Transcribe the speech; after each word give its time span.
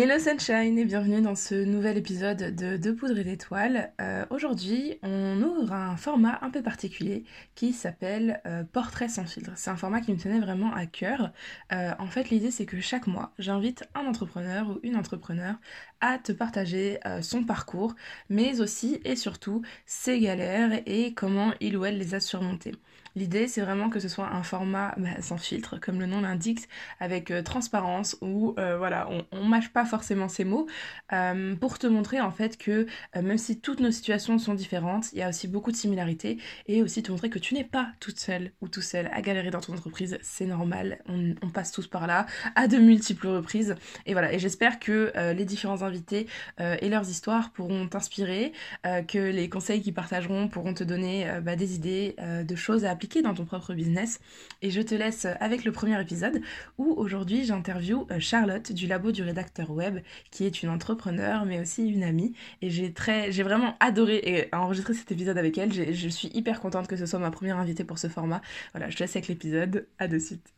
Hello 0.00 0.16
Sunshine 0.16 0.78
et 0.78 0.84
bienvenue 0.84 1.20
dans 1.20 1.34
ce 1.34 1.56
nouvel 1.56 1.98
épisode 1.98 2.54
de 2.54 2.76
De 2.76 2.92
Poudre 2.92 3.18
et 3.18 3.24
d'Étoiles. 3.24 3.92
Euh, 4.00 4.24
aujourd'hui, 4.30 4.96
on 5.02 5.42
ouvre 5.42 5.72
un 5.72 5.96
format 5.96 6.38
un 6.42 6.50
peu 6.50 6.62
particulier 6.62 7.24
qui 7.56 7.72
s'appelle 7.72 8.40
euh, 8.46 8.62
Portrait 8.62 9.08
sans 9.08 9.24
filtre. 9.24 9.50
C'est 9.56 9.70
un 9.70 9.76
format 9.76 10.00
qui 10.00 10.12
me 10.12 10.16
tenait 10.16 10.38
vraiment 10.38 10.72
à 10.72 10.86
cœur. 10.86 11.32
Euh, 11.72 11.90
en 11.98 12.06
fait, 12.06 12.30
l'idée 12.30 12.52
c'est 12.52 12.64
que 12.64 12.80
chaque 12.80 13.08
mois, 13.08 13.32
j'invite 13.40 13.88
un 13.96 14.06
entrepreneur 14.06 14.70
ou 14.70 14.78
une 14.84 14.94
entrepreneur 14.94 15.56
à 16.00 16.18
te 16.18 16.30
partager 16.30 17.00
son 17.20 17.42
parcours, 17.42 17.96
mais 18.28 18.60
aussi 18.60 19.00
et 19.04 19.16
surtout 19.16 19.62
ses 19.84 20.20
galères 20.20 20.80
et 20.86 21.12
comment 21.12 21.52
il 21.58 21.76
ou 21.76 21.84
elle 21.84 21.98
les 21.98 22.14
a 22.14 22.20
surmontées. 22.20 22.76
L'idée, 23.18 23.48
c'est 23.48 23.62
vraiment 23.62 23.90
que 23.90 23.98
ce 23.98 24.08
soit 24.08 24.28
un 24.32 24.44
format 24.44 24.94
bah, 24.96 25.20
sans 25.20 25.38
filtre, 25.38 25.76
comme 25.80 25.98
le 25.98 26.06
nom 26.06 26.20
l'indique, 26.20 26.68
avec 27.00 27.32
euh, 27.32 27.42
transparence, 27.42 28.16
où 28.20 28.54
euh, 28.58 28.78
voilà, 28.78 29.08
on, 29.10 29.24
on 29.32 29.44
mâche 29.44 29.70
pas 29.70 29.84
forcément 29.84 30.28
ces 30.28 30.44
mots, 30.44 30.68
euh, 31.12 31.56
pour 31.56 31.80
te 31.80 31.88
montrer 31.88 32.20
en 32.20 32.30
fait 32.30 32.56
que 32.56 32.86
même 33.16 33.38
si 33.38 33.60
toutes 33.60 33.80
nos 33.80 33.90
situations 33.90 34.38
sont 34.38 34.54
différentes, 34.54 35.12
il 35.12 35.18
y 35.18 35.22
a 35.22 35.30
aussi 35.30 35.48
beaucoup 35.48 35.72
de 35.72 35.76
similarités, 35.76 36.38
et 36.68 36.80
aussi 36.80 37.02
te 37.02 37.10
montrer 37.10 37.28
que 37.28 37.40
tu 37.40 37.54
n'es 37.54 37.64
pas 37.64 37.88
toute 37.98 38.20
seule 38.20 38.52
ou 38.60 38.68
tout 38.68 38.82
seul 38.82 39.10
à 39.12 39.20
galérer 39.20 39.50
dans 39.50 39.60
ton 39.60 39.72
entreprise, 39.72 40.18
c'est 40.22 40.46
normal, 40.46 41.00
on, 41.08 41.48
passe 41.48 41.72
tous 41.72 41.88
par 41.88 42.06
là, 42.06 42.26
à 42.54 42.68
de 42.68 42.76
multiples 42.76 43.26
reprises, 43.26 43.74
et 44.06 44.12
voilà, 44.12 44.32
et 44.32 44.38
j'espère 44.38 44.78
que 44.78 45.12
les 45.32 45.44
différents 45.44 45.82
invités 45.82 46.28
et 46.58 46.88
leurs 46.88 47.08
histoires 47.08 47.50
pourront 47.50 47.88
t'inspirer, 47.88 48.52
que 48.84 49.30
les 49.30 49.48
conseils 49.48 49.80
qu'ils 49.80 49.94
partageront 49.94 50.48
pourront 50.48 50.74
te 50.74 50.84
donner 50.84 51.26
bah, 51.42 51.56
des 51.56 51.74
idées 51.74 52.14
de 52.18 52.54
choses 52.54 52.84
à 52.84 52.90
appliquer 52.90 53.07
dans 53.22 53.34
ton 53.34 53.44
propre 53.44 53.74
business. 53.74 54.20
Et 54.62 54.70
je 54.70 54.80
te 54.80 54.94
laisse 54.94 55.26
avec 55.40 55.64
le 55.64 55.72
premier 55.72 56.00
épisode 56.00 56.40
où 56.76 56.92
aujourd'hui 56.96 57.44
j'interview 57.44 58.06
euh, 58.10 58.20
Charlotte 58.20 58.72
du 58.72 58.86
labo 58.86 59.12
du 59.12 59.22
rédacteur 59.22 59.70
web 59.70 60.00
qui 60.30 60.44
est 60.44 60.62
une 60.62 60.68
entrepreneur 60.68 61.44
mais 61.44 61.60
aussi 61.60 61.88
une 61.88 62.02
amie. 62.02 62.34
Et 62.62 62.70
j'ai 62.70 62.92
très, 62.92 63.32
j'ai 63.32 63.42
vraiment 63.42 63.76
adoré 63.80 64.48
enregistrer 64.52 64.94
cet 64.94 65.10
épisode 65.12 65.38
avec 65.38 65.56
elle. 65.58 65.72
Je 65.72 66.08
suis 66.08 66.28
hyper 66.34 66.60
contente 66.60 66.86
que 66.86 66.96
ce 66.96 67.06
soit 67.06 67.18
ma 67.18 67.30
première 67.30 67.56
invitée 67.56 67.84
pour 67.84 67.98
ce 67.98 68.08
format. 68.08 68.40
Voilà, 68.72 68.90
je 68.90 68.96
te 68.96 69.02
laisse 69.02 69.16
avec 69.16 69.28
l'épisode. 69.28 69.86
À 69.98 70.08
de 70.08 70.18
suite. 70.18 70.54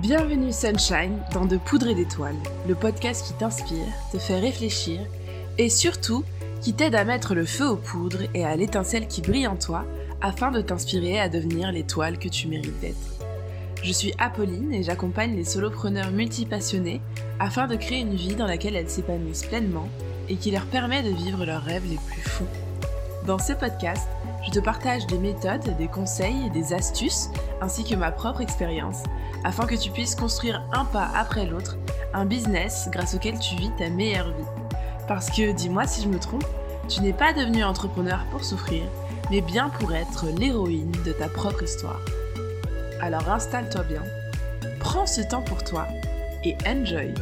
Bienvenue 0.00 0.52
Sunshine 0.52 1.18
dans 1.34 1.44
De 1.44 1.56
Poudre 1.56 1.88
et 1.88 1.94
d'Étoiles, 1.96 2.36
le 2.68 2.76
podcast 2.76 3.26
qui 3.26 3.32
t'inspire, 3.32 3.84
te 4.12 4.18
fait 4.18 4.38
réfléchir 4.38 5.00
et 5.58 5.68
surtout 5.68 6.22
qui 6.60 6.72
t'aide 6.72 6.94
à 6.94 7.02
mettre 7.02 7.34
le 7.34 7.44
feu 7.44 7.66
aux 7.66 7.76
poudres 7.76 8.22
et 8.32 8.44
à 8.44 8.54
l'étincelle 8.54 9.08
qui 9.08 9.22
brille 9.22 9.48
en 9.48 9.56
toi 9.56 9.84
afin 10.20 10.52
de 10.52 10.60
t'inspirer 10.60 11.18
à 11.18 11.28
devenir 11.28 11.72
l'étoile 11.72 12.20
que 12.20 12.28
tu 12.28 12.46
mérites 12.46 12.78
d'être. 12.78 13.18
Je 13.82 13.90
suis 13.90 14.14
Apolline 14.18 14.72
et 14.72 14.84
j'accompagne 14.84 15.34
les 15.34 15.42
solopreneurs 15.42 16.12
multipassionnés 16.12 17.00
afin 17.40 17.66
de 17.66 17.74
créer 17.74 17.98
une 17.98 18.14
vie 18.14 18.36
dans 18.36 18.46
laquelle 18.46 18.76
elles 18.76 18.90
s'épanouissent 18.90 19.46
pleinement 19.46 19.88
et 20.28 20.36
qui 20.36 20.52
leur 20.52 20.66
permet 20.66 21.02
de 21.02 21.10
vivre 21.10 21.44
leurs 21.44 21.64
rêves 21.64 21.90
les 21.90 21.98
plus 22.06 22.22
fous. 22.22 22.46
Dans 23.26 23.38
ce 23.40 23.52
podcast, 23.52 24.08
je 24.44 24.50
te 24.50 24.58
partage 24.58 25.06
des 25.06 25.18
méthodes, 25.18 25.76
des 25.76 25.88
conseils 25.88 26.50
des 26.50 26.72
astuces, 26.72 27.30
ainsi 27.60 27.84
que 27.84 27.94
ma 27.94 28.10
propre 28.10 28.40
expérience, 28.40 29.02
afin 29.44 29.66
que 29.66 29.74
tu 29.74 29.90
puisses 29.90 30.14
construire 30.14 30.62
un 30.72 30.84
pas 30.84 31.08
après 31.14 31.46
l'autre 31.46 31.76
un 32.14 32.24
business 32.24 32.88
grâce 32.90 33.14
auquel 33.14 33.38
tu 33.38 33.56
vis 33.56 33.70
ta 33.78 33.90
meilleure 33.90 34.28
vie. 34.28 34.76
Parce 35.06 35.30
que, 35.30 35.52
dis-moi 35.52 35.86
si 35.86 36.02
je 36.02 36.08
me 36.08 36.18
trompe, 36.18 36.44
tu 36.88 37.02
n'es 37.02 37.12
pas 37.12 37.32
devenu 37.32 37.64
entrepreneur 37.64 38.24
pour 38.30 38.44
souffrir, 38.44 38.82
mais 39.30 39.40
bien 39.40 39.68
pour 39.68 39.94
être 39.94 40.26
l'héroïne 40.38 40.92
de 41.04 41.12
ta 41.12 41.28
propre 41.28 41.62
histoire. 41.62 42.00
Alors 43.00 43.28
installe-toi 43.28 43.82
bien, 43.82 44.02
prends 44.80 45.06
ce 45.06 45.20
temps 45.20 45.42
pour 45.42 45.62
toi 45.64 45.86
et 46.44 46.56
enjoy! 46.66 47.12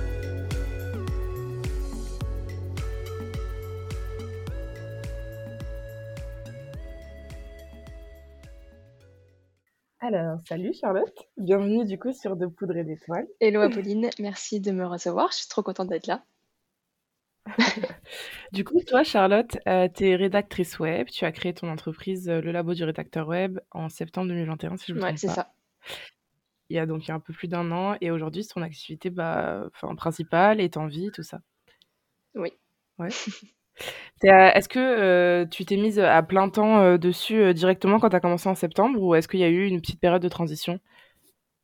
Alors, 10.16 10.41
salut 10.49 10.72
Charlotte, 10.72 11.28
bienvenue 11.37 11.84
du 11.84 11.99
coup 11.99 12.10
sur 12.10 12.37
De 12.37 12.47
Poudre 12.47 12.78
et 12.78 12.84
d'Étoiles. 12.84 13.27
Hello 13.38 13.60
Apolline, 13.62 14.09
merci 14.19 14.60
de 14.60 14.72
me 14.72 14.87
recevoir, 14.87 15.31
je 15.31 15.37
suis 15.37 15.49
trop 15.49 15.62
contente 15.62 15.88
d'être 15.91 16.06
là. 16.06 16.25
du 18.53 18.65
coup, 18.65 18.81
toi 18.81 19.05
Charlotte, 19.05 19.59
euh, 19.69 19.88
tu 19.94 20.09
es 20.09 20.16
rédactrice 20.16 20.78
web, 20.78 21.09
tu 21.09 21.26
as 21.26 21.32
créé 21.32 21.53
ton 21.53 21.69
entreprise 21.69 22.31
euh, 22.31 22.41
Le 22.41 22.50
Labo 22.50 22.72
du 22.72 22.82
rédacteur 22.82 23.28
web 23.28 23.60
en 23.72 23.91
septembre 23.91 24.28
2021 24.28 24.78
si 24.78 24.87
je 24.87 24.94
me 24.94 25.00
trompe 25.00 25.10
ouais, 25.10 25.16
c'est 25.19 25.28
ça. 25.28 25.53
Il 26.71 26.76
y 26.76 26.78
a 26.78 26.87
donc 26.87 27.10
un 27.10 27.21
peu 27.21 27.34
plus 27.34 27.49
d'un 27.49 27.71
an 27.71 27.99
et 28.00 28.10
aujourd'hui 28.10 28.47
ton 28.47 28.62
activité 28.62 29.10
bah, 29.10 29.69
principale 29.99 30.62
est 30.62 30.78
en 30.78 30.87
vie, 30.87 31.10
tout 31.12 31.25
ça. 31.25 31.41
Oui. 32.34 32.55
Ouais. 32.99 33.10
Est-ce 34.22 34.69
que 34.69 34.78
euh, 34.78 35.47
tu 35.47 35.64
t'es 35.64 35.76
mise 35.76 35.98
à 35.98 36.22
plein 36.22 36.48
temps 36.48 36.78
euh, 36.81 36.98
dessus 36.98 37.41
euh, 37.41 37.53
directement 37.53 37.98
quand 37.98 38.09
tu 38.09 38.16
as 38.16 38.20
commencé 38.20 38.48
en 38.48 38.54
septembre 38.54 39.00
ou 39.00 39.14
est-ce 39.14 39.28
qu'il 39.28 39.41
y 39.41 39.44
a 39.44 39.48
eu 39.48 39.66
une 39.66 39.81
petite 39.81 40.00
période 40.00 40.22
de 40.22 40.28
transition? 40.28 40.81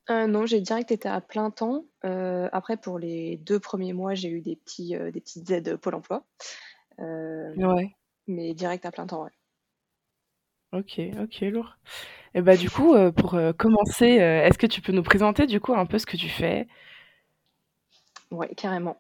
Non, 0.09 0.45
j'ai 0.45 0.61
direct 0.61 0.93
été 0.93 1.09
à 1.09 1.21
plein 1.23 1.51
temps. 1.51 1.85
après, 2.03 2.77
pour 2.77 2.99
les 2.99 3.39
deux 3.39 3.59
premiers 3.59 3.95
mois, 3.95 4.15
j'ai 4.15 4.29
eu 4.29 4.43
des, 4.43 4.57
petits, 4.57 4.95
des 4.95 5.21
petites 5.21 5.51
aides 5.51 5.77
Pôle 5.77 5.95
emploi. 5.95 6.25
ouais. 6.99 7.97
Mais 8.27 8.53
direct 8.53 8.85
à 8.85 8.91
plein 8.91 9.07
temps, 9.07 9.25
ouais. 9.25 9.31
Ok, 10.73 11.01
ok, 11.19 11.41
lourd. 11.51 11.77
Et 12.35 12.43
bah 12.43 12.57
du 12.57 12.69
coup, 12.69 12.95
pour 13.17 13.39
commencer, 13.57 14.07
est-ce 14.07 14.59
que 14.59 14.67
tu 14.67 14.83
peux 14.83 14.93
nous 14.93 15.03
présenter 15.03 15.47
du 15.47 15.61
coup 15.61 15.75
un 15.75 15.87
peu 15.87 15.99
ce 15.99 16.07
que 16.07 16.19
tu 16.19 16.29
fais? 16.29 16.67
Oui, 18.33 18.47
carrément. 18.57 18.97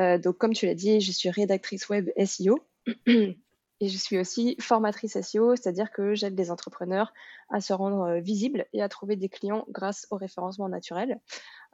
Euh, 0.00 0.18
donc, 0.18 0.36
comme 0.38 0.52
tu 0.52 0.66
l'as 0.66 0.74
dit, 0.74 1.00
je 1.00 1.12
suis 1.12 1.30
rédactrice 1.30 1.88
web 1.88 2.10
SEO 2.24 2.58
et 3.06 3.38
je 3.80 3.96
suis 3.96 4.18
aussi 4.18 4.56
formatrice 4.60 5.20
SEO, 5.20 5.54
c'est-à-dire 5.54 5.92
que 5.92 6.14
j'aide 6.14 6.36
les 6.36 6.50
entrepreneurs 6.50 7.12
à 7.50 7.60
se 7.60 7.72
rendre 7.72 8.02
euh, 8.02 8.20
visibles 8.20 8.66
et 8.72 8.82
à 8.82 8.88
trouver 8.88 9.14
des 9.14 9.28
clients 9.28 9.64
grâce 9.68 10.08
au 10.10 10.16
référencement 10.16 10.68
naturel. 10.68 11.20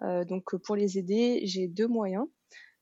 Euh, 0.03 0.25
donc, 0.25 0.55
pour 0.57 0.77
les 0.77 0.99
aider, 0.99 1.41
j'ai 1.45 1.69
deux 1.69 1.89
moyens. 1.89 2.27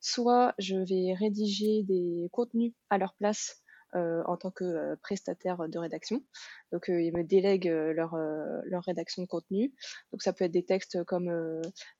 Soit 0.01 0.53
je 0.59 0.75
vais 0.75 1.13
rédiger 1.13 1.83
des 1.83 2.27
contenus 2.31 2.73
à 2.89 2.97
leur 2.97 3.13
place 3.13 3.63
en 3.93 4.37
tant 4.37 4.51
que 4.51 4.93
prestataire 5.01 5.67
de 5.67 5.79
rédaction. 5.79 6.23
Donc, 6.71 6.85
ils 6.89 7.11
me 7.11 7.23
délèguent 7.23 7.73
leur, 7.95 8.15
leur 8.15 8.83
rédaction 8.83 9.23
de 9.23 9.27
contenu. 9.27 9.73
Donc, 10.11 10.21
ça 10.21 10.31
peut 10.31 10.45
être 10.45 10.51
des 10.51 10.63
textes 10.63 11.03
comme 11.05 11.25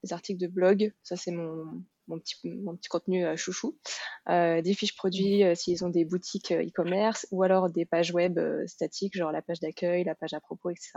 des 0.03 0.13
articles 0.13 0.39
de 0.39 0.45
blog. 0.47 0.93
Ça, 1.01 1.17
c'est 1.17 1.31
mon, 1.31 1.83
mon 2.09 2.19
petit, 2.19 2.89
contenu 2.89 3.25
euh, 3.25 3.35
chouchou, 3.35 3.77
euh, 4.29 4.61
des 4.61 4.73
fiches 4.73 4.95
produits 4.95 5.43
euh, 5.43 5.55
s'ils 5.55 5.85
ont 5.85 5.89
des 5.89 6.05
boutiques 6.05 6.51
e-commerce 6.51 7.27
ou 7.31 7.43
alors 7.43 7.69
des 7.69 7.85
pages 7.85 8.11
web 8.11 8.39
statiques, 8.65 9.15
genre 9.15 9.31
la 9.31 9.41
page 9.41 9.59
d'accueil, 9.59 10.03
la 10.03 10.15
page 10.15 10.33
à 10.33 10.41
propos, 10.41 10.69
etc. 10.69 10.91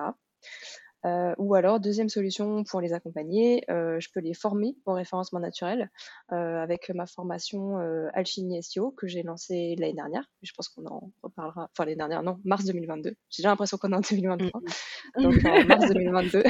Euh, 1.04 1.34
ou 1.38 1.54
alors, 1.54 1.80
deuxième 1.80 2.08
solution 2.08 2.64
pour 2.64 2.80
les 2.80 2.92
accompagner, 2.92 3.64
euh, 3.70 3.98
je 4.00 4.08
peux 4.12 4.20
les 4.20 4.34
former 4.34 4.76
au 4.86 4.92
référencement 4.92 5.40
naturel 5.40 5.90
euh, 6.32 6.62
avec 6.62 6.90
ma 6.90 7.06
formation 7.06 7.76
Alchimie 8.14 8.62
SEO 8.62 8.92
que 8.92 9.06
j'ai 9.06 9.22
lancée 9.22 9.74
l'année 9.78 9.94
dernière. 9.94 10.24
Je 10.42 10.52
pense 10.56 10.68
qu'on 10.68 10.86
en 10.86 11.10
reparlera, 11.22 11.68
enfin 11.72 11.84
l'année 11.84 11.96
dernière, 11.96 12.22
non, 12.22 12.38
mars 12.44 12.64
2022. 12.64 13.16
J'ai 13.30 13.42
déjà 13.42 13.48
l'impression 13.50 13.78
qu'on 13.78 13.92
est 13.92 13.96
en 13.96 14.00
2023. 14.00 14.60
Mm. 14.60 15.22
Donc 15.22 15.34
en 15.44 15.64
mars 15.66 15.88
2022. 15.92 16.42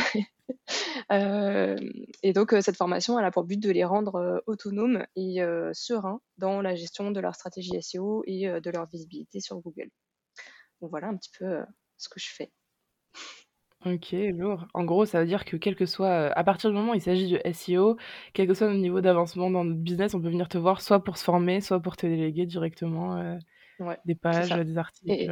et 2.23 2.33
donc 2.33 2.55
cette 2.61 2.77
formation, 2.77 3.19
elle 3.19 3.25
a 3.25 3.31
pour 3.31 3.45
but 3.45 3.61
de 3.61 3.71
les 3.71 3.85
rendre 3.85 4.43
autonomes 4.47 5.05
et 5.17 5.41
sereins 5.73 6.21
dans 6.39 6.61
la 6.61 6.75
gestion 6.75 7.11
de 7.11 7.21
leur 7.21 7.35
stratégie 7.35 7.81
SEO 7.83 8.23
et 8.27 8.61
de 8.61 8.71
leur 8.71 8.87
visibilité 8.87 9.41
sur 9.41 9.59
Google. 9.61 9.89
Donc 10.81 10.91
voilà 10.91 11.09
un 11.09 11.17
petit 11.17 11.31
peu 11.39 11.61
ce 11.97 12.09
que 12.09 12.21
je 12.21 12.29
fais. 12.35 12.51
OK, 13.85 14.13
lourd. 14.13 14.67
En 14.75 14.85
gros, 14.85 15.07
ça 15.07 15.21
veut 15.21 15.27
dire 15.27 15.45
que 15.45 15.57
quel 15.57 15.75
que 15.75 15.87
soit, 15.87 16.27
à 16.27 16.45
partir 16.45 16.71
du 16.71 16.77
moment 16.77 16.93
où 16.93 16.95
il 16.95 17.01
s'agit 17.01 17.29
de 17.31 17.41
SEO, 17.53 17.97
quel 18.33 18.47
que 18.47 18.55
soit 18.55 18.69
notre 18.69 18.81
niveau 18.81 19.01
d'avancement 19.01 19.51
dans 19.51 19.65
notre 19.65 19.81
business, 19.81 20.15
on 20.15 20.21
peut 20.21 20.29
venir 20.29 20.49
te 20.49 20.59
voir 20.59 20.81
soit 20.81 21.03
pour 21.03 21.19
se 21.19 21.25
former, 21.25 21.61
soit 21.61 21.81
pour 21.81 21.97
te 21.97 22.07
déléguer 22.07 22.47
directement, 22.47 23.39
des 24.05 24.15
pages, 24.15 24.51
des 24.51 24.79
articles, 24.79 25.11
Et 25.11 25.29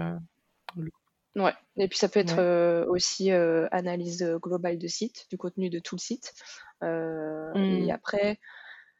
ouais 1.36 1.52
et 1.76 1.86
puis 1.86 1.96
ça 1.96 2.08
peut 2.08 2.20
être, 2.20 2.86
aussi, 2.88 3.30
analyse, 3.30 4.24
globale 4.42 4.78
de 4.78 4.88
site, 4.88 5.26
du 5.30 5.38
contenu 5.38 5.70
de 5.70 5.78
tout 5.78 5.94
le 5.94 6.00
site. 6.00 6.32
et 6.82 6.86
mmh. 6.86 7.90
après, 7.92 8.40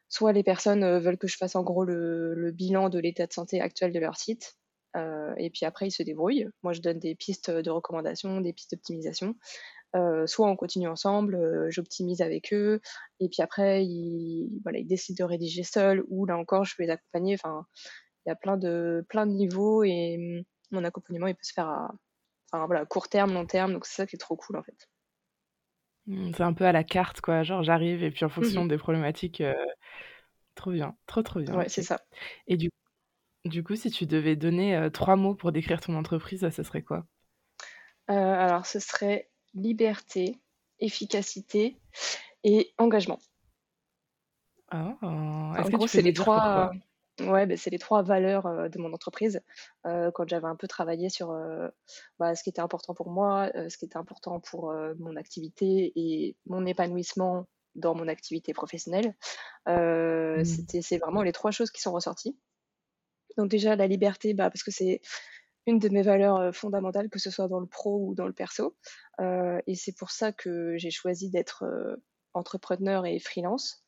soit 0.07 0.31
les 0.31 0.43
personnes, 0.43 0.99
veulent 0.99 1.17
que 1.17 1.27
je 1.27 1.35
fasse 1.35 1.55
en 1.55 1.63
gros 1.63 1.83
le 1.83 2.35
le 2.35 2.51
bilan 2.51 2.87
de 2.89 2.99
l'état 2.99 3.27
de 3.27 3.33
santé 3.33 3.59
actuel 3.59 3.91
de 3.91 3.99
leur 3.99 4.15
site 4.15 4.55
et 4.95 5.49
puis 5.49 5.65
après, 5.65 5.87
ils 5.87 5.91
se 5.91 6.03
débrouillent. 6.03 6.47
Moi, 6.63 6.73
je 6.73 6.81
donne 6.81 6.99
des 6.99 7.15
pistes 7.15 7.49
de 7.51 7.69
recommandation, 7.69 8.41
des 8.41 8.53
pistes 8.53 8.71
d'optimisation. 8.71 9.35
soit 10.25 10.47
on 10.47 10.55
continue 10.55 10.87
ensemble, 10.87 11.69
j'optimise 11.69 12.21
avec 12.21 12.53
eux, 12.53 12.81
et 13.19 13.29
puis 13.29 13.41
après, 13.41 13.85
ils, 13.85 14.49
voilà, 14.63 14.79
ils 14.79 14.87
décident 14.87 15.25
de 15.25 15.29
rédiger 15.29 15.63
seuls, 15.63 16.03
ou 16.09 16.25
là 16.25 16.37
encore, 16.37 16.65
je 16.65 16.75
peux 16.75 16.83
les 16.83 16.89
accompagner. 16.89 17.35
Enfin, 17.35 17.65
il 18.25 18.29
y 18.29 18.31
a 18.31 18.35
plein 18.35 18.57
de, 18.57 19.05
plein 19.09 19.25
de 19.25 19.31
niveaux, 19.31 19.83
et 19.83 20.17
mmh, 20.17 20.75
mon 20.75 20.83
accompagnement, 20.83 21.27
il 21.27 21.35
peut 21.35 21.43
se 21.43 21.53
faire 21.53 21.69
à 21.69 21.93
enfin, 22.51 22.65
voilà, 22.65 22.85
court 22.85 23.07
terme, 23.07 23.33
long 23.33 23.45
terme, 23.45 23.73
donc 23.73 23.85
c'est 23.85 23.95
ça 23.95 24.05
qui 24.05 24.15
est 24.15 24.19
trop 24.19 24.35
cool 24.35 24.57
en 24.57 24.63
fait. 24.63 24.89
Mmh, 26.07 26.31
c'est 26.35 26.43
un 26.43 26.53
peu 26.53 26.65
à 26.65 26.71
la 26.71 26.83
carte, 26.83 27.21
quoi. 27.21 27.43
Genre, 27.43 27.63
j'arrive 27.63 28.03
et 28.03 28.11
puis 28.11 28.25
en 28.25 28.27
mmh 28.27 28.31
fonction 28.31 28.65
des 28.65 28.77
problématiques, 28.77 29.41
trop 30.55 30.71
bien, 30.71 30.95
trop, 31.07 31.23
trop 31.23 31.39
bien. 31.39 31.55
Ouais, 31.55 31.69
c'est 31.69 31.83
ça. 31.83 32.01
Et 32.47 32.57
du 32.57 32.69
du 33.45 33.63
coup, 33.63 33.75
si 33.75 33.89
tu 33.89 34.05
devais 34.05 34.35
donner, 34.35 34.89
trois 34.93 35.15
mots 35.15 35.35
pour 35.35 35.51
décrire 35.51 35.81
ton 35.81 35.95
entreprise, 35.95 36.47
ce 36.49 36.63
serait 36.63 36.83
quoi? 36.83 37.05
alors 38.07 38.65
ce 38.65 38.79
serait 38.79 39.29
liberté, 39.53 40.41
efficacité 40.79 41.77
et 42.43 42.73
engagement. 42.77 43.19
Oh! 44.73 44.93
En 45.01 45.69
gros, 45.69 45.87
c'est 45.87 46.01
les 46.01 46.13
trois. 46.13 46.71
Ouais, 47.19 47.45
ben, 47.45 47.57
c'est 47.57 47.69
les 47.69 47.77
trois 47.77 48.01
valeurs 48.01 48.69
de 48.69 48.79
mon 48.79 48.93
entreprise. 48.93 49.41
quand 49.83 50.27
j'avais 50.27 50.47
un 50.47 50.55
peu 50.55 50.67
travaillé 50.67 51.09
sur 51.09 51.37
bah, 52.19 52.35
ce 52.35 52.43
qui 52.43 52.49
était 52.49 52.61
important 52.61 52.93
pour 52.93 53.11
moi, 53.11 53.51
ce 53.69 53.77
qui 53.77 53.85
était 53.85 53.97
important 53.97 54.39
pour 54.39 54.73
mon 54.99 55.15
activité 55.15 55.91
et 55.95 56.35
mon 56.45 56.65
épanouissement 56.65 57.47
dans 57.75 57.95
mon 57.95 58.07
activité 58.07 58.53
professionnelle, 58.53 59.15
mmh. 59.67 60.43
c'était, 60.43 60.81
c'est 60.81 60.97
vraiment 60.97 61.21
les 61.21 61.31
trois 61.31 61.51
choses 61.51 61.71
qui 61.71 61.81
sont 61.81 61.91
ressorties. 61.91 62.37
Donc 63.37 63.49
déjà 63.49 63.75
la 63.75 63.87
liberté, 63.87 64.33
bah, 64.33 64.49
parce 64.49 64.63
que 64.63 64.71
c'est 64.71 65.01
une 65.67 65.79
de 65.79 65.89
mes 65.89 66.01
valeurs 66.01 66.55
fondamentales, 66.55 67.09
que 67.09 67.19
ce 67.19 67.29
soit 67.29 67.47
dans 67.47 67.59
le 67.59 67.67
pro 67.67 68.07
ou 68.07 68.15
dans 68.15 68.27
le 68.27 68.33
perso. 68.33 68.75
et 69.19 69.75
c'est 69.75 69.95
pour 69.95 70.11
ça 70.11 70.31
que 70.31 70.77
j'ai 70.77 70.91
choisi 70.91 71.29
d'être 71.29 71.63
entrepreneur 72.33 73.05
et 73.05 73.19
freelance 73.19 73.85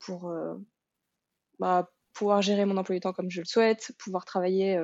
pour 0.00 0.32
bah, 1.58 1.90
pouvoir 2.14 2.40
gérer 2.40 2.64
mon 2.64 2.76
emploi 2.76 2.94
du 2.94 3.00
temps 3.00 3.12
comme 3.12 3.30
je 3.30 3.40
le 3.40 3.46
souhaite, 3.46 3.92
pouvoir 3.98 4.24
travailler 4.24 4.80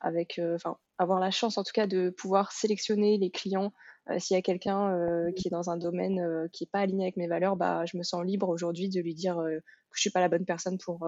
avec, 0.00 0.40
enfin, 0.54 0.76
avoir 0.98 1.20
la 1.20 1.30
chance 1.30 1.58
en 1.58 1.64
tout 1.64 1.72
cas 1.74 1.86
de 1.86 2.10
pouvoir 2.10 2.52
sélectionner 2.52 3.18
les 3.18 3.30
clients. 3.30 3.72
S'il 4.18 4.34
y 4.34 4.38
a 4.38 4.42
quelqu'un 4.42 4.96
qui 5.36 5.48
est 5.48 5.50
dans 5.50 5.68
un 5.68 5.76
domaine 5.76 6.48
qui 6.52 6.64
n'est 6.64 6.70
pas 6.72 6.80
aligné 6.80 7.04
avec 7.04 7.18
mes 7.18 7.28
valeurs, 7.28 7.56
bah, 7.56 7.84
je 7.84 7.98
me 7.98 8.02
sens 8.02 8.24
libre 8.24 8.48
aujourd'hui 8.48 8.88
de 8.88 9.00
lui 9.00 9.14
dire 9.14 9.36
que 9.36 9.60
je 9.96 10.00
suis 10.00 10.10
pas 10.10 10.20
la 10.20 10.28
bonne 10.28 10.46
personne 10.46 10.78
pour 10.78 11.06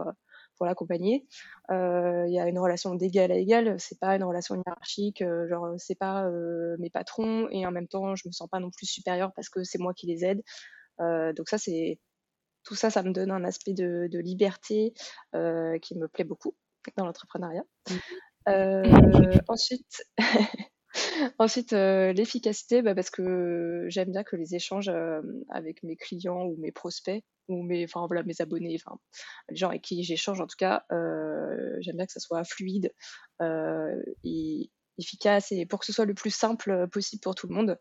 pour 0.57 0.67
l'accompagner. 0.67 1.27
Il 1.71 2.31
y 2.31 2.39
a 2.39 2.49
une 2.49 2.59
relation 2.59 2.95
d'égal 2.95 3.33
à 3.33 3.37
égal, 3.37 3.77
c'est 3.79 3.99
pas 3.99 4.17
une 4.17 4.25
relation 4.25 4.55
hiérarchique, 4.55 5.23
genre 5.49 5.75
c'est 5.79 5.99
pas 5.99 6.29
mes 6.79 6.91
patrons 6.91 7.49
et 7.51 7.67
en 7.67 7.71
même 7.71 7.89
temps 7.89 8.15
je 8.15 8.27
me 8.27 8.33
sens 8.33 8.49
pas 8.49 8.61
non 8.61 8.71
plus 8.71 8.87
supérieure 8.87 9.33
parce 9.35 9.49
que 9.49 9.65
c'est 9.65 9.79
moi 9.79 9.95
qui 9.95 10.07
les 10.07 10.25
aide. 10.25 10.43
donc 11.37 11.49
ça 11.49 11.59
c'est 11.59 11.99
tout 12.65 12.75
ça, 12.75 12.91
ça 12.91 13.03
me 13.03 13.13
donne 13.13 13.31
un 13.31 13.45
aspect 13.45 13.75
de, 13.75 14.19
liberté 14.19 14.95
euh, 15.35 15.79
qui 15.79 15.97
me 15.97 16.09
plaît 16.09 16.25
beaucoup 16.25 16.55
dans 16.97 17.07
l'entrepreneuriat. 17.07 17.65
Mmh. 17.89 17.95
Euh, 18.49 19.39
ensuite, 19.49 20.05
ensuite 21.39 21.73
euh, 21.73 22.13
l'efficacité, 22.13 22.83
bah, 22.83 22.95
parce 22.95 23.11
que 23.11 23.87
j'aime 23.89 24.11
bien 24.11 24.25
que 24.25 24.37
les 24.37 24.55
échanges 24.55 24.91
avec 25.51 25.83
mes 25.83 25.97
clients 25.97 26.45
ou 26.45 26.57
mes 26.59 26.73
prospects 26.73 27.23
ou 27.49 27.63
mes, 27.63 27.85
enfin 27.85 28.07
voilà, 28.07 28.23
mes 28.23 28.41
abonnés, 28.41 28.77
enfin 28.83 28.99
les 29.49 29.57
gens 29.57 29.69
avec 29.69 29.83
qui 29.83 30.03
j'échange 30.03 30.41
en 30.41 30.47
tout 30.47 30.57
cas, 30.59 30.85
j'aime 30.91 31.97
bien 31.97 32.07
que 32.07 32.13
ça 32.13 32.21
soit 32.21 32.45
fluide 32.45 32.93
et 33.41 34.71
efficace 34.99 35.53
et 35.53 35.67
pour 35.67 35.81
que 35.81 35.87
ce 35.87 35.93
soit 35.93 36.05
le 36.05 36.15
plus 36.15 36.35
simple 36.35 36.89
possible 36.89 37.21
pour 37.21 37.35
tout 37.35 37.49
le 37.49 37.55
monde. 37.55 37.79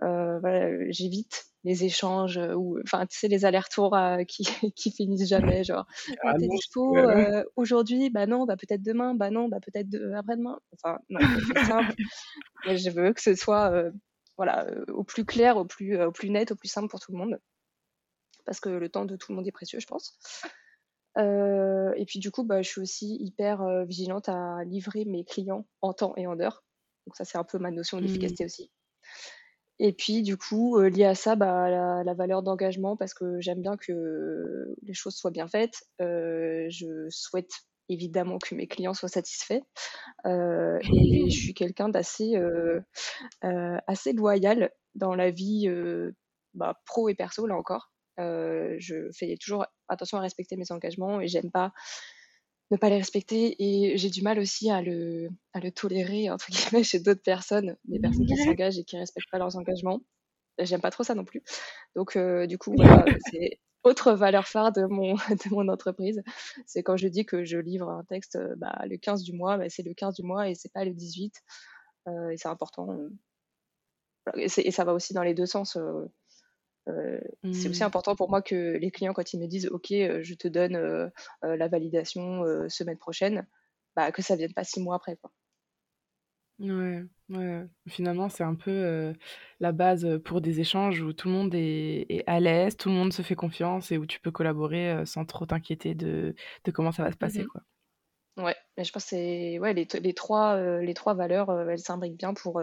voilà, 0.00 0.90
j'évite 0.90 1.54
les 1.64 1.84
échanges 1.84 2.38
euh, 2.38 2.54
ou 2.54 2.78
enfin 2.82 3.06
tu 3.06 3.18
sais 3.18 3.28
les 3.28 3.44
allers-retours 3.44 3.96
euh, 3.96 4.22
qui, 4.28 4.46
qui 4.76 4.90
finissent 4.92 5.28
jamais 5.28 5.64
genre 5.64 5.86
ah, 6.22 6.34
t'es 6.38 6.46
dispo 6.46 6.96
euh, 6.96 7.42
aujourd'hui? 7.56 8.10
Bah 8.10 8.26
non 8.26 8.44
bah 8.44 8.56
peut-être 8.56 8.82
demain 8.82 9.14
bah 9.14 9.30
non 9.30 9.48
bah 9.48 9.58
peut-être 9.60 9.88
après-demain. 10.14 10.58
Enfin 10.72 10.98
non 11.08 11.20
c'est 11.54 11.64
simple. 11.64 11.94
Je 12.66 12.90
veux 12.90 13.12
que 13.12 13.20
ce 13.20 13.34
soit 13.34 13.72
voilà 14.36 14.66
au 14.88 15.04
plus 15.04 15.24
clair 15.24 15.56
au 15.56 15.64
plus 15.64 16.00
au 16.00 16.12
plus 16.12 16.30
net 16.30 16.52
au 16.52 16.56
plus 16.56 16.68
simple 16.68 16.88
pour 16.88 17.00
tout 17.00 17.12
le 17.12 17.18
monde 17.18 17.38
parce 18.44 18.60
que 18.60 18.68
le 18.68 18.88
temps 18.88 19.04
de 19.04 19.16
tout 19.16 19.32
le 19.32 19.36
monde 19.36 19.46
est 19.46 19.52
précieux 19.52 19.80
je 19.80 19.86
pense 19.86 20.18
et 21.16 22.04
puis 22.06 22.18
du 22.18 22.32
coup 22.32 22.42
bah 22.42 22.60
je 22.62 22.68
suis 22.68 22.80
aussi 22.80 23.16
hyper 23.20 23.84
vigilante 23.86 24.28
à 24.28 24.64
livrer 24.64 25.04
mes 25.04 25.24
clients 25.24 25.66
en 25.80 25.92
temps 25.92 26.12
et 26.16 26.26
en 26.26 26.40
heure 26.40 26.64
donc 27.06 27.16
ça 27.16 27.24
c'est 27.24 27.38
un 27.38 27.44
peu 27.44 27.58
ma 27.58 27.70
notion 27.70 27.98
mmh. 27.98 28.00
d'efficacité 28.00 28.44
aussi 28.44 28.70
et 29.80 29.92
puis, 29.92 30.22
du 30.22 30.36
coup, 30.36 30.78
euh, 30.78 30.88
lié 30.88 31.04
à 31.04 31.14
ça, 31.14 31.34
bah, 31.34 32.02
la, 32.04 32.14
valeur 32.14 32.42
d'engagement, 32.42 32.96
parce 32.96 33.12
que 33.12 33.40
j'aime 33.40 33.60
bien 33.60 33.76
que 33.76 34.74
les 34.82 34.94
choses 34.94 35.16
soient 35.16 35.32
bien 35.32 35.48
faites. 35.48 35.82
Euh, 36.00 36.66
je 36.70 37.08
souhaite 37.10 37.50
évidemment 37.88 38.38
que 38.38 38.54
mes 38.54 38.66
clients 38.68 38.94
soient 38.94 39.08
satisfaits. 39.08 39.60
Euh, 40.26 40.78
et 40.82 41.28
je 41.28 41.36
suis 41.36 41.54
quelqu'un 41.54 41.88
d'assez 41.88 42.36
assez 43.42 44.12
loyal 44.12 44.70
dans 44.94 45.14
la 45.14 45.30
vie 45.30 45.68
bah, 46.54 46.80
pro 46.86 47.08
et 47.08 47.14
perso, 47.14 47.46
là 47.46 47.56
encore. 47.56 47.90
Je 48.18 49.10
fais 49.12 49.36
toujours 49.36 49.66
attention 49.88 50.18
à 50.18 50.20
respecter 50.20 50.56
mes 50.56 50.70
engagements 50.70 51.20
et 51.20 51.28
j'aime 51.28 51.50
pas 51.50 51.72
ne 52.70 52.76
pas 52.76 52.88
les 52.88 52.96
respecter 52.96 53.56
et 53.58 53.96
j'ai 53.96 54.10
du 54.10 54.22
mal 54.22 54.38
aussi 54.38 54.70
à 54.70 54.82
le, 54.82 55.28
à 55.52 55.60
le 55.60 55.70
tolérer 55.70 56.30
entre 56.30 56.48
guillemets 56.50 56.84
chez 56.84 56.98
d'autres 57.00 57.22
personnes, 57.22 57.76
des 57.84 58.00
personnes 58.00 58.26
qui 58.26 58.36
s'engagent 58.36 58.78
et 58.78 58.84
qui 58.84 58.96
respectent 58.96 59.30
pas 59.30 59.38
leurs 59.38 59.56
engagements. 59.56 60.00
J'aime 60.58 60.80
pas 60.80 60.90
trop 60.90 61.02
ça 61.02 61.14
non 61.14 61.24
plus. 61.24 61.42
Donc 61.96 62.16
euh, 62.16 62.46
du 62.46 62.58
coup 62.58 62.72
voilà, 62.76 63.04
c'est 63.30 63.58
autre 63.82 64.12
valeur 64.12 64.46
phare 64.46 64.72
de 64.72 64.84
mon 64.86 65.14
de 65.30 65.54
mon 65.54 65.68
entreprise, 65.68 66.22
c'est 66.66 66.82
quand 66.82 66.96
je 66.96 67.08
dis 67.08 67.26
que 67.26 67.44
je 67.44 67.58
livre 67.58 67.90
un 67.90 68.04
texte 68.04 68.38
bah, 68.56 68.82
le 68.88 68.96
15 68.96 69.22
du 69.22 69.32
mois, 69.32 69.58
bah, 69.58 69.68
c'est 69.68 69.82
le 69.82 69.94
15 69.94 70.14
du 70.14 70.22
mois 70.22 70.48
et 70.48 70.54
c'est 70.54 70.72
pas 70.72 70.84
le 70.84 70.92
18 70.92 71.34
euh, 72.08 72.30
et 72.30 72.36
c'est 72.36 72.48
important. 72.48 72.96
Et, 74.36 74.44
et, 74.44 74.70
ça 74.70 74.84
va 74.84 74.94
aussi 74.94 75.12
dans 75.12 75.22
les 75.22 75.34
deux 75.34 75.44
sens. 75.44 75.76
Euh, 75.76 76.06
euh, 76.88 77.18
c'est 77.52 77.68
aussi 77.68 77.82
mmh. 77.82 77.86
important 77.86 78.14
pour 78.14 78.28
moi 78.28 78.42
que 78.42 78.76
les 78.76 78.90
clients, 78.90 79.14
quand 79.14 79.32
ils 79.32 79.40
me 79.40 79.46
disent 79.46 79.68
OK, 79.68 79.90
euh, 79.92 80.20
je 80.22 80.34
te 80.34 80.48
donne 80.48 80.76
euh, 80.76 81.08
la 81.42 81.68
validation 81.68 82.42
semaine 82.68 82.98
prochaine, 82.98 83.46
bah, 83.96 84.12
que 84.12 84.22
ça 84.22 84.36
vienne 84.36 84.52
pas 84.52 84.64
six 84.64 84.80
mois 84.80 84.96
après. 84.96 85.16
Quoi. 85.16 85.30
Ouais, 86.60 87.02
ouais. 87.30 87.64
Finalement, 87.88 88.28
c'est 88.28 88.44
un 88.44 88.54
peu 88.54 89.12
la 89.60 89.72
base 89.72 90.20
pour 90.24 90.40
des 90.40 90.60
échanges 90.60 91.00
où 91.00 91.12
tout 91.12 91.28
le 91.28 91.34
monde 91.34 91.54
est, 91.54 92.22
à 92.26 92.38
l'aise, 92.38 92.76
tout 92.76 92.90
le 92.90 92.94
monde 92.94 93.12
se 93.12 93.22
fait 93.22 93.34
confiance 93.34 93.90
et 93.90 93.98
où 93.98 94.06
tu 94.06 94.20
peux 94.20 94.30
collaborer 94.30 95.04
sans 95.04 95.24
trop 95.24 95.46
t'inquiéter 95.46 95.94
de, 95.94 96.34
de, 96.64 96.70
comment 96.70 96.92
ça 96.92 97.02
va 97.02 97.10
se 97.10 97.16
passer. 97.16 97.42
Mmh 97.42 97.48
quoi. 97.48 97.62
Ouais, 98.36 98.56
mais 98.76 98.84
je 98.84 98.92
pense 98.92 99.10
que 99.10 99.58
ouais, 99.58 99.74
les, 99.74 99.86
les, 100.00 100.14
trois, 100.14 100.80
les 100.80 100.94
trois 100.94 101.14
valeurs, 101.14 101.50
elles 101.68 101.78
s'imbriquent 101.78 102.18
bien 102.18 102.34
pour 102.34 102.60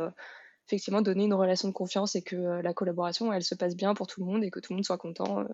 effectivement 0.67 1.01
donner 1.01 1.25
une 1.25 1.33
relation 1.33 1.67
de 1.67 1.73
confiance 1.73 2.15
et 2.15 2.21
que 2.21 2.35
euh, 2.35 2.61
la 2.61 2.73
collaboration 2.73 3.31
elle 3.33 3.43
se 3.43 3.55
passe 3.55 3.75
bien 3.75 3.93
pour 3.93 4.07
tout 4.07 4.21
le 4.21 4.25
monde 4.25 4.43
et 4.43 4.51
que 4.51 4.59
tout 4.59 4.73
le 4.73 4.77
monde 4.77 4.85
soit 4.85 4.97
content, 4.97 5.39
euh, 5.39 5.47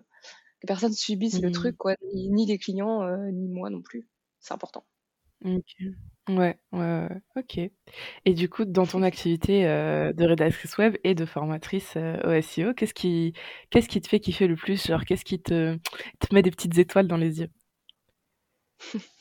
que 0.60 0.66
personne 0.66 0.92
subisse 0.92 1.40
le 1.40 1.48
mmh. 1.48 1.52
truc 1.52 1.76
quoi, 1.76 1.94
ni, 2.14 2.46
les 2.46 2.58
clients 2.58 3.02
euh, 3.02 3.30
ni 3.30 3.48
moi 3.48 3.70
non 3.70 3.82
plus. 3.82 4.08
C'est 4.40 4.54
important. 4.54 4.84
Ok. 5.44 5.76
Ouais, 6.28 6.58
ouais, 6.72 7.08
ok. 7.36 7.58
Et 8.24 8.34
du 8.34 8.50
coup, 8.50 8.64
dans 8.66 8.86
ton 8.86 9.02
activité 9.02 9.62
de 9.62 10.24
rédactrice 10.26 10.76
web 10.76 10.96
et 11.02 11.14
de 11.14 11.24
formatrice 11.24 11.96
au 11.96 12.42
SEO, 12.42 12.74
qu'est-ce 12.74 12.92
qui, 12.92 13.32
qu'est-ce 13.70 13.88
qui 13.88 14.00
te 14.00 14.08
fait 14.08 14.20
kiffer 14.20 14.46
le 14.46 14.56
plus? 14.56 14.86
Genre, 14.86 15.04
qu'est-ce 15.06 15.24
qui 15.24 15.40
te, 15.40 15.78
te 16.18 16.34
met 16.34 16.42
des 16.42 16.50
petites 16.50 16.76
étoiles 16.76 17.08
dans 17.08 17.16
les 17.16 17.40
yeux? 17.40 17.50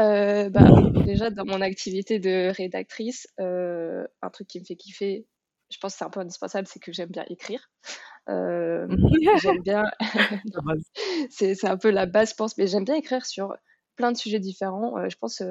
Euh, 0.00 0.48
bah, 0.48 0.66
déjà, 1.04 1.30
dans 1.30 1.44
mon 1.44 1.60
activité 1.60 2.18
de 2.18 2.50
rédactrice, 2.56 3.26
euh, 3.38 4.06
un 4.22 4.30
truc 4.30 4.48
qui 4.48 4.60
me 4.60 4.64
fait 4.64 4.76
kiffer, 4.76 5.26
je 5.70 5.78
pense 5.78 5.92
que 5.92 5.98
c'est 5.98 6.04
un 6.04 6.10
peu 6.10 6.20
indispensable, 6.20 6.66
c'est 6.66 6.80
que 6.80 6.92
j'aime 6.92 7.10
bien 7.10 7.24
écrire. 7.28 7.70
Euh, 8.28 8.86
j'aime 9.42 9.62
bien. 9.62 9.84
c'est 11.30 11.64
un 11.66 11.76
peu 11.76 11.90
la 11.90 12.06
base, 12.06 12.30
je 12.30 12.34
pense, 12.34 12.56
mais 12.56 12.66
j'aime 12.66 12.84
bien 12.84 12.94
écrire 12.94 13.26
sur 13.26 13.54
plein 13.96 14.12
de 14.12 14.16
sujets 14.16 14.40
différents. 14.40 15.08
je 15.08 15.16
pense. 15.16 15.42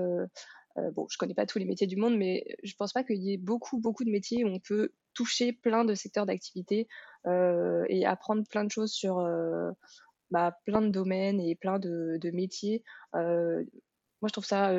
bon, 0.96 1.06
je 1.10 1.18
connais 1.18 1.36
pas 1.36 1.46
tous 1.46 1.60
les 1.60 1.66
métiers 1.66 1.88
du 1.88 1.98
monde, 1.98 2.18
mais 2.18 2.44
je 2.64 2.74
pense 2.76 2.94
pas 2.94 3.04
qu'il 3.04 3.22
y 3.22 3.34
ait 3.34 3.38
beaucoup, 3.38 3.80
beaucoup 3.80 4.04
de 4.04 4.10
métiers 4.12 4.44
où 4.44 4.48
on 4.48 4.60
peut 4.60 4.94
toucher 5.14 5.54
plein 5.54 5.86
de 5.86 5.94
secteurs 5.94 6.26
d'activité 6.26 6.88
et 7.28 8.06
apprendre 8.06 8.44
plein 8.50 8.64
de 8.64 8.72
choses 8.72 8.92
sur 8.92 9.24
bah, 10.32 10.58
plein 10.66 10.82
de 10.82 10.90
domaines 10.90 11.40
et 11.40 11.56
plein 11.56 11.78
de, 11.78 12.18
de 12.20 12.32
métiers 12.32 12.84
moi, 14.22 14.28
je 14.28 14.34
trouve 14.34 14.46
ça 14.46 14.72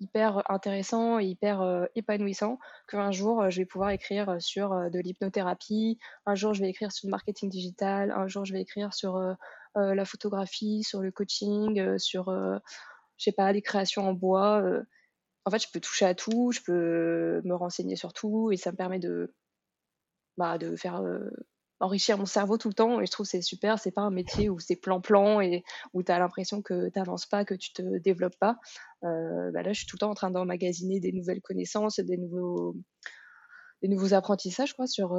hyper 0.00 0.48
intéressant 0.50 1.18
et 1.18 1.26
hyper 1.26 1.88
épanouissant 1.96 2.58
qu'un 2.88 3.10
jour, 3.10 3.50
je 3.50 3.60
vais 3.60 3.66
pouvoir 3.66 3.90
écrire 3.90 4.36
sur 4.40 4.70
de 4.70 4.98
l'hypnothérapie, 5.00 5.98
un 6.26 6.34
jour, 6.34 6.54
je 6.54 6.62
vais 6.62 6.70
écrire 6.70 6.92
sur 6.92 7.08
le 7.08 7.10
marketing 7.10 7.50
digital, 7.50 8.12
un 8.12 8.28
jour, 8.28 8.44
je 8.44 8.52
vais 8.52 8.60
écrire 8.60 8.94
sur 8.94 9.20
la 9.74 10.04
photographie, 10.04 10.84
sur 10.84 11.00
le 11.00 11.10
coaching, 11.10 11.98
sur, 11.98 12.30
je 12.30 13.24
sais 13.24 13.32
pas, 13.32 13.50
les 13.52 13.62
créations 13.62 14.08
en 14.08 14.12
bois. 14.12 14.62
en 15.44 15.50
fait, 15.50 15.62
je 15.62 15.68
peux 15.72 15.80
toucher 15.80 16.04
à 16.04 16.14
tout, 16.14 16.52
je 16.52 16.60
peux 16.62 17.42
me 17.44 17.54
renseigner 17.54 17.96
sur 17.96 18.12
tout 18.12 18.52
et 18.52 18.56
ça 18.56 18.70
me 18.70 18.76
permet 18.76 19.00
de, 19.00 19.34
bah, 20.36 20.58
de 20.58 20.76
faire, 20.76 21.02
enrichir 21.80 22.18
mon 22.18 22.26
cerveau 22.26 22.58
tout 22.58 22.68
le 22.68 22.74
temps 22.74 23.00
et 23.00 23.06
je 23.06 23.10
trouve 23.10 23.26
c'est 23.26 23.42
super. 23.42 23.78
C'est 23.78 23.92
pas 23.92 24.02
un 24.02 24.10
métier 24.10 24.48
où 24.48 24.58
c'est 24.58 24.76
plan-plan 24.76 25.40
et 25.40 25.62
où 25.92 26.02
tu 26.02 26.12
as 26.12 26.18
l'impression 26.18 26.62
que 26.62 26.88
tu 26.90 26.98
avances 26.98 27.26
pas, 27.26 27.44
que 27.44 27.54
tu 27.54 27.72
te 27.72 27.98
développes 27.98 28.38
pas. 28.38 28.58
bah, 29.02 29.62
là, 29.62 29.72
je 29.72 29.78
suis 29.78 29.86
tout 29.86 29.96
le 29.96 30.00
temps 30.00 30.10
en 30.10 30.14
train 30.14 30.30
d'emmagasiner 30.30 31.00
des 31.00 31.12
nouvelles 31.12 31.40
connaissances, 31.40 32.00
des 32.00 32.16
nouveaux 32.16 32.76
des 33.80 33.86
nouveaux 33.86 34.12
apprentissages 34.12 34.74
quoi, 34.74 34.88
sur 34.88 35.16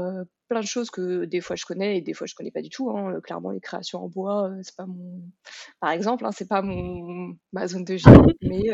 plein 0.49 0.59
de 0.59 0.65
choses 0.65 0.91
que 0.91 1.23
des 1.23 1.39
fois 1.39 1.55
je 1.55 1.65
connais 1.65 1.97
et 1.97 2.01
des 2.01 2.13
fois 2.13 2.27
je 2.27 2.35
connais 2.35 2.51
pas 2.51 2.61
du 2.61 2.69
tout. 2.69 2.89
Hein. 2.91 3.21
Clairement, 3.23 3.51
les 3.51 3.61
créations 3.61 4.03
en 4.03 4.09
bois, 4.09 4.51
c'est 4.63 4.75
pas 4.75 4.85
mon, 4.85 5.21
par 5.79 5.91
exemple, 5.91 6.25
hein, 6.25 6.31
c'est 6.33 6.47
pas 6.49 6.61
mon 6.61 7.37
ma 7.53 7.67
zone 7.67 7.85
de 7.85 7.95
génie, 7.95 8.37
mais 8.41 8.69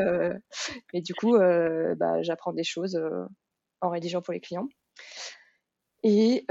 mais 0.94 1.02
du 1.02 1.14
coup, 1.14 1.38
bah, 1.38 2.24
j'apprends 2.24 2.54
des 2.54 2.64
choses 2.64 3.00
en 3.82 3.90
rédigeant 3.90 4.22
pour 4.24 4.34
les 4.34 4.40
clients. 4.40 4.68
Et 6.04 6.46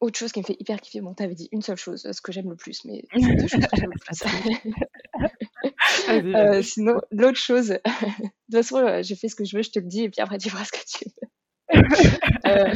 autre 0.00 0.18
chose 0.18 0.32
qui 0.32 0.40
me 0.40 0.44
fait 0.44 0.56
hyper 0.58 0.80
kiffer, 0.80 1.00
bon, 1.00 1.14
t'avais 1.14 1.34
dit 1.34 1.48
une 1.52 1.62
seule 1.62 1.76
chose, 1.76 2.08
ce 2.10 2.20
que 2.20 2.32
j'aime 2.32 2.50
le 2.50 2.56
plus, 2.56 2.84
mais 2.84 3.04
deux 3.14 3.46
choses 3.46 3.64
que 3.66 3.76
j'aime 3.76 3.92
le 3.92 3.98
plus. 3.98 4.18
sinon, 6.64 7.00
l'autre 7.10 7.38
chose, 7.38 7.68
de 7.68 7.76
toute 7.76 8.52
façon, 8.52 9.02
j'ai 9.02 9.14
fait 9.14 9.28
ce 9.28 9.36
que 9.36 9.44
je 9.44 9.56
veux, 9.56 9.62
je 9.62 9.70
te 9.70 9.78
le 9.78 9.86
dis, 9.86 10.02
et 10.04 10.10
puis 10.10 10.20
après, 10.20 10.38
tu 10.38 10.50
feras 10.50 10.64
ce 10.64 10.72
que 10.72 10.84
tu 10.86 11.04
veux. 11.04 11.28
Euh, 12.46 12.74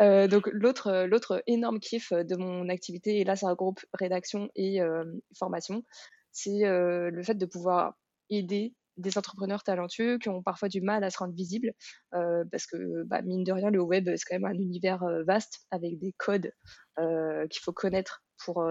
euh, 0.00 0.26
donc 0.26 0.48
l'autre, 0.52 1.04
l'autre 1.06 1.40
énorme 1.46 1.78
kiff 1.78 2.12
de 2.12 2.36
mon 2.36 2.68
activité, 2.68 3.20
et 3.20 3.24
là 3.24 3.36
ça 3.36 3.48
regroupe 3.48 3.78
rédaction 3.92 4.48
et 4.56 4.80
euh, 4.80 5.04
formation, 5.38 5.84
c'est 6.32 6.62
le 6.62 7.22
fait 7.22 7.34
de 7.34 7.46
pouvoir 7.46 7.94
aider 8.30 8.74
des 8.98 9.16
entrepreneurs 9.16 9.62
talentueux 9.62 10.18
qui 10.18 10.28
ont 10.28 10.42
parfois 10.42 10.68
du 10.68 10.80
mal 10.80 11.04
à 11.04 11.10
se 11.10 11.18
rendre 11.18 11.34
visibles, 11.34 11.72
parce 12.10 12.66
que 12.66 13.04
bah, 13.04 13.22
mine 13.22 13.44
de 13.44 13.52
rien, 13.52 13.70
le 13.70 13.80
web, 13.80 14.08
c'est 14.16 14.24
quand 14.28 14.38
même 14.38 14.44
un 14.44 14.58
univers 14.58 15.04
vaste 15.26 15.66
avec 15.70 15.98
des 15.98 16.14
codes 16.18 16.52
qu'il 16.98 17.62
faut 17.62 17.72
connaître 17.72 18.22
pour, 18.44 18.68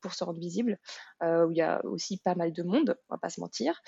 pour 0.00 0.14
se 0.14 0.24
rendre 0.24 0.38
visible, 0.38 0.78
où 1.22 1.50
il 1.50 1.56
y 1.56 1.62
a 1.62 1.84
aussi 1.84 2.18
pas 2.18 2.34
mal 2.34 2.52
de 2.52 2.62
monde, 2.62 2.96
on 3.08 3.14
va 3.14 3.18
pas 3.18 3.30
se 3.30 3.40
mentir. 3.40 3.80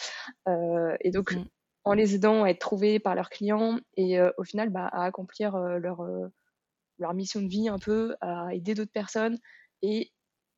et 1.00 1.10
donc, 1.10 1.32
mmh 1.32 1.44
en 1.84 1.94
les 1.94 2.14
aidant 2.14 2.44
à 2.44 2.50
être 2.50 2.60
trouvés 2.60 3.00
par 3.00 3.16
leurs 3.16 3.28
clients 3.28 3.76
et 3.96 4.20
au 4.36 4.44
final 4.44 4.70
bah, 4.70 4.88
à 4.92 5.02
accomplir 5.02 5.56
leur, 5.58 6.06
leur 6.98 7.14
mission 7.14 7.42
de 7.42 7.48
vie 7.48 7.68
un 7.68 7.78
peu, 7.78 8.16
à 8.20 8.54
aider 8.54 8.74
d'autres 8.74 8.92
personnes 8.92 9.38
et 9.82 10.12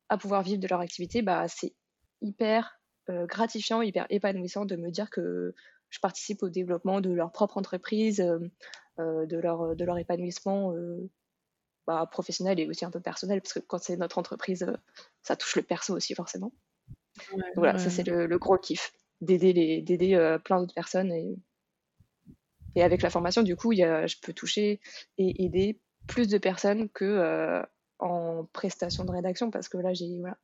à 0.09 0.17
pouvoir 0.17 0.43
vivre 0.43 0.59
de 0.59 0.67
leur 0.67 0.79
activité, 0.79 1.21
bah, 1.21 1.47
c'est 1.47 1.73
hyper 2.21 2.74
gratifiant, 3.09 3.81
hyper 3.81 4.05
épanouissant 4.09 4.65
de 4.65 4.75
me 4.75 4.89
dire 4.91 5.09
que 5.09 5.53
je 5.89 5.99
participe 5.99 6.43
au 6.43 6.49
développement 6.49 7.01
de 7.01 7.11
leur 7.11 7.31
propre 7.31 7.57
entreprise, 7.57 8.17
de, 8.97 9.37
leur, 9.37 9.75
de 9.75 9.85
leur 9.85 9.97
épanouissement 9.97 10.73
bah, 11.87 12.07
professionnel 12.11 12.59
et 12.59 12.67
aussi 12.67 12.83
un 12.85 12.91
peu 12.91 12.99
personnel, 12.99 13.41
parce 13.41 13.53
que 13.53 13.59
quand 13.59 13.77
c'est 13.77 13.97
notre 13.97 14.17
entreprise, 14.17 14.65
ça 15.21 15.35
touche 15.35 15.55
le 15.55 15.61
perso 15.61 15.95
aussi 15.95 16.15
forcément. 16.15 16.51
voilà, 17.55 17.77
ça 17.77 17.89
c'est 17.89 18.05
le, 18.07 18.25
le, 18.25 18.37
gros 18.39 18.57
kiff 18.57 18.91
d'aider 19.21 19.53
les 19.53 19.81
d'aider 19.81 20.15
euh, 20.15 20.37
plein 20.37 20.59
d'autres 20.59 20.73
personnes 20.73 21.11
et 21.11 21.35
et 22.75 22.83
avec 22.83 23.01
la 23.01 23.09
formation 23.09 23.41
du 23.41 23.55
coup 23.55 23.71
il 23.71 23.79
y 23.79 23.83
a, 23.83 24.05
je 24.05 24.17
peux 24.21 24.33
toucher 24.33 24.81
et 25.17 25.45
aider 25.45 25.79
plus 26.07 26.27
de 26.27 26.37
personnes 26.37 26.89
que 26.89 27.05
euh, 27.05 27.63
en 27.99 28.45
prestation 28.51 29.05
de 29.05 29.11
rédaction 29.11 29.49
parce 29.49 29.69
que 29.69 29.77
là 29.77 29.93
j'ai 29.93 30.19
voilà 30.19 30.37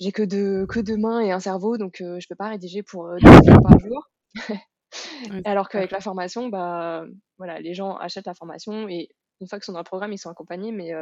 j'ai 0.00 0.12
que 0.12 0.22
deux 0.22 0.66
que 0.66 0.80
deux 0.80 0.96
mains 0.96 1.20
et 1.20 1.32
un 1.32 1.40
cerveau 1.40 1.78
donc 1.78 2.00
euh, 2.00 2.18
je 2.20 2.26
peux 2.28 2.34
pas 2.34 2.48
rédiger 2.48 2.82
pour 2.82 3.08
deux 3.20 3.50
heures 3.50 3.62
par 3.62 3.78
jour 3.78 4.10
alors 5.44 5.68
qu'avec 5.68 5.90
la 5.90 6.00
formation 6.00 6.48
bah 6.48 7.04
voilà 7.38 7.60
les 7.60 7.74
gens 7.74 7.96
achètent 7.96 8.26
la 8.26 8.34
formation 8.34 8.88
et 8.88 9.08
une 9.40 9.48
fois 9.48 9.58
qu'ils 9.58 9.64
sont 9.64 9.72
dans 9.72 9.80
le 9.80 9.84
programme 9.84 10.12
ils 10.12 10.18
sont 10.18 10.30
accompagnés 10.30 10.72
mais 10.72 10.92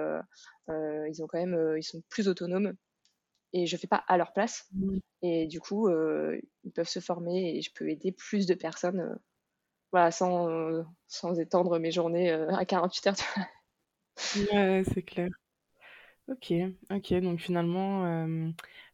ils 0.69 1.23
ont 1.23 1.27
quand 1.27 1.39
même 1.39 1.77
ils 1.77 1.83
sont 1.83 2.03
plus 2.09 2.29
autonomes 2.29 2.75
et 3.53 3.67
je 3.67 3.77
fais 3.77 3.87
pas 3.87 4.03
à 4.09 4.17
leur 4.17 4.33
place. 4.33 4.67
Mmh. 4.73 4.99
Et 5.23 5.47
du 5.47 5.61
coup, 5.61 5.89
euh, 5.89 6.41
ils 6.65 6.73
peuvent 6.73 6.89
se 6.89 7.01
former 7.01 7.57
et 7.57 7.63
je 7.63 7.71
peux 7.73 7.89
aider 7.89 8.13
plus 8.13 8.47
de 8.47 8.55
personnes 8.55 9.01
euh, 9.01 9.15
voilà, 9.93 10.11
sans, 10.11 10.49
euh, 10.49 10.83
sans 11.07 11.39
étendre 11.39 11.79
mes 11.79 11.91
journées 11.91 12.33
à 12.33 12.65
48 12.65 13.07
heures. 13.09 13.17
ouais, 14.53 14.83
c'est 14.93 15.03
clair. 15.03 15.29
Ok, 16.29 16.53
ok. 16.91 17.15
Donc 17.21 17.41
finalement, 17.41 18.27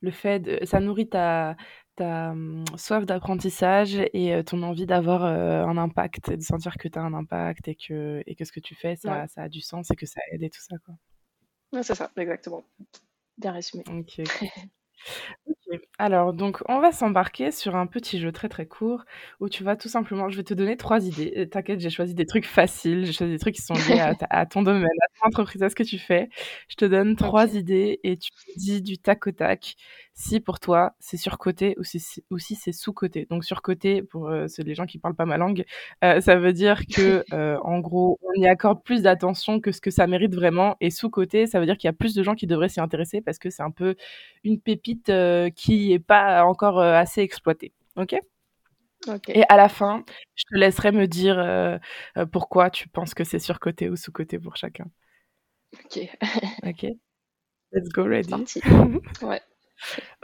le 0.00 0.10
fait 0.10 0.40
de, 0.40 0.64
ça 0.64 0.80
nourrit 0.80 1.08
ta, 1.08 1.56
ta 1.94 2.32
mmh, 2.34 2.64
soif 2.76 3.04
d'apprentissage 3.06 3.96
et 4.12 4.42
ton 4.44 4.62
envie 4.62 4.86
d'avoir 4.86 5.24
un 5.24 5.76
impact, 5.76 6.30
de 6.30 6.42
sentir 6.42 6.76
que 6.78 6.88
tu 6.88 6.98
as 6.98 7.02
un 7.02 7.14
impact 7.14 7.68
et 7.68 7.74
que, 7.74 8.22
et 8.26 8.34
que 8.34 8.44
ce 8.44 8.52
que 8.52 8.60
tu 8.60 8.74
fais, 8.74 8.96
ça, 8.96 9.26
ça 9.28 9.42
a 9.42 9.48
du 9.48 9.60
sens 9.60 9.90
et 9.90 9.96
que 9.96 10.06
ça 10.06 10.20
aide 10.32 10.42
et 10.42 10.50
tout 10.50 10.60
ça. 10.60 10.76
Quoi. 10.84 10.94
Ouais, 11.72 11.82
c'est 11.82 11.94
ça, 11.94 12.10
exactement. 12.16 12.64
Bien 13.36 13.52
résumé. 13.52 13.84
OK. 13.88 14.20
OK. 15.46 15.87
Alors 16.00 16.32
donc 16.32 16.62
on 16.68 16.78
va 16.78 16.92
s'embarquer 16.92 17.50
sur 17.50 17.74
un 17.74 17.86
petit 17.88 18.20
jeu 18.20 18.30
très, 18.30 18.48
très 18.48 18.66
court 18.66 19.02
où 19.40 19.48
tu 19.48 19.64
vas 19.64 19.74
tout 19.74 19.88
simplement 19.88 20.28
je 20.28 20.36
vais 20.36 20.44
te 20.44 20.54
donner 20.54 20.76
trois 20.76 21.04
idées. 21.04 21.48
T'inquiète, 21.50 21.80
j'ai 21.80 21.90
choisi 21.90 22.14
des 22.14 22.24
trucs 22.24 22.46
faciles, 22.46 23.04
j'ai 23.04 23.12
choisi 23.12 23.32
des 23.32 23.38
trucs 23.40 23.56
qui 23.56 23.62
sont 23.62 23.74
liés 23.74 24.00
à 24.30 24.46
ton 24.46 24.62
domaine, 24.62 24.84
à 24.84 25.20
ton 25.20 25.26
entreprise, 25.26 25.60
à 25.64 25.68
ce 25.68 25.74
que 25.74 25.82
tu 25.82 25.98
fais. 25.98 26.28
Je 26.68 26.76
te 26.76 26.84
donne 26.84 27.16
trois 27.16 27.56
idées 27.56 27.98
et 28.04 28.16
tu 28.16 28.30
me 28.48 28.60
dis 28.60 28.80
du 28.80 28.98
tac 28.98 29.26
au 29.26 29.32
tac 29.32 29.74
si 30.18 30.40
pour 30.40 30.58
toi 30.58 30.94
c'est 30.98 31.16
surcoté 31.16 31.74
ou 31.78 31.84
si 31.84 32.00
ou 32.30 32.38
si 32.38 32.54
c'est 32.56 32.72
sous-coté. 32.72 33.26
Donc 33.30 33.44
surcoté 33.44 34.02
pour, 34.02 34.28
euh, 34.28 34.46
les 34.58 34.74
gens 34.74 34.86
qui 34.86 34.98
parlent 34.98 35.14
pas 35.14 35.26
ma 35.26 35.36
langue, 35.36 35.64
euh, 36.04 36.20
ça 36.20 36.36
veut 36.36 36.52
dire 36.52 36.86
que, 36.86 37.24
euh, 37.32 37.56
en 37.62 37.78
gros, 37.78 38.18
on 38.22 38.40
y 38.40 38.46
accorde 38.46 38.82
plus 38.82 39.02
d'attention 39.02 39.60
que 39.60 39.70
ce 39.72 39.80
que 39.80 39.90
ça 39.90 40.06
mérite 40.06 40.34
vraiment 40.34 40.76
et 40.80 40.90
sous-coté, 40.90 41.46
ça 41.46 41.60
veut 41.60 41.66
dire 41.66 41.76
qu'il 41.76 41.86
y 41.88 41.90
a 41.90 41.92
plus 41.92 42.14
de 42.14 42.22
gens 42.22 42.34
qui 42.34 42.46
devraient 42.46 42.68
s'y 42.68 42.80
intéresser 42.80 43.20
parce 43.20 43.38
que 43.38 43.50
c'est 43.50 43.62
un 43.62 43.70
peu 43.70 43.94
une 44.44 44.60
pépite, 44.60 45.12
qui 45.54 45.87
est 45.92 45.98
pas 45.98 46.44
encore, 46.44 46.80
assez 46.80 47.20
exploitée. 47.20 47.72
OK? 47.96 48.16
Et 49.28 49.44
à 49.48 49.56
la 49.56 49.68
fin, 49.68 50.04
je 50.34 50.44
te 50.50 50.56
laisserai 50.56 50.92
me 50.92 51.06
dire, 51.06 51.80
pourquoi 52.32 52.70
tu 52.70 52.88
penses 52.88 53.14
que 53.14 53.24
c'est 53.24 53.38
surcoté 53.38 53.88
ou 53.88 53.96
sous-coté 53.96 54.38
pour 54.38 54.56
chacun. 54.56 54.86
OK. 55.84 56.00
OK? 56.66 56.86
Let's 57.72 57.88
go, 57.90 58.04
ready? 58.04 58.32
Ouais. 59.22 59.40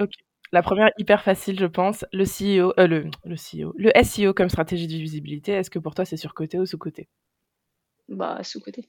OK. 0.01 0.11
La 0.53 0.63
première, 0.63 0.91
hyper 0.99 1.23
facile, 1.23 1.59
je 1.59 1.67
pense. 1.67 2.05
Le 2.13 2.25
CEO, 2.25 2.73
euh, 2.79 2.87
le, 2.87 3.11
le 3.25 3.37
CEO, 3.37 3.75
le 3.77 3.91
SEO 4.05 4.33
comme 4.35 4.49
stratégie 4.49 4.87
de 4.87 4.93
visibilité, 4.93 5.53
est-ce 5.53 5.71
que 5.71 5.79
pour 5.79 5.95
toi 5.95 6.05
c'est 6.05 6.17
surcoté 6.17 6.59
ou 6.59 6.67
sous-coté? 6.67 7.09
Bah, 8.09 8.43
sous-coté. 8.43 8.89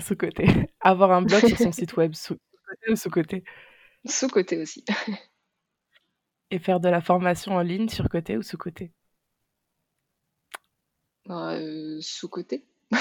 Sous-coté. 0.00 0.44
Avoir 0.80 1.12
un 1.12 1.22
blog 1.22 1.46
sur 1.46 1.58
son 1.58 1.72
site 1.72 1.96
web, 1.96 2.14
sous-coté 2.14 2.92
ou 2.92 2.96
sous-coté? 2.96 3.44
Sous-coté 4.06 4.60
aussi. 4.60 4.84
Et 6.50 6.58
faire 6.58 6.80
de 6.80 6.88
la 6.88 7.00
formation 7.00 7.52
en 7.52 7.62
ligne, 7.62 7.88
sur-coté 7.88 8.36
ou 8.36 8.42
sous-coté 8.42 8.92
bah, 11.26 11.54
euh, 11.54 11.98
Sous-coté. 12.00 12.66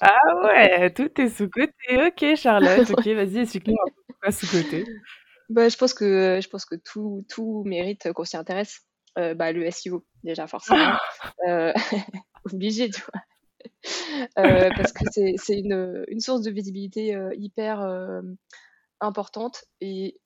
ah 0.00 0.18
ouais, 0.44 0.92
tout 0.92 1.10
est 1.20 1.28
sous-coté. 1.28 1.72
Ok, 2.06 2.36
Charlotte. 2.36 2.90
Ok, 2.90 3.06
vas-y, 3.06 3.38
explique-nous 3.38 3.76
pourquoi 4.06 4.32
sous-coté. 4.32 4.84
Bah, 5.48 5.68
je 5.68 5.76
pense 5.76 5.94
que 5.94 6.40
je 6.42 6.48
pense 6.48 6.64
que 6.64 6.76
tout, 6.76 7.24
tout 7.28 7.62
mérite 7.64 8.12
qu'on 8.12 8.24
s'y 8.24 8.36
intéresse. 8.36 8.82
Euh, 9.18 9.34
bah, 9.34 9.52
le 9.52 9.68
SEO, 9.70 10.04
déjà, 10.22 10.46
forcément. 10.46 10.96
euh, 11.48 11.72
obligé, 12.52 12.90
tu 12.90 13.00
vois. 13.00 13.22
Euh, 14.38 14.70
parce 14.76 14.92
que 14.92 15.04
c'est 15.12 15.58
une, 15.58 16.04
une, 16.08 16.20
source 16.20 16.42
de 16.42 16.50
visibilité 16.50 17.16
hyper 17.36 17.80
importante. 19.00 19.64
Et 19.80 20.20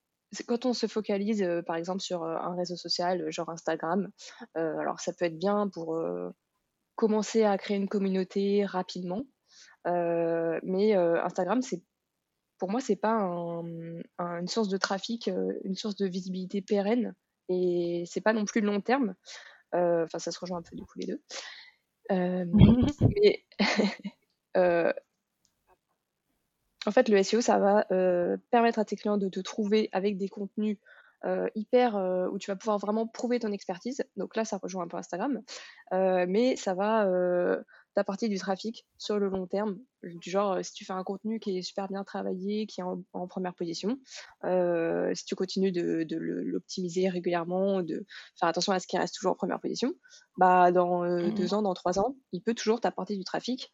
quand 0.47 0.67
on 0.67 0.73
se 0.73 0.87
focalise, 0.87 1.43
euh, 1.43 1.63
par 1.63 1.77
exemple, 1.77 2.01
sur 2.01 2.25
un 2.25 2.55
réseau 2.57 2.77
social, 2.77 3.31
genre 3.31 3.51
Instagram, 3.51 4.09
alors 4.55 5.01
ça 5.01 5.13
peut 5.13 5.27
être 5.27 5.39
bien 5.39 5.69
pour 5.69 5.99
commencer 6.97 7.45
à 7.45 7.57
créer 7.59 7.77
une 7.77 7.89
communauté 7.89 8.65
rapidement. 8.65 9.25
mais 9.85 10.95
Instagram, 10.95 11.63
c'est 11.63 11.83
pour 12.59 12.71
moi, 12.71 12.81
c'est 12.81 12.97
pas 12.97 13.21
une 13.21 14.49
source 14.49 14.69
de 14.69 14.77
trafic, 14.77 15.29
euh, 15.29 15.53
une 15.65 15.75
source 15.75 15.97
de 15.97 16.07
visibilité 16.07 16.63
pérenne, 16.63 17.15
et 17.49 18.05
c'est 18.07 18.21
pas 18.21 18.33
non 18.33 18.45
plus 18.45 18.61
long 18.61 18.81
terme. 18.81 19.15
Euh, 19.75 20.05
enfin, 20.05 20.19
ça 20.19 20.31
se 20.31 20.39
rejoint 20.39 20.59
un 20.59 20.63
peu 20.63 20.77
du 20.77 20.85
coup 20.85 20.99
les 20.99 21.07
deux. 21.07 21.23
Euh, 22.13 22.45
mais 23.17 23.45
en 26.87 26.91
fait, 26.91 27.09
le 27.09 27.23
SEO, 27.23 27.41
ça 27.41 27.59
va 27.59 27.87
permettre 28.51 28.79
à 28.79 28.85
tes 28.85 28.97
clients 28.97 29.19
de 29.19 29.29
te 29.29 29.41
trouver 29.41 29.89
avec 29.93 30.17
des 30.17 30.29
contenus 30.29 30.79
hyper 31.55 31.97
où 32.31 32.39
tu 32.39 32.51
vas 32.51 32.57
pouvoir 32.57 32.79
vraiment 32.79 33.07
prouver 33.07 33.39
ton 33.39 33.53
expertise. 33.53 34.05
Donc 34.17 34.37
là, 34.37 34.45
ça 34.45 34.59
rejoint 34.59 34.85
un 34.85 34.89
peu 34.89 34.97
Instagram, 34.97 35.41
mais 35.93 36.57
ça 36.57 36.75
va 36.75 37.09
t'apporter 37.95 38.29
du 38.29 38.39
trafic 38.39 38.87
sur 38.99 39.19
le 39.19 39.29
long 39.29 39.47
terme. 39.47 39.79
Du 40.03 40.29
genre, 40.29 40.59
si 40.63 40.73
tu 40.73 40.85
fais 40.85 40.93
un 40.93 41.05
contenu 41.05 41.39
qui 41.41 41.57
est 41.57 41.63
super 41.63 41.89
bien 41.89 42.05
travaillé, 42.05 42.67
qui 42.67 42.81
est 42.81 42.85
en, 42.85 43.27
première 43.27 43.55
position, 43.55 43.99
si 44.43 45.25
tu 45.25 45.35
continues 45.35 45.73
de, 45.73 46.07
l'optimiser 46.17 47.09
régulièrement, 47.09 47.83
de 47.83 48.05
faire 48.39 48.49
attention 48.49 48.73
à 48.73 48.81
ce 48.81 48.87
qui 48.87 48.99
reste 48.99 49.15
toujours 49.15 49.33
en 49.33 49.37
première 49.37 49.61
position, 49.61 49.95
bah 50.37 50.73
dans 50.73 51.05
mmh. 51.05 51.35
deux 51.35 51.55
ans, 51.55 51.63
dans 51.63 51.75
trois 51.75 51.99
ans, 51.99 52.17
il 52.33 52.43
peut 52.43 52.55
toujours 52.55 52.81
t'apporter 52.81 53.17
du 53.17 53.25
trafic 53.25 53.71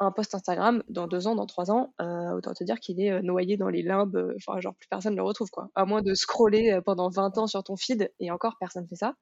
un 0.00 0.10
post 0.10 0.34
Instagram 0.34 0.82
dans 0.88 1.06
deux 1.06 1.26
ans, 1.26 1.34
dans 1.34 1.46
trois 1.46 1.70
ans, 1.70 1.94
euh, 2.00 2.32
autant 2.32 2.52
te 2.52 2.64
dire 2.64 2.80
qu'il 2.80 3.00
est 3.00 3.10
euh, 3.10 3.22
noyé 3.22 3.56
dans 3.56 3.68
les 3.68 3.82
limbes, 3.82 4.16
euh, 4.16 4.34
enfin, 4.36 4.60
genre 4.60 4.74
plus 4.74 4.88
personne 4.88 5.12
ne 5.12 5.16
le 5.16 5.22
retrouve, 5.22 5.50
quoi. 5.50 5.70
À 5.74 5.84
moins 5.84 6.02
de 6.02 6.14
scroller 6.14 6.80
pendant 6.84 7.08
20 7.08 7.38
ans 7.38 7.46
sur 7.46 7.62
ton 7.62 7.76
feed, 7.76 8.12
et 8.18 8.30
encore 8.30 8.56
personne 8.58 8.86
fait 8.88 8.96
ça, 8.96 9.14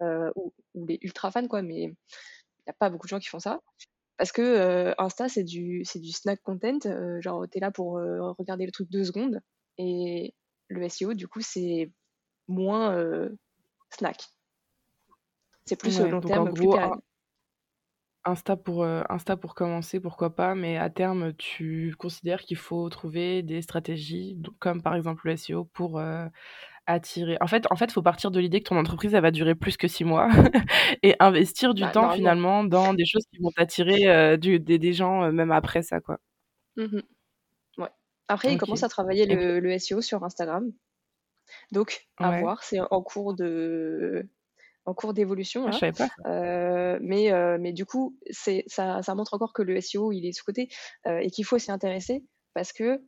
mmh. 0.00 0.30
ou, 0.36 0.52
les 0.74 0.98
ultra 1.02 1.30
fans, 1.30 1.48
quoi, 1.48 1.62
mais 1.62 1.82
il 1.82 2.66
n'y 2.66 2.70
a 2.70 2.74
pas 2.78 2.90
beaucoup 2.90 3.06
de 3.06 3.10
gens 3.10 3.18
qui 3.18 3.28
font 3.28 3.38
ça. 3.38 3.60
Parce 4.16 4.32
que 4.32 4.94
Insta, 4.98 5.28
c'est 5.28 5.44
du, 5.44 5.82
c'est 5.84 5.98
du 5.98 6.10
snack 6.10 6.40
content, 6.42 6.78
genre 7.20 7.44
t'es 7.50 7.60
là 7.60 7.70
pour 7.70 7.94
regarder 8.38 8.64
le 8.64 8.72
truc 8.72 8.90
deux 8.90 9.04
secondes, 9.04 9.40
et 9.78 10.34
le 10.68 10.88
SEO, 10.88 11.14
du 11.14 11.28
coup, 11.28 11.40
c'est 11.42 11.92
moins 12.48 12.96
snack. 13.90 14.16
C'est 15.66 15.76
plus 15.76 16.00
long 16.00 16.20
terme, 16.20 16.54
plus 16.54 16.68
pérenne. 16.68 17.00
Insta 18.26 18.56
pour, 18.56 18.82
euh, 18.82 19.02
Insta 19.08 19.36
pour 19.36 19.54
commencer, 19.54 20.00
pourquoi 20.00 20.34
pas, 20.34 20.56
mais 20.56 20.76
à 20.76 20.90
terme, 20.90 21.32
tu 21.34 21.94
considères 21.96 22.42
qu'il 22.42 22.56
faut 22.56 22.88
trouver 22.88 23.44
des 23.44 23.62
stratégies, 23.62 24.36
comme 24.58 24.82
par 24.82 24.96
exemple 24.96 25.28
le 25.28 25.36
SEO, 25.36 25.64
pour 25.64 26.00
euh, 26.00 26.26
attirer. 26.86 27.36
En 27.40 27.46
fait, 27.46 27.66
en 27.70 27.76
fait, 27.76 27.92
faut 27.92 28.02
partir 28.02 28.32
de 28.32 28.40
l'idée 28.40 28.60
que 28.60 28.68
ton 28.68 28.78
entreprise, 28.78 29.14
elle 29.14 29.22
va 29.22 29.30
durer 29.30 29.54
plus 29.54 29.76
que 29.76 29.86
six 29.86 30.04
mois 30.04 30.28
et 31.04 31.14
investir 31.20 31.72
du 31.72 31.82
bah, 31.82 31.90
temps 31.90 32.10
finalement 32.10 32.64
dans 32.64 32.94
des 32.94 33.06
choses 33.06 33.24
qui 33.30 33.38
vont 33.40 33.52
t'attirer 33.52 34.08
euh, 34.08 34.36
des, 34.36 34.92
gens 34.92 35.30
même 35.30 35.52
après 35.52 35.82
ça, 35.82 36.00
quoi. 36.00 36.18
Mmh 36.76 36.98
ouais. 37.78 37.90
Après, 38.26 38.52
il 38.52 38.58
commence 38.58 38.82
à 38.82 38.88
travailler 38.88 39.26
le, 39.26 39.78
SEO 39.78 40.00
sur 40.00 40.24
Instagram. 40.24 40.72
Donc, 41.70 42.08
à 42.16 42.40
voir, 42.40 42.64
c'est 42.64 42.80
en 42.90 43.02
cours 43.02 43.34
de 43.34 44.28
en 44.86 44.94
cours 44.94 45.12
d'évolution. 45.12 45.68
Ah. 45.68 45.90
Euh, 46.26 46.98
mais, 47.02 47.32
euh, 47.32 47.58
mais 47.60 47.72
du 47.72 47.84
coup, 47.84 48.16
c'est, 48.30 48.64
ça, 48.68 49.02
ça, 49.02 49.14
montre 49.14 49.34
encore 49.34 49.52
que 49.52 49.62
le 49.62 49.80
SEO, 49.80 50.12
il 50.12 50.24
est 50.24 50.32
sous-côté 50.32 50.68
euh, 51.06 51.18
et 51.18 51.30
qu'il 51.30 51.44
faut 51.44 51.58
s'y 51.58 51.70
intéresser 51.70 52.24
parce 52.54 52.72
que 52.72 53.02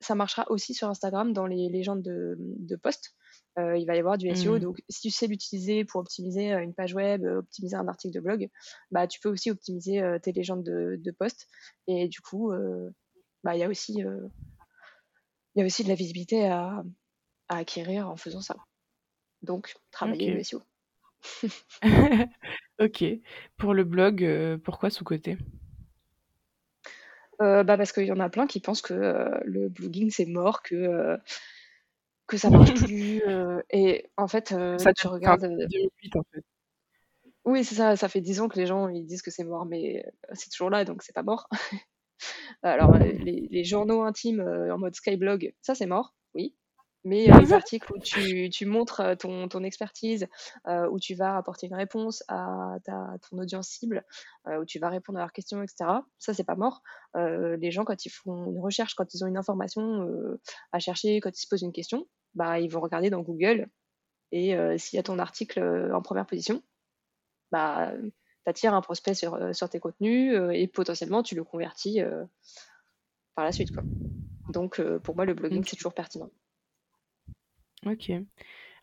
ça 0.00 0.14
marchera 0.16 0.44
aussi 0.50 0.74
sur 0.74 0.88
Instagram 0.88 1.32
dans 1.32 1.46
les 1.46 1.68
légendes 1.70 2.02
de, 2.02 2.36
de 2.38 2.76
posts. 2.76 3.14
il 3.56 3.86
va 3.86 3.94
y 3.94 3.98
avoir 3.98 4.18
du 4.18 4.28
SEO. 4.34 4.56
Mmh. 4.56 4.58
Donc, 4.58 4.82
si 4.90 5.02
tu 5.02 5.10
sais 5.10 5.28
l'utiliser 5.28 5.84
pour 5.84 6.00
optimiser 6.00 6.50
une 6.50 6.74
page 6.74 6.94
web, 6.94 7.24
optimiser 7.24 7.76
un 7.76 7.86
article 7.86 8.12
de 8.12 8.20
blog, 8.20 8.50
bah, 8.90 9.06
tu 9.06 9.20
peux 9.20 9.30
aussi 9.30 9.50
optimiser 9.50 10.02
tes 10.20 10.32
légendes 10.32 10.64
de, 10.64 10.96
de 10.98 11.10
posts. 11.12 11.46
Et 11.86 12.08
du 12.08 12.20
coup, 12.20 12.52
bah, 13.44 13.54
il 13.54 13.60
y 13.60 13.62
a 13.62 13.68
aussi, 13.68 14.02
y 15.54 15.62
a 15.62 15.64
aussi 15.64 15.84
de 15.84 15.88
la 15.88 15.94
visibilité 15.94 16.48
à, 16.48 16.82
à 17.48 17.58
acquérir 17.58 18.10
en 18.10 18.16
faisant 18.16 18.40
ça. 18.42 18.56
Donc, 19.44 19.74
travailler 19.90 20.32
le 20.32 20.42
SEO. 20.42 20.62
ok. 22.80 23.04
Pour 23.56 23.74
le 23.74 23.84
blog, 23.84 24.24
euh, 24.24 24.58
pourquoi 24.58 24.90
sous-côté 24.90 25.36
euh, 27.40 27.64
bah 27.64 27.76
Parce 27.76 27.92
qu'il 27.92 28.06
y 28.06 28.12
en 28.12 28.20
a 28.20 28.28
plein 28.28 28.46
qui 28.46 28.60
pensent 28.60 28.82
que 28.82 28.94
euh, 28.94 29.40
le 29.44 29.68
blogging 29.68 30.10
c'est 30.10 30.26
mort, 30.26 30.62
que, 30.62 31.18
que 32.26 32.36
ça 32.36 32.50
marche 32.50 32.74
plus. 32.86 33.22
et 33.70 34.06
en 34.16 34.28
fait, 34.28 34.48
ça, 34.78 34.92
tu 34.92 35.06
regardes. 35.06 35.42
2008 35.42 36.16
en 36.16 36.22
fait. 36.32 36.44
Oui, 37.44 37.62
c'est 37.64 37.74
ça. 37.74 37.96
Ça 37.96 38.08
fait 38.08 38.22
10 38.22 38.40
ans 38.40 38.48
que 38.48 38.58
les 38.58 38.66
gens 38.66 38.88
ils 38.88 39.04
disent 39.04 39.22
que 39.22 39.30
c'est 39.30 39.44
mort, 39.44 39.66
mais 39.66 40.04
c'est 40.32 40.50
toujours 40.50 40.70
là, 40.70 40.84
donc 40.84 41.02
c'est 41.02 41.14
pas 41.14 41.22
mort. 41.22 41.48
Alors, 42.62 42.96
les, 42.96 43.48
les, 43.50 43.64
journaux 43.64 44.02
intimes 44.02 44.40
en 44.40 44.78
mode 44.78 44.94
Skyblog, 44.94 45.52
ça 45.60 45.74
c'est 45.74 45.86
mort, 45.86 46.14
oui 46.34 46.54
mais 47.04 47.30
euh, 47.30 47.38
les 47.38 47.52
articles 47.52 47.92
où 47.92 47.98
tu, 47.98 48.48
tu 48.50 48.66
montres 48.66 49.00
euh, 49.00 49.14
ton, 49.14 49.48
ton 49.48 49.62
expertise, 49.62 50.26
euh, 50.66 50.88
où 50.88 50.98
tu 50.98 51.14
vas 51.14 51.36
apporter 51.36 51.66
une 51.66 51.74
réponse 51.74 52.24
à, 52.28 52.76
ta, 52.84 53.16
ton 53.28 53.38
audience 53.38 53.68
cible, 53.68 54.04
où 54.46 54.64
tu 54.64 54.78
vas 54.78 54.88
répondre 54.88 55.18
à 55.18 55.22
leurs 55.22 55.32
questions, 55.32 55.62
etc. 55.62 55.90
Ça, 56.18 56.34
c'est 56.34 56.44
pas 56.44 56.56
mort. 56.56 56.82
les 57.14 57.70
gens, 57.70 57.84
quand 57.84 58.04
ils 58.04 58.10
font 58.10 58.50
une 58.50 58.60
recherche, 58.60 58.94
quand 58.94 59.14
ils 59.14 59.24
ont 59.24 59.26
une 59.26 59.38
information 59.38 60.06
à 60.72 60.78
chercher, 60.78 61.20
quand 61.20 61.30
ils 61.30 61.40
se 61.40 61.48
posent 61.48 61.62
une 61.62 61.72
question, 61.72 62.06
bah, 62.34 62.60
ils 62.60 62.70
vont 62.70 62.80
regarder 62.80 63.10
dans 63.10 63.22
Google. 63.22 63.68
Et 64.32 64.54
s'il 64.78 64.96
y 64.96 65.00
a 65.00 65.02
ton 65.02 65.18
article 65.18 65.60
en 65.94 66.02
première 66.02 66.26
position, 66.26 66.62
bah, 67.52 67.92
tu 67.94 68.12
attires 68.50 68.74
un 68.74 68.82
prospect 68.82 69.14
sur, 69.14 69.54
sur 69.54 69.68
tes 69.70 69.80
contenus 69.80 70.38
et 70.52 70.68
potentiellement 70.68 71.22
tu 71.22 71.34
le 71.34 71.44
convertis 71.44 72.00
par 73.34 73.46
la 73.46 73.52
suite. 73.52 73.72
Quoi. 73.72 73.82
Donc, 74.50 74.82
pour 74.98 75.16
moi, 75.16 75.24
le 75.24 75.32
blogging, 75.32 75.64
c'est 75.64 75.76
toujours 75.76 75.94
pertinent. 75.94 76.30
OK. 77.86 78.12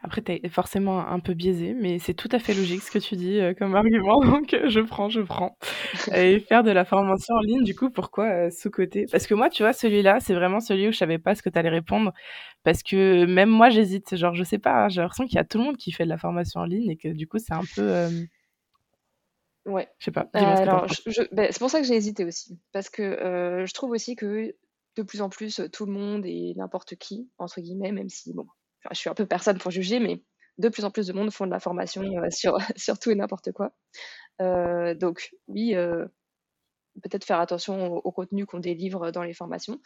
Après, 0.04 0.22
tu 0.22 0.32
es 0.32 0.50
forcément 0.50 1.08
un 1.08 1.20
peu 1.20 1.36
biaisé, 1.36 1.76
mais 1.76 2.00
c'est 2.00 2.16
tout 2.16 2.30
à 2.32 2.40
fait 2.40 2.56
logique 2.56 2.82
ce 2.82 2.90
que 2.90 2.98
tu 2.98 3.16
dis 3.16 3.40
euh, 3.40 3.54
comme 3.54 3.76
argument, 3.76 4.20
donc 4.26 4.54
euh, 4.54 4.68
je 4.68 4.80
prends, 4.80 5.10
je 5.10 5.22
prends. 5.22 5.58
Et 6.16 6.40
faire 6.40 6.64
de 6.64 6.72
la 6.72 6.86
formation 6.86 7.36
en 7.36 7.42
ligne, 7.42 7.64
du 7.64 7.76
coup, 7.76 7.92
pourquoi 7.92 8.26
euh, 8.26 8.50
sous-côté 8.50 9.06
Parce 9.12 9.28
que 9.28 9.36
moi, 9.36 9.50
tu 9.52 9.62
vois, 9.62 9.74
celui-là, 9.74 10.20
c'est 10.20 10.34
vraiment 10.34 10.60
celui 10.60 10.88
où 10.88 10.92
je 10.92 10.98
savais 10.98 11.20
pas 11.20 11.36
ce 11.36 11.44
que 11.44 11.50
tu 11.50 11.60
allais 11.60 11.70
répondre. 11.70 12.14
Parce 12.64 12.82
que 12.82 13.26
même 13.26 13.50
moi, 13.50 13.70
j'hésite. 13.70 14.16
Genre, 14.16 14.34
je 14.34 14.44
sais 14.44 14.58
pas, 14.58 14.90
j'ai 14.90 15.02
l'impression 15.02 15.26
qu'il 15.26 15.36
y 15.36 15.40
a 15.40 15.44
tout 15.44 15.60
le 15.60 15.66
monde 15.66 15.78
qui 15.78 15.92
fait 15.92 16.06
de 16.06 16.10
la 16.10 16.18
formation 16.18 16.62
en 16.62 16.66
ligne 16.66 16.90
et 16.90 16.98
que 16.98 17.10
du 17.10 17.28
coup, 17.28 17.38
c'est 17.38 17.54
un 17.54 17.62
peu. 17.76 18.08
Ouais. 19.68 19.88
Je 20.00 20.06
sais 20.06 20.12
pas. 20.12 20.28
alors, 20.34 20.88
ben, 21.32 21.48
c'est 21.52 21.60
pour 21.60 21.70
ça 21.70 21.80
que 21.80 21.86
j'ai 21.86 21.96
hésité 21.96 22.26
aussi. 22.26 22.60
Parce 22.72 22.90
que 22.90 23.64
je 23.68 23.74
trouve 23.74 23.92
aussi 23.92 24.16
que 24.16 24.56
de 24.98 25.04
plus 25.04 25.22
en 25.22 25.30
plus, 25.30 25.62
tout 25.72 25.86
le 25.86 25.92
monde 25.92 26.26
et 26.26 26.54
n'importe 26.56 26.96
qui, 26.96 27.30
entre 27.38 27.62
guillemets, 27.62 27.92
même 27.92 28.10
si, 28.10 28.34
bon, 28.34 28.48
je 28.90 28.98
suis 28.98 29.10
un 29.10 29.14
peu 29.14 29.26
personne 29.26 29.58
pour 29.58 29.72
juger, 29.72 30.00
mais 30.00 30.24
de 30.58 30.70
plus 30.70 30.86
en 30.86 30.92
plus 30.92 31.08
de 31.08 31.14
monde 31.14 31.32
font 31.32 31.46
de 31.46 31.52
la 31.52 31.60
formation 31.60 32.02
euh, 32.02 32.30
sur, 32.76 33.00
tout 33.00 33.12
et 33.12 33.16
n'importe 33.16 33.52
quoi. 33.52 33.74
Euh, 34.42 34.96
donc 34.96 35.32
oui, 35.48 35.76
euh, 35.76 36.06
peut-être 37.04 37.26
faire 37.26 37.40
attention 37.40 37.94
au, 37.94 38.12
contenu 38.12 38.46
qu'on 38.46 38.60
délivre 38.60 39.12
dans 39.12 39.24
les 39.24 39.34
formations. 39.34 39.80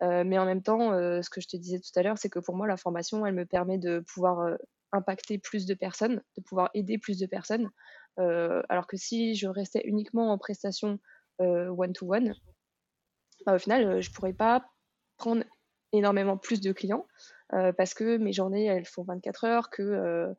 mais 0.00 0.38
en 0.38 0.44
même 0.44 0.62
temps, 0.62 0.92
ce 0.92 1.28
que 1.28 1.40
je 1.40 1.48
te 1.48 1.56
disais 1.56 1.80
tout 1.80 1.90
à 1.98 2.04
l'heure, 2.04 2.18
c'est 2.18 2.28
que 2.28 2.38
pour 2.38 2.54
moi, 2.54 2.68
la 2.68 2.76
formation, 2.76 3.26
elle 3.26 3.34
me 3.34 3.44
permet 3.44 3.78
de 3.78 3.98
pouvoir 4.14 4.56
impacter 4.92 5.38
plus 5.38 5.66
de 5.66 5.74
personnes, 5.74 6.22
de 6.36 6.42
pouvoir 6.42 6.70
aider 6.74 6.98
plus 6.98 7.18
de 7.18 7.26
personnes. 7.26 7.68
alors 8.16 8.86
que 8.86 8.96
si 8.96 9.34
je 9.34 9.48
restais 9.48 9.82
uniquement 9.84 10.30
en 10.30 10.38
prestation 10.38 11.00
one-to-one, 11.40 12.32
bah, 13.44 13.56
au 13.56 13.58
final, 13.58 14.00
je 14.00 14.12
pourrais 14.12 14.32
pas 14.32 14.64
prendre 15.16 15.42
énormément 15.92 16.36
plus 16.36 16.60
de 16.60 16.70
clients 16.70 17.08
parce 17.76 17.94
que 17.94 18.16
mes 18.16 18.32
journées, 18.32 18.66
elles 18.66 18.86
font 18.86 19.04
24 19.04 19.44
heures, 19.44 19.70
que, 19.70 19.82
euh, 19.82 20.32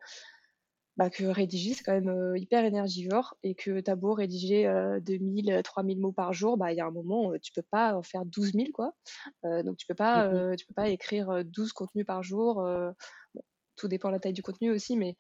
bah, 0.98 1.10
que 1.10 1.26
rédiger, 1.26 1.74
c'est 1.74 1.84
quand 1.84 1.94
même 1.94 2.10
euh, 2.10 2.38
hyper 2.38 2.66
énergivore 2.66 3.36
et 3.44 3.56
que 3.56 3.80
t'as 3.80 3.96
beau 3.96 4.14
rédiger 4.14 4.72
2000, 5.02 5.62
3000 5.64 6.00
mots 6.00 6.12
par 6.12 6.34
jour, 6.34 6.58
bah, 6.58 6.72
il 6.72 6.78
y 6.78 6.82
a 6.82 6.86
un 6.86 6.92
moment, 6.92 7.34
tu 7.42 7.52
peux 7.52 7.64
pas 7.64 7.96
en 7.96 8.04
faire 8.04 8.26
12 8.26 8.54
000, 8.54 8.66
quoi. 8.74 8.94
donc, 9.44 9.78
tu 9.78 9.86
peux 9.86 9.96
pas, 9.96 10.30
mmh 10.30 10.56
tu 10.56 10.66
peux 10.66 10.74
pas 10.74 10.90
écrire 10.90 11.44
12 11.46 11.74
contenus 11.74 12.06
par 12.06 12.24
jour. 12.24 12.66
tout 13.76 13.88
dépend 13.88 14.10
de 14.10 14.14
la 14.14 14.20
taille 14.20 14.34
du 14.34 14.44
contenu 14.44 14.72
aussi, 14.72 14.98
mais 14.98 15.16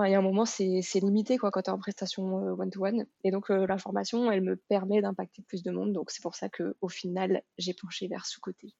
il 0.00 0.10
y 0.10 0.14
a 0.14 0.18
un 0.18 0.22
moment, 0.22 0.44
c'est 0.44 0.82
limité 1.00 1.38
quoi, 1.38 1.50
quand 1.50 1.62
tu 1.62 1.70
es 1.70 1.72
en 1.72 1.78
prestation 1.78 2.36
one-to-one. 2.58 3.06
Et 3.22 3.30
donc, 3.30 3.48
la 3.48 3.78
formation, 3.78 4.30
elle 4.30 4.42
me 4.42 4.56
permet 4.56 5.00
d'impacter 5.00 5.42
plus 5.42 5.62
de 5.62 5.70
monde. 5.70 5.92
Donc, 5.92 6.10
c'est 6.10 6.22
pour 6.22 6.34
ça 6.34 6.48
qu'au 6.48 6.88
final, 6.88 7.42
j'ai 7.58 7.74
penché 7.74 8.08
vers 8.08 8.26
ce 8.26 8.40
côté. 8.40 8.74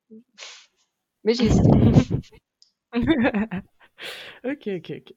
Mais 1.25 1.35
j'ai 1.35 1.49
ok, 4.45 4.69
ok, 4.79 4.91
ok. 4.91 5.15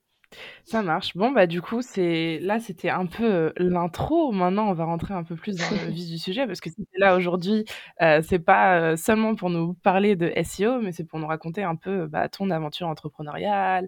Ça 0.65 0.82
marche. 0.84 1.15
Bon, 1.15 1.32
bah, 1.32 1.48
du 1.48 1.62
coup, 1.62 1.82
c'est 1.82 2.39
là, 2.41 2.60
c'était 2.60 2.89
un 2.89 3.06
peu 3.06 3.24
euh, 3.24 3.52
l'intro. 3.58 4.32
Maintenant, 4.34 4.70
on 4.70 4.74
va 4.74 4.84
rentrer 4.86 5.13
un 5.13 5.24
peu 5.24 5.36
plus 5.36 5.56
dans 5.56 5.70
le 5.72 5.91
vif 5.91 6.08
du 6.10 6.17
sujet 6.17 6.46
parce 6.46 6.60
que 6.60 6.70
si 6.70 6.86
là 6.98 7.15
aujourd'hui, 7.15 7.63
euh, 8.02 8.22
c'est 8.22 8.39
pas 8.39 8.80
euh, 8.80 8.96
seulement 8.98 9.36
pour 9.36 9.50
nous 9.50 9.74
parler 9.76 10.15
de 10.17 10.32
SEO, 10.43 10.82
mais 10.82 10.91
c'est 10.91 11.06
pour 11.06 11.20
nous 11.20 11.28
raconter 11.28 11.63
un 11.63 11.76
peu 11.76 12.08
bah, 12.08 12.28
ton 12.30 12.50
aventure 12.50 12.88
entrepreneuriale, 12.88 13.88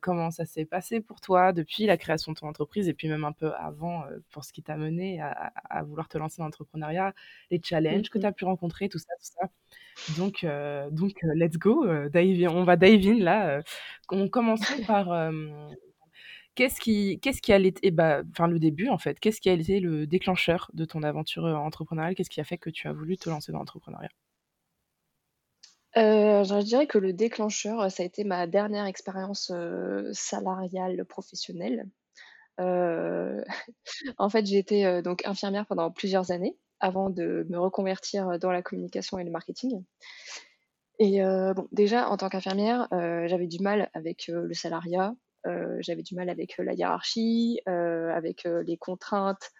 comment 0.00 0.30
ça 0.30 0.44
s'est 0.44 0.64
passé 0.64 1.00
pour 1.00 1.20
toi 1.20 1.52
depuis 1.52 1.86
la 1.86 1.96
création 1.96 2.32
de 2.32 2.38
ton 2.38 2.46
entreprise 2.48 2.88
et 2.88 2.94
puis 2.94 3.08
même 3.08 3.24
un 3.24 3.32
peu 3.32 3.52
avant 3.54 4.04
pour 4.30 4.44
ce 4.44 4.52
qui 4.52 4.62
t'a 4.62 4.76
mené 4.76 5.20
à, 5.20 5.82
vouloir 5.82 6.08
te 6.08 6.18
lancer 6.18 6.36
dans 6.38 6.44
l'entrepreneuriat, 6.44 7.14
les 7.50 7.60
challenges 7.62 8.10
que 8.10 8.18
mmh 8.18 8.20
tu 8.20 8.26
as 8.26 8.32
pu 8.32 8.44
rencontrer, 8.44 8.88
tout 8.88 8.98
ça, 8.98 9.12
tout 9.18 9.30
ça. 9.40 9.48
Donc, 10.16 10.46
donc 10.92 11.12
let's 11.34 11.56
go. 11.56 11.86
on 11.86 12.64
va 12.64 12.76
dive 12.76 13.08
in 13.08 13.18
là. 13.22 13.62
on 14.10 14.28
commence 14.28 14.60
par 14.86 15.30
qu'est-ce 16.54 16.80
qui, 16.80 17.20
qu'est-ce 17.20 17.42
qui 17.42 17.52
a 17.52 17.58
été, 17.58 17.90
bah, 17.90 18.22
enfin 18.30 18.48
le 18.48 18.58
début 18.58 18.88
en 18.88 18.98
fait, 18.98 19.20
qu'est-ce 19.20 19.40
qui 19.40 19.48
a 19.48 19.52
été 19.52 19.80
le 19.80 20.06
déclencheur 20.06 20.70
de 20.74 20.84
ton 20.84 21.02
aventure 21.02 21.44
entrepreneuriale? 21.44 22.14
Qu'est-ce 22.14 22.30
qui 22.30 22.40
a 22.40 22.44
fait 22.44 22.58
que 22.58 22.70
tu 22.70 22.88
as 22.88 22.92
voulu 22.92 23.16
te 23.16 23.28
lancer 23.28 23.52
dans 23.52 23.58
l'entrepreneuriat? 23.58 24.10
Je 25.94 26.62
dirais 26.62 26.86
que 26.86 26.98
le 26.98 27.12
déclencheur, 27.12 27.90
ça 27.90 28.02
a 28.02 28.06
été 28.06 28.22
ma 28.24 28.46
dernière 28.46 28.86
expérience 28.86 29.52
salariale 30.12 31.04
professionnelle. 31.04 31.88
en 32.58 34.28
fait, 34.28 34.46
j'ai 34.46 34.58
été 34.58 35.02
donc 35.02 35.24
infirmière 35.26 35.66
pendant 35.66 35.90
plusieurs 35.90 36.30
années 36.30 36.56
avant 36.80 37.10
de 37.10 37.46
me 37.48 37.58
reconvertir 37.58 38.38
dans 38.38 38.50
la 38.50 38.62
communication 38.62 39.18
et 39.18 39.24
le 39.24 39.30
marketing. 39.30 39.84
Et 40.98 41.20
bon, 41.20 41.68
déjà, 41.70 42.08
en 42.08 42.16
tant 42.16 42.28
qu'infirmière, 42.28 42.88
j'avais 42.90 43.46
du 43.46 43.60
mal 43.60 43.88
avec 43.94 44.26
le 44.28 44.52
salariat, 44.54 45.14
j'avais 45.80 46.02
du 46.02 46.14
mal 46.16 46.28
avec 46.28 46.58
la 46.58 46.74
hiérarchie, 46.74 47.60
avec 47.66 48.44
les 48.44 48.76
contraintes 48.76 49.52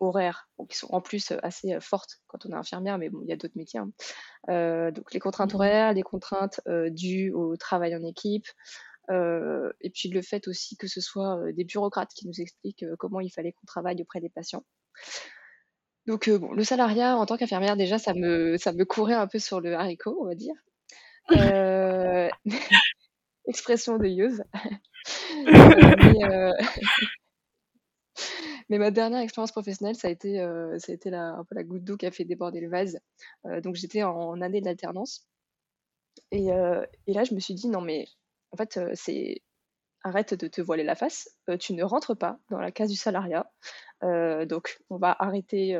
horaires, 0.00 0.48
qui 0.68 0.76
sont 0.76 0.88
en 0.90 1.00
plus 1.00 1.32
assez 1.42 1.78
fortes 1.80 2.20
quand 2.26 2.44
on 2.44 2.50
est 2.50 2.54
infirmière, 2.54 2.98
mais 2.98 3.08
bon, 3.08 3.20
il 3.22 3.28
y 3.28 3.32
a 3.32 3.36
d'autres 3.36 3.56
métiers. 3.56 3.80
Hein. 3.80 4.90
donc 4.92 5.12
les 5.14 5.20
contraintes 5.20 5.54
mmh 5.54 5.56
horaires, 5.56 5.92
les 5.94 6.02
contraintes 6.02 6.60
dues 6.90 7.32
au 7.32 7.56
travail 7.56 7.96
en 7.96 8.04
équipe, 8.04 8.46
et 9.10 9.90
puis 9.90 10.10
le 10.10 10.20
fait 10.20 10.48
aussi 10.48 10.76
que 10.76 10.86
ce 10.86 11.00
soit 11.00 11.40
des 11.52 11.64
bureaucrates 11.64 12.12
qui 12.14 12.26
nous 12.26 12.40
expliquent 12.40 12.84
comment 12.98 13.20
il 13.20 13.30
fallait 13.30 13.52
qu'on 13.52 13.66
travaille 13.66 14.02
auprès 14.02 14.20
des 14.20 14.28
patients. 14.28 14.64
Donc 16.08 16.28
bon, 16.30 16.52
le 16.52 16.64
salariat 16.64 17.16
en 17.18 17.26
tant 17.26 17.36
qu'infirmière, 17.36 17.76
déjà, 17.76 17.98
ça 17.98 18.14
me, 18.14 18.56
courait 18.84 19.12
un 19.12 19.26
peu 19.26 19.38
sur 19.38 19.60
le 19.60 19.74
haricot, 19.74 20.16
on 20.18 20.24
va 20.24 20.34
dire. 20.34 20.54
expression 23.46 23.98
de 23.98 24.06
Yeuse. 24.06 24.42
mais, 28.70 28.78
ma 28.78 28.90
dernière 28.90 29.20
expérience 29.20 29.52
professionnelle, 29.52 29.96
ça 29.96 30.08
a 30.08 30.10
été, 30.10 30.40
a 30.40 30.78
été 30.88 31.10
la, 31.10 31.34
un 31.34 31.44
peu 31.44 31.54
la 31.54 31.62
goutte 31.62 31.84
d'eau 31.84 31.98
qui 31.98 32.06
a 32.06 32.10
fait 32.10 32.24
déborder 32.24 32.60
le 32.60 32.70
vase. 32.70 32.98
donc 33.62 33.74
j'étais 33.74 34.02
en, 34.02 34.40
année 34.40 34.62
d'alternance. 34.62 35.28
Et, 36.30 36.46
et, 37.06 37.12
là, 37.12 37.24
je 37.24 37.34
me 37.34 37.40
suis 37.40 37.52
dit, 37.52 37.68
non, 37.68 37.82
mais 37.82 38.06
en 38.50 38.56
fait, 38.56 38.80
c'est 38.94 39.42
arrête 40.04 40.34
de 40.34 40.48
te 40.48 40.60
voiler 40.60 40.84
la 40.84 40.94
face, 40.94 41.36
tu 41.58 41.74
ne 41.74 41.82
rentres 41.82 42.16
pas 42.16 42.38
dans 42.50 42.58
la 42.58 42.70
case 42.70 42.90
du 42.90 42.96
salariat. 42.96 43.50
donc, 44.02 44.78
on 44.90 44.96
va 44.96 45.16
arrêter, 45.18 45.78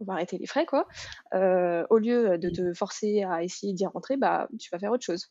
on 0.00 0.04
va 0.04 0.14
arrêter 0.14 0.38
les 0.38 0.46
frais, 0.46 0.66
quoi. 0.66 0.86
au 1.34 1.98
lieu 1.98 2.38
de 2.38 2.50
te 2.50 2.72
forcer 2.74 3.22
à 3.22 3.42
essayer 3.42 3.72
d'y 3.72 3.86
rentrer, 3.86 4.16
bah, 4.16 4.48
tu 4.58 4.68
vas 4.70 4.78
faire 4.78 4.92
autre 4.92 5.04
chose. 5.04 5.30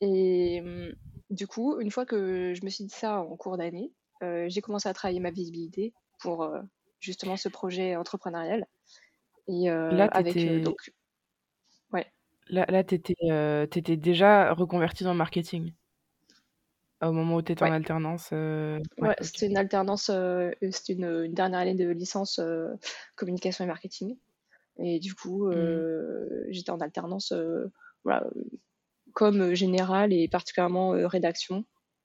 Et 0.00 0.60
mmh, 0.60 0.92
du 1.30 1.46
coup, 1.46 1.80
une 1.80 1.90
fois 1.90 2.06
que 2.06 2.54
je 2.54 2.64
me 2.64 2.70
suis 2.70 2.84
dit 2.84 2.94
ça 2.94 3.20
en 3.20 3.36
cours 3.36 3.56
d'année, 3.56 3.92
j'ai 4.20 4.60
commencé 4.60 4.88
à 4.88 4.94
travailler 4.94 5.20
ma 5.20 5.30
visibilité 5.30 5.92
pour 6.20 6.50
justement 7.00 7.36
ce 7.36 7.48
projet 7.48 7.96
entrepreneurial. 7.96 8.66
Et 9.48 9.66
là, 9.68 10.08
avec 10.12 10.62
donc, 10.62 10.92
ouais. 11.92 12.06
Là, 12.48 12.64
là 12.68 12.84
tu 12.84 12.94
étais, 12.94 13.96
déjà 13.96 14.52
reconvertie 14.52 15.04
dans 15.04 15.12
le 15.12 15.18
marketing 15.18 15.72
au 17.02 17.12
moment 17.12 17.36
où 17.36 17.42
tu 17.42 17.52
étais 17.52 17.64
en 17.64 17.72
alternance 17.72 18.30
Ouais, 18.32 19.16
c'était 19.20 19.46
une 19.46 19.56
alternance, 19.56 20.10
c'était 20.70 20.92
une, 20.94 21.32
dernière 21.32 21.60
année 21.60 21.74
de 21.74 21.88
licence 21.88 22.40
communication 23.16 23.64
et 23.64 23.68
marketing. 23.68 24.16
Et 24.78 24.98
du 24.98 25.14
coup, 25.14 25.48
mmh. 25.48 26.46
j'étais 26.50 26.70
en 26.70 26.80
alternance 26.80 27.32
voilà, 28.04 28.26
comme 29.12 29.54
général 29.54 30.12
et 30.12 30.28
particulièrement 30.28 30.90
rédaction 31.08 31.64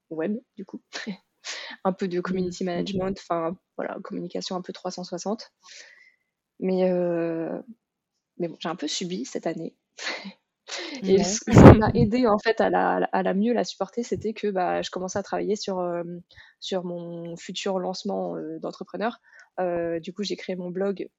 web, 0.09 0.37
du 0.55 0.65
coup. 0.65 0.81
un 1.83 1.91
peu 1.91 2.07
de 2.07 2.21
community 2.21 2.63
mmh. 2.63 2.67
management, 2.67 3.17
enfin 3.19 3.57
voilà, 3.77 3.97
communication 4.03 4.55
un 4.55 4.61
peu 4.61 4.73
360. 4.73 5.51
Mais, 6.59 6.89
mais 8.37 8.47
bon, 8.47 8.57
j'ai 8.59 8.69
un 8.69 8.75
peu 8.75 8.87
subi 8.87 9.25
cette 9.25 9.47
année. 9.47 9.75
Et 11.01 11.23
ce 11.23 11.39
qui 11.43 11.79
m'a 11.79 11.89
aidé 11.93 12.27
en 12.27 12.37
fait 12.37 12.61
à 12.61 12.69
la, 12.69 13.07
à 13.11 13.23
la 13.23 13.33
mieux 13.33 13.53
la 13.53 13.63
supporter, 13.63 14.03
c'était 14.03 14.33
que 14.33 14.47
bah, 14.47 14.81
je 14.81 14.89
commençais 14.91 15.19
à 15.19 15.23
travailler 15.23 15.55
sur, 15.55 15.79
euh, 15.79 16.03
sur 16.59 16.83
mon 16.83 17.35
futur 17.35 17.79
lancement 17.79 18.35
euh, 18.35 18.59
d'entrepreneur. 18.59 19.19
Euh, 19.59 19.99
du 19.99 20.13
coup, 20.13 20.23
j'ai 20.23 20.35
créé 20.35 20.55
mon 20.55 20.71
blog 20.71 21.09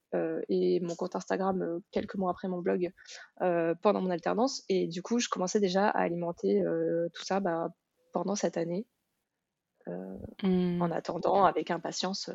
et 0.49 0.79
mon 0.81 0.95
compte 0.95 1.17
Instagram 1.17 1.81
quelques 1.91 2.15
mois 2.15 2.31
après 2.31 2.47
mon 2.47 2.61
blog 2.61 2.93
pendant 3.39 4.01
mon 4.01 4.11
alternance. 4.11 4.63
Et 4.69 4.87
du 4.87 5.03
coup, 5.03 5.19
je 5.19 5.29
commençais 5.29 5.59
déjà 5.59 5.89
à 5.89 6.03
alimenter 6.03 6.63
tout 7.13 7.25
ça 7.25 7.41
bah, 7.41 7.71
pendant 8.13 8.37
cette 8.37 8.57
année, 8.57 8.87
mmh. 9.89 10.81
en 10.81 10.91
attendant 10.93 11.45
avec 11.45 11.73
impatience 11.73 12.31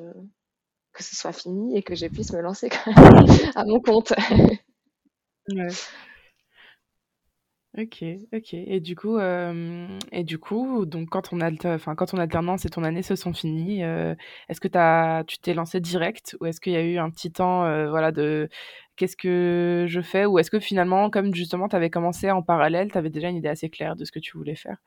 que 0.91 1.03
ce 1.03 1.15
soit 1.15 1.31
fini 1.31 1.77
et 1.77 1.83
que 1.83 1.95
je 1.95 2.07
puisse 2.07 2.33
me 2.33 2.41
lancer 2.41 2.69
à 3.55 3.63
mon 3.63 3.79
compte. 3.79 4.11
ouais. 5.49 5.69
OK, 7.77 8.03
OK 8.33 8.53
et 8.55 8.79
du 8.79 8.95
coup, 8.95 9.19
et 9.19 10.23
du 10.23 10.39
coup, 10.39 10.85
donc 10.87 11.09
quand 11.09 11.21
ton 11.21 11.39
enfin, 11.65 11.93
quand 11.95 12.07
ton 12.07 12.17
alternance 12.17 12.65
et 12.65 12.69
ton 12.69 12.83
année 12.83 13.03
se 13.03 13.15
sont 13.15 13.31
finies, 13.31 13.81
est-ce 14.49 14.59
que 14.59 14.67
tu 14.67 15.25
tu 15.27 15.37
t'es 15.39 15.53
lancé 15.53 15.79
direct 15.79 16.35
ou 16.41 16.45
est-ce 16.47 16.59
qu'il 16.59 16.73
y 16.73 16.75
a 16.77 16.81
eu 16.83 16.97
un 16.97 17.11
petit 17.11 17.31
temps, 17.31 17.61
voilà, 17.89 18.11
de: 18.11 18.49
«Qu'est-ce 18.95 19.15
que 19.15 19.85
je 19.87 20.01
fais?» 20.01 20.25
ou 20.25 20.39
est-ce 20.39 20.49
que 20.49 20.59
finalement, 20.59 21.11
comme 21.11 21.33
justement 21.35 21.67
tu 21.69 21.75
avais 21.75 21.91
commencé 21.91 22.31
en 22.31 22.41
parallèle, 22.41 22.91
tu 22.91 22.97
avais 22.97 23.11
déjà 23.11 23.29
une 23.29 23.35
idée 23.37 23.49
assez 23.49 23.69
claire 23.69 23.95
de 23.95 24.03
ce 24.03 24.11
que 24.11 24.19
tu 24.19 24.35
voulais 24.35 24.55
faire? 24.55 24.77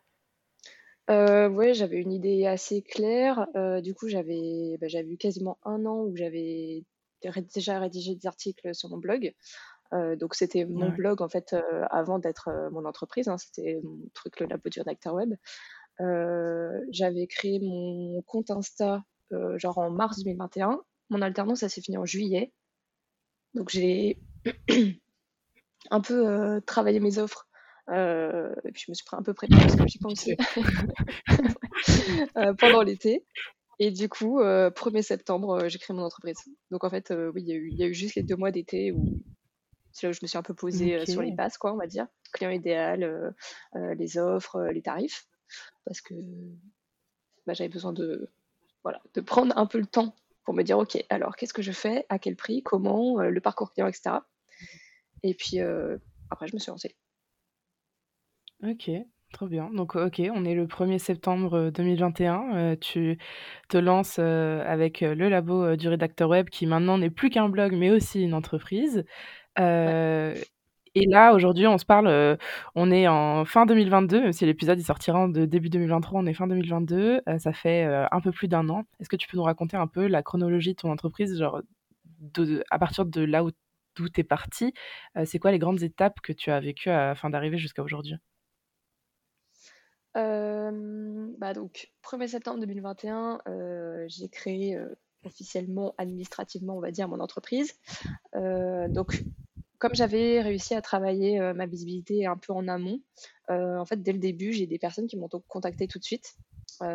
Euh, 1.10 1.48
ouais, 1.48 1.74
j'avais 1.74 2.00
une 2.00 2.12
idée 2.12 2.46
assez 2.46 2.82
claire, 2.82 3.46
du 3.82 3.94
coup, 3.94 4.08
j'avais, 4.08 4.76
bah, 4.80 4.88
j'avais 4.88 5.10
eu 5.10 5.16
quasiment 5.16 5.58
un 5.64 5.84
an 5.86 6.02
où 6.04 6.16
j'avais 6.16 6.84
déjà 7.54 7.78
rédigé 7.78 8.14
des 8.14 8.26
articles 8.26 8.74
sur 8.74 8.88
mon 8.88 8.98
blog. 8.98 9.34
Euh, 9.92 10.16
donc 10.16 10.34
c'était 10.34 10.64
mon 10.64 10.90
blog 10.90 11.20
en 11.20 11.28
fait 11.28 11.52
euh, 11.52 11.84
avant 11.90 12.18
d'être 12.18 12.48
euh, 12.48 12.70
mon 12.70 12.86
entreprise, 12.86 13.28
hein, 13.28 13.36
c'était 13.36 13.80
mon 13.82 13.98
truc 14.14 14.40
le 14.40 14.46
labo 14.46 14.68
du 14.68 14.80
rédacteur 14.80 15.14
web. 15.14 15.34
J'avais 16.90 17.26
créé 17.28 17.60
mon 17.60 18.22
compte 18.22 18.50
Insta 18.50 19.04
genre 19.30 19.78
en 19.78 19.90
mars 19.90 20.18
2021. 20.18 20.80
Mon 21.10 21.22
alternance 21.22 21.60
ça 21.60 21.68
s'est 21.68 21.80
fini 21.80 21.96
en 21.96 22.04
juillet. 22.04 22.52
Donc 23.54 23.68
j'ai 23.68 24.18
un 25.90 26.00
peu 26.00 26.60
travaillé 26.66 26.98
mes 26.98 27.18
offres 27.18 27.46
et 27.88 28.72
puis 28.72 28.84
je 28.86 28.90
me 28.90 28.94
suis 28.94 29.04
un 29.12 29.22
peu 29.22 29.34
près 29.34 29.46
parce 29.48 29.76
que 29.76 29.86
j'y 29.86 29.98
pensais 29.98 30.36
pendant 32.58 32.82
l'été. 32.82 33.24
Et 33.78 33.90
du 33.90 34.08
coup, 34.08 34.40
1er 34.40 35.02
septembre, 35.02 35.68
j'ai 35.68 35.78
créé 35.78 35.96
mon 35.96 36.02
entreprise. 36.02 36.38
Donc 36.70 36.82
en 36.82 36.90
fait, 36.90 37.12
oui, 37.34 37.44
il 37.46 37.78
y, 37.78 37.84
a 37.84 37.86
eu 37.86 37.94
juste 37.94 38.16
les 38.16 38.22
deux 38.22 38.36
mois 38.36 38.50
d'été 38.50 38.90
où 38.90 39.22
c'est 39.92 40.06
là 40.06 40.10
où 40.10 40.14
je 40.14 40.20
me 40.22 40.26
suis 40.26 40.38
un 40.38 40.42
peu 40.42 40.54
posée 40.54 40.96
euh, 40.96 41.06
sur 41.06 41.22
les 41.22 41.32
bases, 41.32 41.58
quoi, 41.58 41.72
on 41.72 41.76
va 41.76 41.86
dire. 41.86 42.06
Client 42.32 42.50
idéal, 42.50 43.02
euh, 43.02 43.30
euh, 43.76 43.94
les 43.94 44.18
offres, 44.18 44.60
les 44.72 44.82
tarifs. 44.82 45.26
Parce 45.84 46.00
que 46.00 46.14
bah, 47.46 47.52
j'avais 47.52 47.68
besoin 47.68 47.92
de, 47.92 48.30
voilà, 48.82 49.02
de 49.14 49.20
prendre 49.20 49.56
un 49.56 49.66
peu 49.66 49.78
le 49.78 49.86
temps 49.86 50.14
pour 50.44 50.54
me 50.54 50.62
dire, 50.62 50.78
OK, 50.78 50.96
alors 51.10 51.36
qu'est-ce 51.36 51.52
que 51.52 51.62
je 51.62 51.72
fais, 51.72 52.06
à 52.08 52.18
quel 52.18 52.36
prix, 52.36 52.62
comment, 52.62 53.20
le 53.20 53.40
parcours 53.40 53.70
client, 53.70 53.86
etc. 53.86 54.16
Et 55.22 55.34
puis 55.34 55.60
après, 56.30 56.48
je 56.48 56.54
me 56.54 56.58
suis 56.58 56.70
lancée. 56.70 56.96
Ok, 58.64 58.90
trop 59.32 59.46
bien. 59.46 59.70
Donc, 59.70 59.94
ok, 59.94 60.20
on 60.34 60.44
est 60.44 60.54
le 60.54 60.66
1er 60.66 60.98
septembre 60.98 61.70
2021. 61.70 62.76
tu 62.76 63.18
te 63.68 63.76
lances 63.76 64.18
avec 64.18 65.00
le 65.00 65.28
labo 65.28 65.76
du 65.76 65.88
rédacteur 65.88 66.28
web 66.28 66.48
qui 66.48 66.66
maintenant 66.66 66.98
n'est 66.98 67.10
plus 67.10 67.30
qu'un 67.30 67.48
blog, 67.48 67.74
mais 67.76 67.90
aussi 67.90 68.22
une 68.22 68.34
entreprise. 68.34 69.04
Euh, 69.58 70.34
et 70.94 71.06
là, 71.06 71.32
aujourd'hui, 71.34 71.66
on 71.66 71.78
se 71.78 71.84
parle, 71.86 72.06
euh, 72.06 72.36
on 72.74 72.90
est 72.90 73.08
en 73.08 73.44
fin 73.44 73.64
2022, 73.66 74.20
même 74.20 74.32
si 74.32 74.44
l'épisode 74.44 74.78
il 74.78 74.84
sortira 74.84 75.20
en 75.20 75.28
de 75.28 75.46
début 75.46 75.70
2023, 75.70 76.20
on 76.20 76.26
est 76.26 76.34
fin 76.34 76.46
2022, 76.46 77.22
euh, 77.28 77.38
ça 77.38 77.52
fait 77.52 77.84
un 77.84 78.20
peu 78.20 78.30
plus 78.30 78.48
d'un 78.48 78.68
an. 78.68 78.84
Est-ce 79.00 79.08
que 79.08 79.16
tu 79.16 79.28
peux 79.28 79.36
nous 79.36 79.42
raconter 79.42 79.76
un 79.76 79.86
peu 79.86 80.06
la 80.06 80.22
chronologie 80.22 80.72
de 80.72 80.76
ton 80.76 80.90
entreprise, 80.90 81.38
genre 81.38 81.62
de, 82.20 82.62
à 82.70 82.78
partir 82.78 83.06
de 83.06 83.22
là 83.22 83.44
où 83.44 83.50
d'où 83.96 84.08
tu 84.08 84.20
es 84.20 84.24
parti, 84.24 84.72
c'est 85.24 85.38
quoi 85.38 85.50
les 85.52 85.58
grandes 85.58 85.82
étapes 85.82 86.20
que 86.22 86.32
tu 86.32 86.50
as 86.50 86.60
vécues 86.60 86.90
afin 86.90 87.30
d'arriver 87.30 87.58
jusqu'à 87.58 87.82
aujourd'hui? 87.82 88.16
Bah 90.14 91.54
donc, 91.54 91.90
1er 92.02 92.28
septembre 92.28 92.60
2021, 92.60 93.38
j'ai 94.08 94.28
créé 94.28 94.78
officiellement, 95.24 95.94
administrativement, 95.98 96.76
on 96.76 96.80
va 96.80 96.90
dire, 96.90 97.08
mon 97.08 97.20
entreprise. 97.20 97.74
Euh, 98.34 98.88
donc, 98.88 99.22
comme 99.78 99.94
j'avais 99.94 100.40
réussi 100.40 100.74
à 100.74 100.82
travailler 100.82 101.40
euh, 101.40 101.54
ma 101.54 101.66
visibilité 101.66 102.26
un 102.26 102.36
peu 102.36 102.52
en 102.52 102.68
amont, 102.68 103.00
euh, 103.50 103.78
en 103.78 103.84
fait, 103.84 104.02
dès 104.02 104.12
le 104.12 104.18
début, 104.18 104.52
j'ai 104.52 104.66
des 104.66 104.78
personnes 104.78 105.06
qui 105.06 105.16
m'ont 105.16 105.28
contacté 105.48 105.88
tout 105.88 105.98
de 105.98 106.04
suite. 106.04 106.36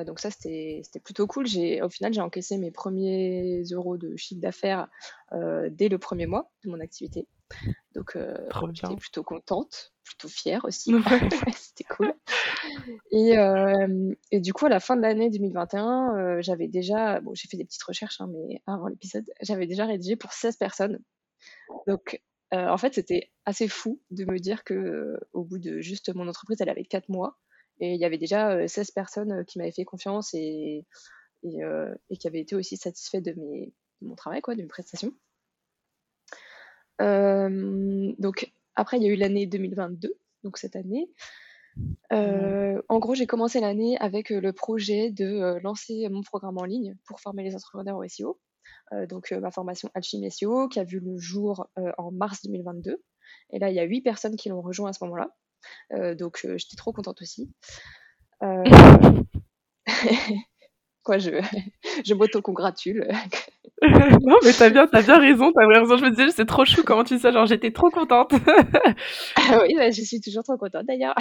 donc 0.06 0.20
ça, 0.20 0.32
c'était 0.32 0.82
plutôt 1.04 1.28
cool. 1.28 1.46
Au 1.82 1.90
final, 1.90 2.14
j'ai 2.14 2.22
encaissé 2.22 2.58
mes 2.58 2.72
premiers 2.72 3.64
euros 3.72 3.98
de 3.98 4.16
chiffre 4.16 4.42
d'affaires 4.42 4.88
dès 5.32 5.90
le 5.90 5.98
premier 5.98 6.26
mois 6.26 6.52
de 6.64 6.70
mon 6.70 6.80
activité. 6.80 7.28
Donc, 7.96 8.18
j'étais 8.74 8.96
plutôt 8.96 9.24
contente, 9.24 9.94
plutôt 10.08 10.30
fière 10.30 10.66
aussi. 10.66 10.94
C'était 11.56 11.84
cool. 11.84 12.14
Et, 13.12 13.38
euh, 13.38 14.14
et, 14.32 14.40
du 14.40 14.54
coup, 14.54 14.66
à 14.66 14.70
la 14.70 14.80
fin 14.80 14.96
de 14.96 15.02
l'année 15.02 15.30
2021, 15.30 16.16
euh, 16.16 16.42
j'avais 16.42 16.68
déjà, 16.68 17.20
bon, 17.20 17.36
j'ai 17.36 17.48
fait 17.48 17.58
des 17.58 17.66
petites 17.66 17.84
recherches, 17.84 18.22
hein, 18.22 18.30
mais 18.32 18.62
avant 18.66 18.88
l'épisode, 18.88 19.26
j'avais 19.42 19.68
déjà 19.68 19.86
rédigé 19.86 20.16
pour 20.16 20.34
16 20.34 20.56
personnes. 20.58 21.00
Donc, 21.88 22.22
en 22.52 22.78
fait, 22.78 22.94
c'était 22.94 23.30
assez 23.46 23.68
fou 23.68 24.00
de 24.10 24.24
me 24.24 24.40
dire 24.40 24.64
que 24.64 25.20
au 25.34 25.44
bout 25.44 25.60
de 25.60 25.82
juste 25.82 26.16
mon 26.16 26.28
entreprise, 26.30 26.62
elle 26.62 26.70
avait 26.70 26.86
4 26.86 27.10
mois. 27.10 27.38
Et 27.80 27.94
il 27.94 28.00
y 28.00 28.06
avait 28.06 28.18
déjà 28.18 28.68
16 28.68 28.92
personnes 28.92 29.46
qui 29.46 29.60
m'avaient 29.60 29.72
fait 29.72 29.86
confiance 29.86 30.34
et 30.34 30.86
et, 31.44 32.18
qui 32.18 32.28
avait 32.28 32.40
été 32.40 32.56
aussi 32.56 32.78
satisfait 32.78 33.22
de, 33.22 33.34
mes, 33.34 33.74
mon 34.02 34.16
travail, 34.16 34.42
quoi, 34.42 34.56
de 34.56 34.62
mes 34.62 34.68
prestations. 34.68 35.14
donc 37.00 38.52
après, 38.78 38.98
il 38.98 39.04
y 39.04 39.08
a 39.08 39.10
eu 39.10 39.16
l'année 39.16 39.46
2022, 39.46 40.14
donc 40.44 40.58
cette 40.58 40.76
année. 40.76 41.10
en 42.12 43.00
gros, 43.00 43.16
j'ai 43.16 43.28
commencé 43.28 43.60
l'année 43.60 43.98
avec 44.00 44.30
le 44.30 44.54
projet 44.54 45.12
de 45.12 45.60
lancer 45.62 46.08
mon 46.10 46.22
programme 46.22 46.58
en 46.58 46.64
ligne 46.64 46.96
pour 47.06 47.20
former 47.20 47.44
les 47.44 47.56
entrepreneurs 47.56 47.98
au 47.98 48.08
SEO. 48.08 48.40
donc 49.10 49.32
ma 49.32 49.52
formation 49.52 49.90
Alchimie 49.94 50.32
SEO 50.32 50.70
qui 50.70 50.80
a 50.80 50.84
vu 50.84 51.00
le 51.00 51.18
jour 51.18 51.68
en 51.98 52.12
mars 52.12 52.44
2022. 52.44 53.02
Et 53.52 53.60
là, 53.60 53.70
il 53.70 53.76
y 53.76 53.80
a 53.80 53.84
huit 53.84 54.02
personnes 54.02 54.36
qui 54.36 54.50
l'ont 54.50 54.62
rejoint 54.62 54.90
à 54.90 54.94
ce 54.94 55.04
moment-là. 55.04 55.30
Euh, 55.94 56.16
donc, 56.16 56.42
euh, 56.46 56.58
j'étais 56.58 56.76
trop 56.76 56.94
contente 56.94 57.22
aussi. 57.22 57.52
Euh, 61.08 61.14
quoi, 61.14 61.18
je, 61.18 61.32
je 62.06 62.14
m'auto-congratule. 62.14 63.08
non, 63.82 64.38
mais 64.44 64.54
t'as 64.58 64.70
bien, 64.70 64.88
as 64.92 65.02
bien 65.02 65.20
raison, 65.20 65.52
t'as 65.52 65.68
raison. 65.68 65.98
Je 65.98 66.06
me 66.06 66.10
disais, 66.10 66.32
c'est 66.32 66.46
trop 66.46 66.66
chou, 66.66 66.84
comment 66.84 67.04
tu 67.04 67.18
sais, 67.18 67.32
genre, 67.32 67.46
j'étais 67.46 67.72
trop 67.72 67.90
contente. 67.90 68.34
oui, 69.62 69.76
bah, 69.76 69.92
je 69.92 70.02
suis 70.02 70.20
toujours 70.22 70.44
trop 70.44 70.58
contente 70.58 70.86
d'ailleurs. 70.88 71.16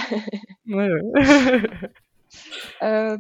ouais, 0.69 0.89
ouais. 2.81 3.17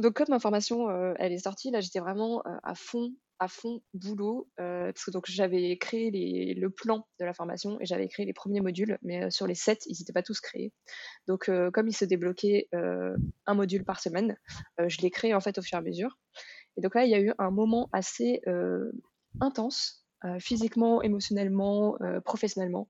donc 0.00 0.14
comme 0.14 0.26
ma 0.28 0.38
formation, 0.38 0.88
elle 1.18 1.32
est 1.32 1.38
sortie, 1.38 1.70
là 1.70 1.80
j'étais 1.80 2.00
vraiment 2.00 2.42
à 2.62 2.74
fond 2.74 3.10
à 3.42 3.48
fond 3.48 3.82
boulot 3.92 4.48
euh, 4.60 4.92
parce 4.92 5.04
que 5.04 5.10
donc 5.10 5.24
j'avais 5.28 5.76
créé 5.76 6.12
les, 6.12 6.54
le 6.54 6.70
plan 6.70 7.08
de 7.18 7.24
la 7.24 7.34
formation 7.34 7.76
et 7.80 7.86
j'avais 7.86 8.06
créé 8.06 8.24
les 8.24 8.32
premiers 8.32 8.60
modules, 8.60 8.98
mais 9.02 9.24
euh, 9.24 9.30
sur 9.30 9.48
les 9.48 9.56
sept, 9.56 9.82
ils 9.86 9.96
n'étaient 9.98 10.12
pas 10.12 10.22
tous 10.22 10.40
créés. 10.40 10.72
Donc 11.26 11.48
euh, 11.48 11.72
comme 11.72 11.88
il 11.88 11.92
se 11.92 12.04
débloquait 12.04 12.68
un 12.72 13.54
module 13.54 13.84
par 13.84 13.98
semaine, 13.98 14.36
je 14.78 15.00
l'ai 15.00 15.10
créé 15.10 15.34
en 15.34 15.40
fait 15.40 15.58
au 15.58 15.62
fur 15.62 15.76
et 15.76 15.80
à 15.80 15.82
mesure. 15.82 16.18
Et 16.76 16.80
donc 16.82 16.94
là, 16.94 17.04
il 17.04 17.10
y 17.10 17.14
a 17.14 17.20
eu 17.20 17.32
un 17.38 17.50
moment 17.50 17.88
assez 17.92 18.40
intense, 19.40 20.06
physiquement, 20.38 21.02
émotionnellement, 21.02 21.98
professionnellement, 22.24 22.88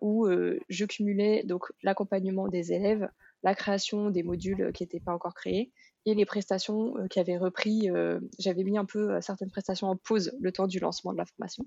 où 0.00 0.28
je 0.68 0.84
cumulais 0.84 1.42
donc 1.44 1.64
l'accompagnement 1.82 2.48
des 2.48 2.72
élèves, 2.72 3.08
la 3.42 3.54
création 3.54 4.10
des 4.10 4.22
modules 4.22 4.72
qui 4.74 4.82
n'étaient 4.82 5.00
pas 5.00 5.14
encore 5.14 5.34
créés 5.34 5.72
et 6.06 6.14
les 6.14 6.24
prestations 6.24 6.96
euh, 6.98 7.06
qui 7.08 7.20
avaient 7.20 7.36
repris. 7.36 7.90
Euh, 7.90 8.20
j'avais 8.38 8.64
mis 8.64 8.78
un 8.78 8.84
peu 8.84 9.10
euh, 9.14 9.20
certaines 9.20 9.50
prestations 9.50 9.88
en 9.88 9.96
pause 9.96 10.32
le 10.40 10.52
temps 10.52 10.66
du 10.66 10.78
lancement 10.78 11.12
de 11.12 11.18
la 11.18 11.26
formation. 11.26 11.66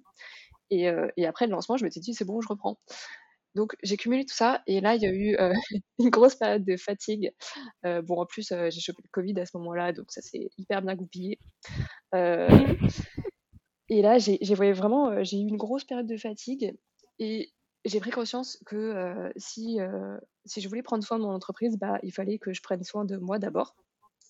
Et, 0.70 0.88
après 1.26 1.48
le 1.48 1.52
lancement, 1.52 1.76
je 1.76 1.84
me 1.84 1.90
suis 1.90 2.00
dit, 2.00 2.14
c'est 2.14 2.24
bon, 2.24 2.40
je 2.40 2.48
reprends. 2.48 2.78
Donc 3.56 3.76
j'ai 3.84 3.98
cumulé 3.98 4.24
tout 4.26 4.34
ça 4.34 4.62
et 4.66 4.80
là 4.80 4.96
il 4.96 5.02
y 5.02 5.06
a 5.06 5.12
eu 5.12 5.36
une 6.00 6.10
grosse 6.10 6.36
période 6.36 6.64
de 6.64 6.78
fatigue. 6.78 7.34
bon 7.84 8.22
en 8.22 8.26
plus 8.26 8.54
j'ai 8.70 8.80
chopé 8.80 9.02
le 9.04 9.10
Covid 9.12 9.38
à 9.42 9.46
ce 9.46 9.58
moment-là 9.58 9.92
donc 9.92 10.10
ça 10.10 10.22
s'est 10.22 10.50
hyper 10.58 10.82
bien 10.82 10.96
goupillé. 10.96 11.38
et 12.14 12.18
là 13.90 14.18
j'ai 14.18 14.56
vraiment 14.56 15.22
j'ai 15.26 15.42
eu 15.42 15.46
une 15.50 15.58
grosse 15.58 15.84
période 15.84 16.08
de 16.08 16.16
fatigue 16.16 16.74
et 17.20 17.52
j'ai 17.84 18.00
pris 18.00 18.12
conscience 18.12 18.58
que 18.66 19.30
si 19.36 19.80
si 20.46 20.62
je 20.62 20.70
voulais 20.70 20.84
prendre 20.84 21.04
soin 21.04 21.20
de 21.20 21.24
mon 21.24 21.34
entreprise 21.34 21.78
bah 21.78 22.00
il 22.04 22.14
fallait 22.14 22.40
que 22.40 22.54
je 22.54 22.62
prenne 22.62 22.86
soin 22.86 23.04
de 23.04 23.18
moi 23.18 23.38
d'abord 23.38 23.76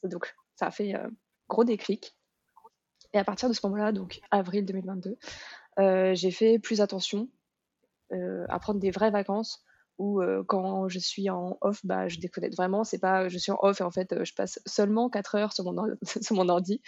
donc, 0.03 0.35
ça 0.55 0.67
a 0.67 0.71
fait 0.71 0.95
euh, 0.95 1.09
gros 1.49 1.63
déclic. 1.63 2.15
Et 3.13 3.17
à 3.17 3.23
partir 3.23 3.49
de 3.49 3.53
ce 3.53 3.59
moment-là, 3.65 3.91
donc 3.91 4.21
avril 4.31 4.65
2022, 4.65 5.17
euh, 5.79 6.13
j'ai 6.13 6.31
fait 6.31 6.59
plus 6.59 6.81
attention 6.81 7.29
euh, 8.13 8.45
à 8.47 8.59
prendre 8.59 8.79
des 8.79 8.91
vraies 8.91 9.11
vacances 9.11 9.63
où 9.97 10.19
quand 10.47 10.87
je 10.87 10.97
suis 10.97 11.29
en 11.29 11.59
off, 11.61 11.85
bah, 11.85 12.07
je 12.07 12.17
déconnecte 12.17 12.55
vraiment. 12.55 12.83
C'est 12.83 12.97
pas 12.97 13.29
je 13.29 13.37
suis 13.37 13.51
en 13.51 13.59
off 13.61 13.81
et 13.81 13.83
en 13.83 13.91
fait 13.91 14.23
je 14.23 14.33
passe 14.33 14.59
seulement 14.65 15.11
4 15.11 15.35
heures 15.35 15.53
sur 15.53 15.63
mon, 15.63 15.95
sur 16.21 16.35
mon 16.35 16.49
ordi. 16.49 16.81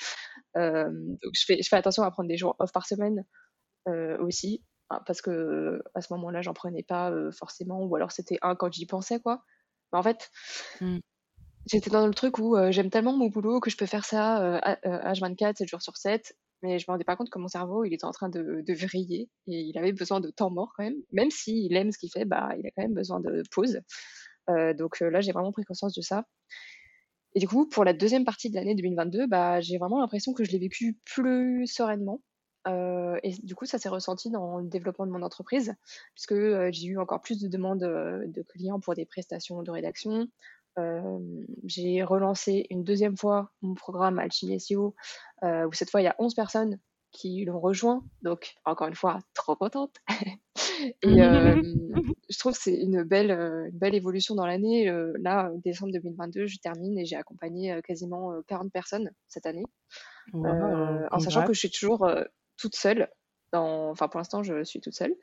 donc 0.56 1.32
je 1.34 1.46
fais, 1.46 1.62
je 1.62 1.68
fais 1.68 1.76
attention 1.76 2.02
à 2.02 2.10
prendre 2.10 2.28
des 2.28 2.38
jours 2.38 2.56
off 2.58 2.72
par 2.72 2.88
semaine 2.88 3.24
aussi 4.20 4.64
hein, 4.90 5.00
parce 5.06 5.22
que 5.22 5.84
à 5.94 6.02
ce 6.02 6.12
moment-là 6.14 6.42
j'en 6.42 6.56
prenais 6.56 6.82
pas 6.82 7.14
forcément 7.38 7.84
ou 7.84 7.96
alors 7.96 8.12
c'était 8.12 8.40
un 8.42 8.56
quand 8.56 8.74
j'y 8.74 8.88
pensais 8.88 9.20
quoi. 9.20 9.44
Mais 9.92 10.00
en 10.00 10.04
fait, 10.04 10.32
mmh. 10.82 10.98
J'étais 11.66 11.90
dans 11.90 12.06
le 12.06 12.14
truc 12.14 12.40
où 12.40 12.56
j'aime 12.72 12.90
tellement 12.90 13.16
mon 13.16 13.28
boulot 13.28 13.60
que 13.60 13.70
je 13.70 13.78
peux 13.78 13.86
faire 13.86 14.06
ça 14.06 14.60
H24, 14.86 15.58
7 15.58 15.68
jours 15.68 15.82
sur 15.82 15.96
7, 15.96 16.36
mais 16.62 16.80
je 16.80 16.86
me 16.88 16.94
rendais 16.94 17.04
pas 17.04 17.16
compte 17.16 17.30
que 17.30 17.40
mon 17.40 17.48
cerveau, 17.48 17.86
il 17.86 17.94
était 17.94 18.06
en 18.06 18.12
train 18.12 18.30
de, 18.30 18.64
vriller 18.74 19.30
et 19.48 19.62
il 19.62 19.78
avait 19.78 19.94
besoin 19.94 20.20
de 20.20 20.30
temps 20.30 20.50
mort 20.50 20.74
quand 20.76 20.84
même. 20.84 20.98
Même 21.12 21.30
s'il 21.30 21.76
aime 21.76 21.92
ce 21.92 21.98
qu'il 21.98 22.10
fait, 22.10 22.26
bah, 22.26 22.50
il 22.58 22.66
a 22.66 22.72
quand 22.72 22.84
même 22.84 22.94
besoin 22.94 23.20
de 23.20 23.44
pause. 23.52 23.80
donc 24.48 25.00
là, 25.00 25.22
j'ai 25.22 25.32
vraiment 25.32 25.52
pris 25.52 25.64
conscience 25.64 25.94
de 25.94 26.02
ça. 26.02 26.26
Et 27.36 27.40
du 27.40 27.48
coup, 27.48 27.68
pour 27.68 27.84
la 27.84 27.94
deuxième 27.94 28.26
partie 28.26 28.50
de 28.50 28.56
l'année 28.56 28.76
2022, 28.76 29.28
bah, 29.28 29.60
j'ai 29.62 29.78
vraiment 29.78 30.00
l'impression 30.00 30.34
que 30.34 30.44
je 30.44 30.52
l'ai 30.52 30.60
vécu 30.60 30.98
plus 31.06 31.66
sereinement. 31.68 32.22
et 32.68 33.34
du 33.44 33.56
coup, 33.56 33.66
ça 33.66 33.78
s'est 33.78 33.90
ressenti 33.90 34.30
dans 34.30 34.60
le 34.60 34.68
développement 34.68 35.06
de 35.06 35.12
mon 35.12 35.22
entreprise, 35.22 35.74
puisque 36.14 36.36
j'ai 36.72 36.88
eu 36.88 36.98
encore 36.98 37.22
plus 37.22 37.42
de 37.42 37.48
demandes 37.48 37.80
de 37.80 38.42
clients 38.44 38.80
pour 38.80 38.96
des 38.96 39.06
prestations 39.06 39.64
de 39.64 39.72
rédaction, 39.72 40.28
j'ai 41.66 42.04
relancé 42.04 42.66
une 42.70 42.84
deuxième 42.84 43.18
fois 43.18 43.52
mon 43.62 43.76
programme 43.76 44.20
Alchimie 44.20 44.60
SEO, 44.60 44.96
où 45.44 45.74
cette 45.74 45.90
fois 45.90 46.02
il 46.02 46.06
y 46.06 46.08
a 46.08 46.16
11 46.20 46.34
personnes 46.34 46.80
qui 47.14 47.46
l'ont 47.46 47.60
rejoint. 47.60 48.04
Donc, 48.24 48.56
encore 48.66 48.88
une 48.88 48.96
fois, 48.96 49.20
trop 49.34 49.56
contente. 49.56 49.96
et 51.02 51.16
je 52.30 52.40
trouve 52.40 52.54
que 52.54 52.60
c'est 52.60 52.76
une 52.76 53.04
belle, 53.04 53.32
une 53.32 53.78
belle 53.78 53.96
évolution 53.96 54.36
dans 54.36 54.46
l'année. 54.46 54.92
là, 55.20 55.50
décembre 55.64 55.94
2022, 55.94 56.48
je 56.48 56.58
termine 56.58 56.98
et 56.98 57.06
j'ai 57.06 57.16
accompagné 57.16 57.80
quasiment 57.84 58.34
40 58.48 58.72
personnes 58.74 59.12
cette 59.30 59.46
année. 59.46 59.64
en 60.34 61.20
sachant 61.20 61.46
que 61.46 61.54
je 61.54 61.60
suis 61.60 61.72
toujours 61.72 62.10
toute 62.58 62.76
seule. 62.76 63.08
Dans... 63.54 63.92
Enfin, 63.92 64.08
pour 64.08 64.18
l'instant, 64.18 64.42
je 64.42 64.64
suis 64.64 64.82
toute 64.82 64.96
seule. 64.96 65.14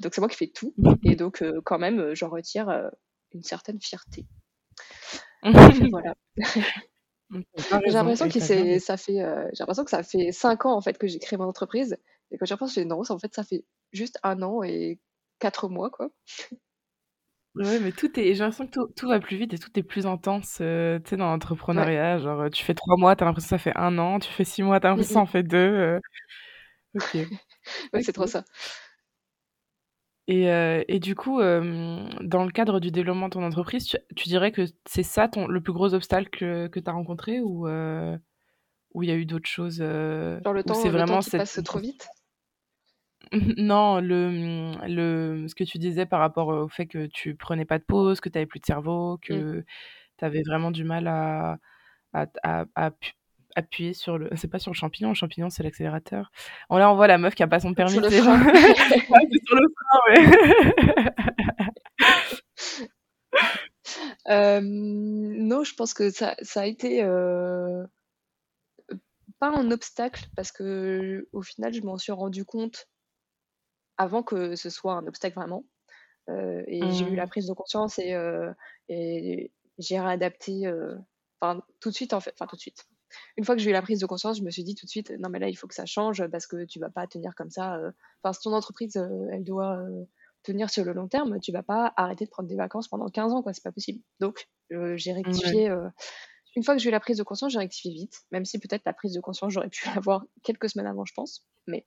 Donc, 0.00 0.14
c'est 0.14 0.20
moi 0.20 0.28
qui 0.28 0.36
fais 0.36 0.52
tout. 0.54 0.72
Et 1.04 1.16
donc, 1.16 1.44
quand 1.64 1.78
même, 1.78 2.14
j'en 2.14 2.30
retire 2.30 2.90
une 3.32 3.42
certaine 3.42 3.80
fierté. 3.80 4.26
voilà. 5.90 6.14
j'ai 7.30 7.90
l'impression 7.92 8.28
que 8.28 8.40
c'est, 8.40 8.78
ça 8.78 8.96
fait, 8.96 9.22
euh, 9.22 9.48
j'ai 9.52 9.60
l'impression 9.60 9.84
que 9.84 9.90
ça 9.90 10.02
fait 10.02 10.32
cinq 10.32 10.66
ans 10.66 10.76
en 10.76 10.80
fait 10.80 10.98
que 10.98 11.06
j'ai 11.06 11.18
créé 11.18 11.38
mon 11.38 11.46
entreprise 11.46 11.96
et 12.30 12.38
quand 12.38 12.46
j'y 12.46 12.54
repense, 12.54 12.74
je 12.74 12.80
non, 12.80 13.02
en 13.08 13.18
fait, 13.18 13.34
ça 13.34 13.44
fait 13.44 13.64
juste 13.92 14.18
un 14.22 14.42
an 14.42 14.62
et 14.62 14.98
quatre 15.38 15.68
mois 15.68 15.90
quoi. 15.90 16.10
Ouais, 17.54 17.78
mais 17.80 17.92
tout 17.92 18.18
est, 18.18 18.34
j'ai 18.34 18.42
l'impression 18.42 18.66
que 18.66 18.92
tout, 18.94 19.08
va 19.08 19.20
plus 19.20 19.36
vite 19.36 19.52
et 19.52 19.58
tout 19.58 19.70
est 19.78 19.82
plus 19.82 20.06
intense, 20.06 20.58
euh, 20.62 20.98
tu 21.00 21.10
sais, 21.10 21.16
dans 21.18 21.26
l'entrepreneuriat. 21.26 22.18
Genre, 22.18 22.48
tu 22.50 22.64
fais 22.64 22.72
trois 22.72 22.96
mois, 22.96 23.14
t'as 23.14 23.26
l'impression 23.26 23.56
que 23.56 23.62
ça 23.62 23.70
fait 23.70 23.76
un 23.76 23.98
an, 23.98 24.18
tu 24.20 24.32
fais 24.32 24.44
six 24.44 24.62
mois, 24.62 24.80
t'as 24.80 24.88
l'impression 24.90 25.10
que 25.10 25.14
ça 25.14 25.20
en 25.20 25.26
fait 25.26 25.42
deux. 25.42 25.58
Euh. 25.58 26.00
Ok. 26.94 27.14
ouais, 27.92 28.02
c'est 28.02 28.12
trop 28.12 28.26
ça. 28.26 28.44
Et, 30.32 30.50
euh, 30.50 30.82
et 30.88 30.98
du 30.98 31.14
coup, 31.14 31.40
euh, 31.40 32.08
dans 32.22 32.44
le 32.44 32.50
cadre 32.50 32.80
du 32.80 32.90
développement 32.90 33.28
de 33.28 33.34
ton 33.34 33.42
entreprise, 33.42 33.86
tu, 34.16 34.28
dirais 34.30 34.50
que 34.50 34.64
c'est 34.86 35.02
ça 35.02 35.28
ton, 35.28 35.46
le 35.46 35.60
plus 35.60 35.74
gros 35.74 35.92
obstacle 35.92 36.30
que, 36.30 36.68
que 36.68 36.80
tu 36.80 36.88
as 36.88 36.92
rencontré 36.94 37.40
ou 37.40 37.68
euh, 37.68 38.16
il 38.94 39.04
y 39.04 39.10
a 39.10 39.14
eu 39.14 39.26
d'autres 39.26 39.46
choses 39.46 39.80
Genre 39.80 40.54
le 40.54 40.62
temps, 40.62 40.72
c'est 40.72 40.88
vraiment 40.88 41.18
le 41.18 41.22
temps 41.22 41.30
qui 41.30 41.36
passe 41.36 41.60
trop 41.62 41.78
vite? 41.80 42.08
Non, 43.58 44.00
le, 44.00 44.72
le, 44.88 45.48
ce 45.48 45.54
que 45.54 45.64
tu 45.64 45.76
disais 45.76 46.06
par 46.06 46.20
rapport 46.20 46.48
au 46.48 46.68
fait 46.68 46.86
que 46.86 47.08
tu 47.08 47.34
prenais 47.34 47.66
pas 47.66 47.78
de 47.78 47.84
pause, 47.84 48.22
que 48.22 48.30
tu 48.30 48.38
avais 48.38 48.46
plus 48.46 48.60
de 48.60 48.64
cerveau, 48.64 49.18
que 49.20 49.58
mmh. 49.58 49.64
tu 50.16 50.24
avais 50.24 50.42
vraiment 50.46 50.70
du 50.70 50.84
mal 50.84 51.08
à, 51.08 51.58
à, 52.14 52.26
à, 52.42 52.64
à 52.74 52.90
appuyer 53.54 53.94
sur 53.94 54.18
le. 54.18 54.30
C'est 54.36 54.48
pas 54.48 54.58
sur 54.58 54.70
le 54.70 54.76
champignon, 54.76 55.10
le 55.10 55.14
champignon 55.14 55.50
c'est 55.50 55.62
l'accélérateur. 55.62 56.30
On, 56.70 56.78
là 56.78 56.90
on 56.90 56.96
voit 56.96 57.06
la 57.06 57.18
meuf 57.18 57.34
qui 57.34 57.42
a 57.42 57.48
pas 57.48 57.60
son 57.60 57.74
permis. 57.74 57.92
Sur 57.92 58.00
le 58.00 58.10
frein. 58.10 58.42
c'est 58.90 59.44
sur 59.46 59.56
le 59.56 59.68
frein, 59.76 61.10
euh, 64.28 64.60
non, 64.62 65.64
je 65.64 65.74
pense 65.74 65.94
que 65.94 66.10
ça, 66.10 66.36
ça 66.42 66.62
a 66.62 66.66
été 66.66 67.02
euh, 67.02 67.84
pas 69.38 69.48
un 69.48 69.70
obstacle 69.70 70.26
parce 70.36 70.52
que 70.52 71.28
au 71.32 71.42
final 71.42 71.72
je 71.72 71.82
m'en 71.82 71.98
suis 71.98 72.12
rendu 72.12 72.44
compte 72.44 72.86
avant 73.98 74.22
que 74.22 74.56
ce 74.56 74.70
soit 74.70 74.94
un 74.94 75.06
obstacle 75.06 75.36
vraiment. 75.36 75.64
Euh, 76.28 76.62
et 76.68 76.80
j'ai 76.92 77.04
eu 77.04 77.16
la 77.16 77.26
mmh. 77.26 77.30
prise 77.30 77.46
de 77.48 77.52
conscience 77.52 77.98
et, 77.98 78.16
et 78.88 79.50
j'ai 79.78 80.00
réadapté 80.00 80.70
tout 81.80 81.90
de 81.90 81.94
suite 81.94 82.12
en 82.12 82.20
fait, 82.20 82.32
enfin 82.36 82.46
tout 82.46 82.56
de 82.56 82.60
suite 82.60 82.86
une 83.36 83.44
fois 83.44 83.54
que 83.54 83.60
j'ai 83.60 83.70
eu 83.70 83.72
la 83.72 83.82
prise 83.82 84.00
de 84.00 84.06
conscience, 84.06 84.38
je 84.38 84.42
me 84.42 84.50
suis 84.50 84.64
dit 84.64 84.74
tout 84.74 84.86
de 84.86 84.90
suite, 84.90 85.10
non 85.18 85.28
mais 85.28 85.38
là 85.38 85.48
il 85.48 85.54
faut 85.54 85.66
que 85.66 85.74
ça 85.74 85.86
change 85.86 86.26
parce 86.28 86.46
que 86.46 86.64
tu 86.64 86.78
vas 86.78 86.90
pas 86.90 87.06
tenir 87.06 87.34
comme 87.34 87.50
ça. 87.50 87.76
Euh. 87.76 87.90
Enfin, 88.22 88.32
si 88.32 88.40
ton 88.42 88.52
entreprise, 88.52 88.96
euh, 88.96 89.28
elle 89.32 89.44
doit 89.44 89.78
euh, 89.78 90.04
tenir 90.42 90.70
sur 90.70 90.84
le 90.84 90.92
long 90.92 91.08
terme, 91.08 91.40
tu 91.40 91.52
vas 91.52 91.62
pas 91.62 91.92
arrêter 91.96 92.24
de 92.24 92.30
prendre 92.30 92.48
des 92.48 92.56
vacances 92.56 92.88
pendant 92.88 93.08
15 93.08 93.32
ans, 93.32 93.42
quoi. 93.42 93.52
C'est 93.52 93.62
pas 93.62 93.72
possible. 93.72 94.00
Donc 94.20 94.48
j'ai 94.70 95.12
rectifié. 95.12 95.70
une 96.56 96.62
fois 96.64 96.74
que 96.74 96.80
j'ai 96.80 96.88
eu 96.88 96.92
la 96.92 97.00
prise 97.00 97.18
de 97.18 97.22
conscience, 97.22 97.52
j'ai 97.52 97.58
rectifié 97.58 97.92
vite, 97.92 98.22
même 98.30 98.44
si 98.44 98.58
peut-être 98.58 98.82
la 98.86 98.94
prise 98.94 99.12
de 99.12 99.20
conscience 99.20 99.52
j'aurais 99.52 99.68
pu 99.68 99.84
l'avoir 99.94 100.24
quelques 100.42 100.70
semaines 100.70 100.86
avant, 100.86 101.04
je 101.04 101.14
pense. 101.14 101.46
Mais 101.66 101.84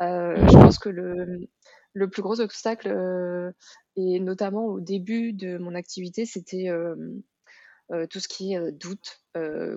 je 0.00 0.52
pense 0.52 0.78
que 0.78 0.90
le, 0.90 1.48
le 1.94 2.10
plus 2.10 2.22
gros 2.22 2.40
obstacle, 2.40 3.54
et 3.96 4.20
notamment 4.20 4.66
au 4.66 4.80
début 4.80 5.32
de 5.32 5.58
mon 5.58 5.74
activité, 5.74 6.26
c'était 6.26 6.68
tout 8.10 8.20
ce 8.20 8.28
qui 8.28 8.54
est 8.54 8.72
doute, 8.72 9.22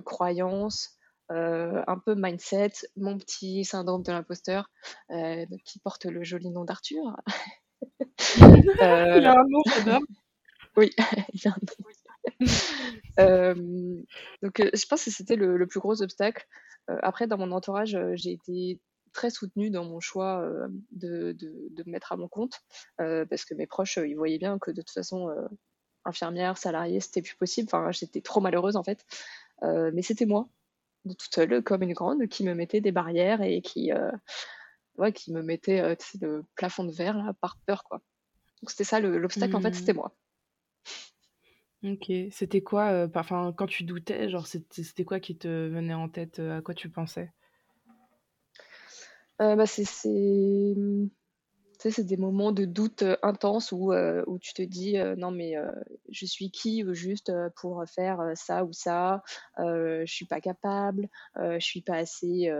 croyance, 0.04 0.98
un 1.28 1.98
peu 2.04 2.14
mindset, 2.16 2.72
mon 2.96 3.18
petit 3.18 3.64
syndrome 3.64 4.02
de 4.02 4.12
l'imposteur, 4.12 4.70
qui 5.64 5.78
porte 5.80 6.06
le 6.06 6.24
joli 6.24 6.50
nom 6.50 6.64
d'Arthur. 6.64 7.16
Il 8.38 8.80
a 8.80 9.32
un 9.32 9.44
nom, 9.48 9.62
j'adore. 9.74 10.00
Oui, 10.76 10.90
il 11.34 11.48
a 11.48 11.50
un 11.50 11.56
nom. 13.18 13.54
donc, 14.42 14.60
je 14.60 14.86
pense 14.86 15.04
que 15.04 15.10
c'était 15.10 15.36
le, 15.36 15.56
le, 15.56 15.66
plus 15.66 15.80
gros 15.80 16.02
obstacle. 16.02 16.46
après, 17.02 17.26
dans 17.26 17.38
mon 17.38 17.52
entourage, 17.52 17.96
j'ai 18.14 18.32
été 18.32 18.80
très 19.12 19.30
soutenue 19.30 19.70
dans 19.70 19.84
mon 19.84 20.00
choix 20.00 20.48
de, 20.92 21.32
de, 21.32 21.68
de, 21.70 21.84
me 21.86 21.92
mettre 21.92 22.12
à 22.12 22.16
mon 22.16 22.28
compte, 22.28 22.60
parce 22.96 23.44
que 23.44 23.54
mes 23.54 23.66
proches, 23.66 23.98
ils 23.98 24.14
voyaient 24.14 24.38
bien 24.38 24.58
que 24.58 24.70
de 24.70 24.82
toute 24.82 24.90
façon, 24.90 25.28
infirmière, 26.04 26.58
salariée, 26.58 27.00
c'était 27.00 27.22
plus 27.22 27.36
possible. 27.36 27.68
Enfin, 27.70 27.90
j'étais 27.92 28.20
trop 28.20 28.40
malheureuse 28.40 28.76
en 28.76 28.82
fait. 28.82 29.04
mais 29.62 30.02
c'était 30.02 30.26
moi, 30.26 30.48
toute 31.04 31.34
seule, 31.34 31.62
comme 31.62 31.82
une 31.82 31.92
grande, 31.92 32.26
qui 32.28 32.44
me 32.44 32.54
mettait 32.54 32.80
des 32.80 32.92
barrières 32.92 33.42
et 33.42 33.62
qui, 33.62 33.90
ouais, 34.96 35.12
qui 35.12 35.32
me 35.32 35.42
mettait 35.42 35.96
le 36.20 36.44
plafond 36.56 36.84
de 36.84 36.92
verre 36.92 37.16
là, 37.16 37.34
par 37.40 37.58
peur 37.66 37.84
quoi. 37.84 38.02
Donc 38.62 38.70
c'était 38.70 38.84
ça 38.84 39.00
l'obstacle 39.00 39.56
en 39.56 39.60
fait, 39.60 39.74
c'était 39.74 39.92
mmh. 39.92 39.96
moi. 39.96 40.14
Ok, 41.82 42.12
c'était 42.30 42.62
quoi, 42.62 43.08
enfin 43.14 43.54
quand 43.56 43.66
tu 43.66 43.84
doutais, 43.84 44.28
genre 44.28 44.46
c'était 44.46 45.04
quoi 45.04 45.18
qui 45.20 45.36
te 45.36 45.48
venait 45.48 45.94
en 45.94 46.08
tête, 46.08 46.38
à 46.38 46.60
quoi 46.60 46.74
tu 46.74 46.90
pensais? 46.90 47.32
Euh, 49.40 49.56
bah, 49.56 49.66
c'est 49.66 49.84
c'est 51.88 52.04
des 52.04 52.16
moments 52.16 52.52
de 52.52 52.64
doute 52.64 53.04
intense 53.22 53.72
où, 53.72 53.92
où 53.92 54.38
tu 54.38 54.52
te 54.52 54.62
dis 54.62 54.96
non 55.16 55.30
mais 55.30 55.54
je 56.10 56.26
suis 56.26 56.50
qui 56.50 56.84
juste 56.92 57.32
pour 57.56 57.82
faire 57.88 58.32
ça 58.34 58.64
ou 58.64 58.72
ça, 58.72 59.22
je 59.58 60.04
suis 60.06 60.26
pas 60.26 60.40
capable, 60.40 61.08
je 61.36 61.58
suis 61.58 61.80
pas 61.82 61.96
assez 61.96 62.50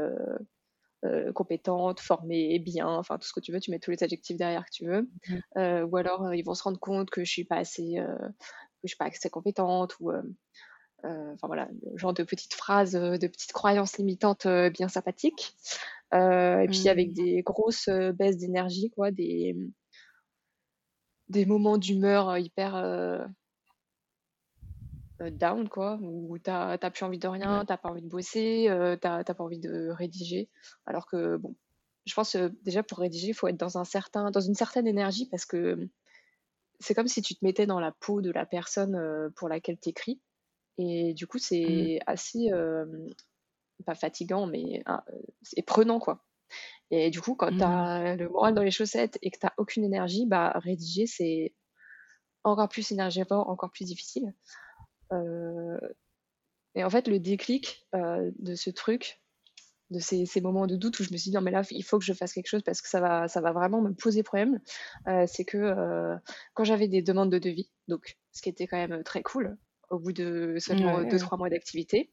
compétente, 1.35 2.01
formée, 2.01 2.59
bien, 2.59 2.89
enfin 2.89 3.19
tout 3.19 3.27
ce 3.27 3.33
que 3.33 3.41
tu 3.41 3.53
veux, 3.53 3.61
tu 3.61 3.71
mets 3.71 3.79
tous 3.79 3.91
les 3.91 4.03
adjectifs 4.03 4.37
derrière 4.37 4.65
que 4.65 4.73
tu 4.73 4.87
veux. 4.87 5.11
Mmh. 5.29 5.85
ou 5.91 5.97
alors 5.97 6.35
ils 6.35 6.43
vont 6.43 6.55
se 6.55 6.63
rendre 6.63 6.81
compte 6.81 7.11
que 7.11 7.25
je 7.25 7.31
suis 7.31 7.45
pas 7.45 7.57
assez, 7.57 7.97
que 7.97 8.85
je 8.85 8.89
suis 8.89 8.97
pas 8.97 9.07
assez 9.07 9.29
compétente 9.29 9.99
ou 10.01 10.13
enfin 11.05 11.47
voilà, 11.47 11.69
le 11.91 11.97
genre 11.99 12.13
de 12.13 12.23
petites 12.23 12.55
phrases, 12.55 12.93
de 12.93 13.27
petites 13.27 13.53
croyances 13.53 13.99
limitantes 13.99 14.47
bien 14.47 14.89
sympathiques. 14.89 15.55
Euh, 16.13 16.61
et 16.61 16.69
puis 16.69 16.89
avec 16.89 17.11
mmh. 17.11 17.15
des 17.15 17.43
grosses 17.43 17.89
euh, 17.89 18.13
baisses 18.13 18.39
d'énergie, 18.39 18.91
quoi, 18.91 19.11
des, 19.11 19.57
des 21.29 21.47
moments 21.47 21.79
d'humeur 21.79 22.31
euh, 22.31 22.39
hyper 22.41 23.29
down, 25.21 25.69
quoi, 25.69 25.99
où 26.01 26.39
t'as 26.39 26.79
plus 26.79 27.05
envie 27.05 27.19
de 27.19 27.29
rien, 27.29 27.65
t'as 27.67 27.77
pas 27.77 27.91
envie 27.91 28.03
de 28.03 28.09
bosser, 28.09 28.69
t'as 29.03 29.23
pas 29.23 29.45
envie 29.45 29.59
de 29.59 29.91
rédiger. 29.91 30.49
Alors 30.87 31.07
que, 31.07 31.37
bon, 31.37 31.55
je 32.07 32.15
pense 32.15 32.37
déjà 32.65 32.83
pour 32.83 32.99
rédiger, 32.99 33.29
il 33.29 33.35
faut 33.35 33.47
être 33.47 33.59
dans, 33.59 33.77
un 33.77 33.85
certain, 33.85 34.31
dans 34.31 34.41
une 34.41 34.55
certaine 34.55 34.87
énergie 34.87 35.29
parce 35.29 35.45
que 35.45 35.91
c'est 36.79 36.95
comme 36.95 37.07
si 37.07 37.21
tu 37.21 37.35
te 37.35 37.45
mettais 37.45 37.67
dans 37.67 37.81
la 37.81 37.93
peau 37.93 38.23
de 38.23 38.31
la 38.31 38.47
personne 38.47 39.31
pour 39.37 39.51
laquelle 39.51 39.79
tu 39.79 39.91
écris. 39.91 40.23
Et 40.81 41.15
du 41.15 41.27
coup, 41.27 41.39
mmh. 41.39 41.41
c'est 41.41 42.01
assez 42.07 42.51
pas 43.87 43.95
fatigant, 43.95 44.47
mais 44.47 44.83
ah, 44.87 45.05
c'est 45.43 45.63
prenant, 45.63 46.01
quoi. 46.01 46.25
Et 46.91 47.11
du 47.11 47.21
coup, 47.21 47.35
quand 47.35 47.57
tu 47.57 47.63
as 47.63 48.15
mmh. 48.15 48.19
le 48.19 48.29
moral 48.29 48.55
dans 48.55 48.63
les 48.63 48.71
chaussettes 48.71 49.19
et 49.23 49.31
que 49.31 49.39
tu 49.39 49.47
aucune 49.57 49.85
énergie, 49.85 50.27
bah, 50.27 50.53
rédiger, 50.57 51.07
c'est 51.07 51.55
encore 52.45 52.69
plus 52.69 52.91
énergivore, 52.93 53.49
encore 53.49 53.71
plus 53.71 53.85
difficile. 53.85 54.35
Euh, 55.13 55.79
et 56.75 56.85
en 56.85 56.91
fait, 56.91 57.09
le 57.09 57.19
déclic 57.19 57.87
euh, 57.95 58.31
de 58.39 58.55
ce 58.55 58.71
truc, 58.71 59.21
de 59.91 59.99
ces, 59.99 60.41
moments 60.41 60.69
de 60.69 60.77
doute 60.77 61.01
où 61.01 61.05
je 61.05 61.13
me 61.13 61.17
suis 61.17 61.31
dit, 61.31 61.37
non, 61.37 61.43
mais 61.43 61.51
là, 61.51 61.63
il 61.71 61.83
faut 61.83 61.99
que 61.99 62.05
je 62.05 62.13
fasse 62.13 62.33
quelque 62.33 62.47
chose 62.47 62.63
parce 62.63 62.81
que 62.81 62.89
ça 62.89 63.01
va, 63.01 63.27
ça 63.27 63.41
va 63.41 63.53
vraiment 63.53 63.81
me 63.81 63.93
poser 63.93 64.23
problème, 64.23 64.61
euh, 65.09 65.25
c'est 65.27 65.45
que 65.45 66.17
quand 66.55 66.63
j'avais 66.63 66.87
des 66.87 67.03
demandes 67.03 67.33
de 67.33 67.39
devis, 67.39 67.73
donc 67.89 68.17
ce 68.31 68.41
qui 68.41 68.49
était 68.49 68.69
quand 68.69 68.77
même 68.77 69.03
très 69.03 69.23
cool, 69.23 69.59
au 69.91 69.99
bout 69.99 70.13
de 70.13 70.57
seulement 70.59 71.03
2-3 71.03 71.39
mois 71.39 71.51
d'activité, 71.51 72.11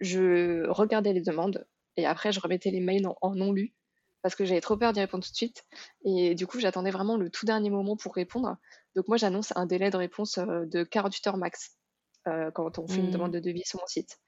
je 0.00 0.66
regardais 0.68 1.12
les 1.12 1.22
demandes 1.22 1.66
et 1.96 2.06
après 2.06 2.32
je 2.32 2.40
remettais 2.40 2.70
les 2.70 2.80
mails 2.80 3.06
en, 3.20 3.34
non 3.34 3.52
lu 3.52 3.74
parce 4.22 4.34
que 4.34 4.44
j'avais 4.44 4.60
trop 4.60 4.76
peur 4.76 4.92
d'y 4.92 5.00
répondre 5.00 5.24
tout 5.24 5.30
de 5.30 5.36
suite. 5.36 5.64
Et 6.04 6.34
du 6.34 6.46
coup, 6.46 6.58
j'attendais 6.58 6.90
vraiment 6.90 7.16
le 7.16 7.30
tout 7.30 7.46
dernier 7.46 7.70
moment 7.70 7.96
pour 7.96 8.14
répondre. 8.14 8.56
Donc 8.96 9.08
moi, 9.08 9.16
j'annonce 9.16 9.52
un 9.56 9.66
délai 9.66 9.90
de 9.90 9.96
réponse 9.96 10.38
euh, 10.38 10.66
de 10.66 10.82
48 10.82 11.26
heures 11.28 11.36
max 11.36 11.76
euh, 12.26 12.50
quand 12.50 12.78
on 12.78 12.86
fait 12.88 12.98
une 12.98 13.08
mmh. 13.08 13.12
demande 13.12 13.32
de 13.32 13.40
devis 13.40 13.64
sur 13.64 13.80
mon 13.80 13.86
site. 13.86 14.18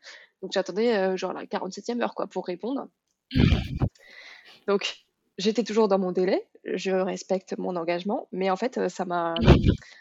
Donc 0.42 0.52
j'attendais 0.52 0.96
euh, 0.96 1.16
genre 1.16 1.32
la 1.32 1.44
47e 1.44 2.00
heure 2.02 2.14
quoi 2.14 2.28
pour 2.28 2.46
répondre. 2.46 2.88
Donc 4.68 5.04
j'étais 5.38 5.64
toujours 5.64 5.88
dans 5.88 5.98
mon 5.98 6.12
délai, 6.12 6.46
je 6.64 6.92
respecte 6.92 7.58
mon 7.58 7.76
engagement, 7.76 8.28
mais 8.32 8.50
en 8.50 8.56
fait, 8.56 8.88
ça 8.88 9.04
m'a 9.04 9.34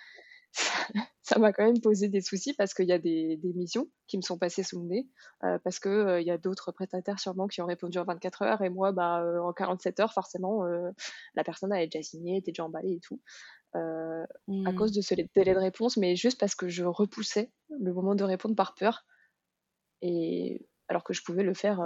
ça 1.29 1.37
m'a 1.37 1.53
quand 1.53 1.63
même 1.63 1.79
posé 1.79 2.07
des 2.09 2.21
soucis 2.21 2.55
parce 2.55 2.73
qu'il 2.73 2.87
y 2.87 2.91
a 2.91 2.97
des, 2.97 3.37
des, 3.37 3.53
missions 3.53 3.87
qui 4.07 4.17
me 4.17 4.23
sont 4.23 4.39
passées 4.39 4.63
sous 4.63 4.79
le 4.79 4.87
nez, 4.87 5.07
euh, 5.43 5.59
parce 5.63 5.79
qu'il 5.79 5.91
euh, 5.91 6.21
y 6.21 6.31
a 6.31 6.39
d'autres 6.39 6.71
prestataires 6.71 7.19
sûrement 7.19 7.47
qui 7.47 7.61
ont 7.61 7.67
répondu 7.67 7.99
en 7.99 8.03
24 8.03 8.41
heures, 8.41 8.61
et 8.63 8.69
moi, 8.69 8.91
bah, 8.91 9.21
euh, 9.21 9.39
en 9.39 9.53
47 9.53 9.99
heures, 9.99 10.11
forcément, 10.11 10.63
la 11.35 11.43
personne 11.43 11.71
avait 11.71 11.85
déjà 11.85 12.01
signé, 12.01 12.37
était 12.37 12.51
déjà 12.51 12.65
emballée 12.65 12.93
et 12.93 12.99
tout, 12.99 13.21
à 13.73 14.25
mmh. 14.47 14.75
cause 14.75 14.91
de 14.91 15.01
ce 15.01 15.13
délai 15.13 15.53
de 15.53 15.59
réponse, 15.59 15.97
mais 15.97 16.15
juste 16.15 16.39
parce 16.39 16.55
que 16.55 16.67
je 16.67 16.83
repoussais 16.83 17.51
le 17.79 17.93
moment 17.93 18.15
de 18.15 18.23
répondre 18.23 18.55
par 18.55 18.73
peur, 18.73 19.05
et 20.01 20.65
alors 20.87 21.03
que 21.03 21.13
je 21.13 21.21
pouvais 21.23 21.43
le 21.43 21.53
faire 21.53 21.79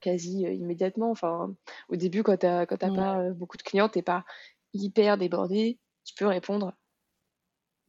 quasi 0.00 0.42
immédiatement. 0.42 1.10
Enfin, 1.10 1.54
au 1.88 1.96
début, 1.96 2.22
quand 2.22 2.36
tu 2.36 2.46
n'as 2.46 2.66
pas 2.66 3.30
beaucoup 3.30 3.56
de 3.56 3.62
clients, 3.62 3.88
tu 3.88 4.02
pas 4.02 4.26
hyper 4.74 5.16
débordé, 5.16 5.78
tu 6.04 6.14
peux 6.14 6.26
répondre 6.26 6.74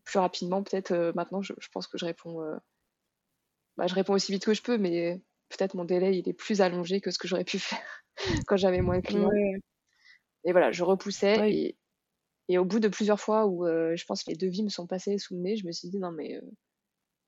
plus 0.04 0.20
rapidement. 0.20 0.64
Peut-être 0.64 0.92
euh, 0.92 1.12
maintenant, 1.16 1.42
je, 1.42 1.54
pense 1.72 1.88
que 1.88 1.98
je 1.98 2.06
réponds, 2.06 2.42
euh, 2.42 2.56
bah, 3.78 3.88
je 3.88 3.96
réponds 3.96 4.14
aussi 4.14 4.32
vite 4.32 4.46
que 4.46 4.54
je 4.54 4.62
peux, 4.62 4.78
mais 4.78 5.22
peut-être 5.50 5.76
mon 5.76 5.86
délai 5.86 6.18
il 6.18 6.28
est 6.28 6.34
plus 6.34 6.62
allongé 6.62 7.02
que 7.02 7.12
ce 7.12 7.18
que 7.18 7.28
j'aurais 7.28 7.44
pu 7.44 7.60
faire 7.60 8.04
quand 8.48 8.58
j'avais 8.58 8.82
moins 8.82 9.00
de 9.00 9.06
clients. 9.06 9.32
Et 10.46 10.52
voilà, 10.52 10.72
je 10.72 10.84
repoussais 10.84 11.52
et, 11.52 11.78
et, 12.50 12.58
au 12.58 12.66
bout 12.66 12.80
de 12.80 12.90
plusieurs 12.90 13.20
fois 13.20 13.46
où 13.46 13.66
euh, 13.66 13.96
je 13.96 14.06
pense 14.06 14.24
que 14.24 14.32
les 14.32 14.38
devis 14.38 14.64
me 14.64 14.70
sont 14.70 14.88
passés 14.88 15.18
sous 15.18 15.36
le 15.36 15.42
nez, 15.42 15.56
je 15.56 15.66
me 15.66 15.72
suis 15.72 15.90
dit 15.90 16.00
non 16.00 16.12
mais 16.12 16.42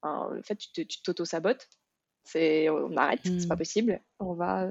en 0.01 0.29
fait 0.43 0.57
tu 0.57 0.85
t'auto-sabotes, 1.01 1.69
c'est 2.25 2.69
on 2.69 2.95
arrête, 2.97 3.21
c'est 3.23 3.47
pas 3.47 3.55
mmh. 3.55 3.57
possible, 3.57 4.01
on 4.19 4.33
va 4.33 4.67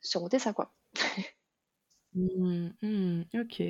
surmonter 0.00 0.38
ça 0.38 0.54
quoi. 0.54 0.74
Mmh, 2.14 2.70
mmh, 2.82 3.22
OK. 3.40 3.62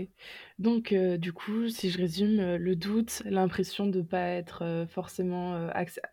Donc, 0.59 0.94
du 0.94 1.33
coup, 1.33 1.68
si 1.68 1.90
je 1.90 1.98
résume, 1.98 2.57
le 2.57 2.74
doute, 2.74 3.22
l'impression 3.26 3.87
de 3.87 4.00
pas 4.00 4.18
être, 4.29 4.87
forcément, 4.88 5.68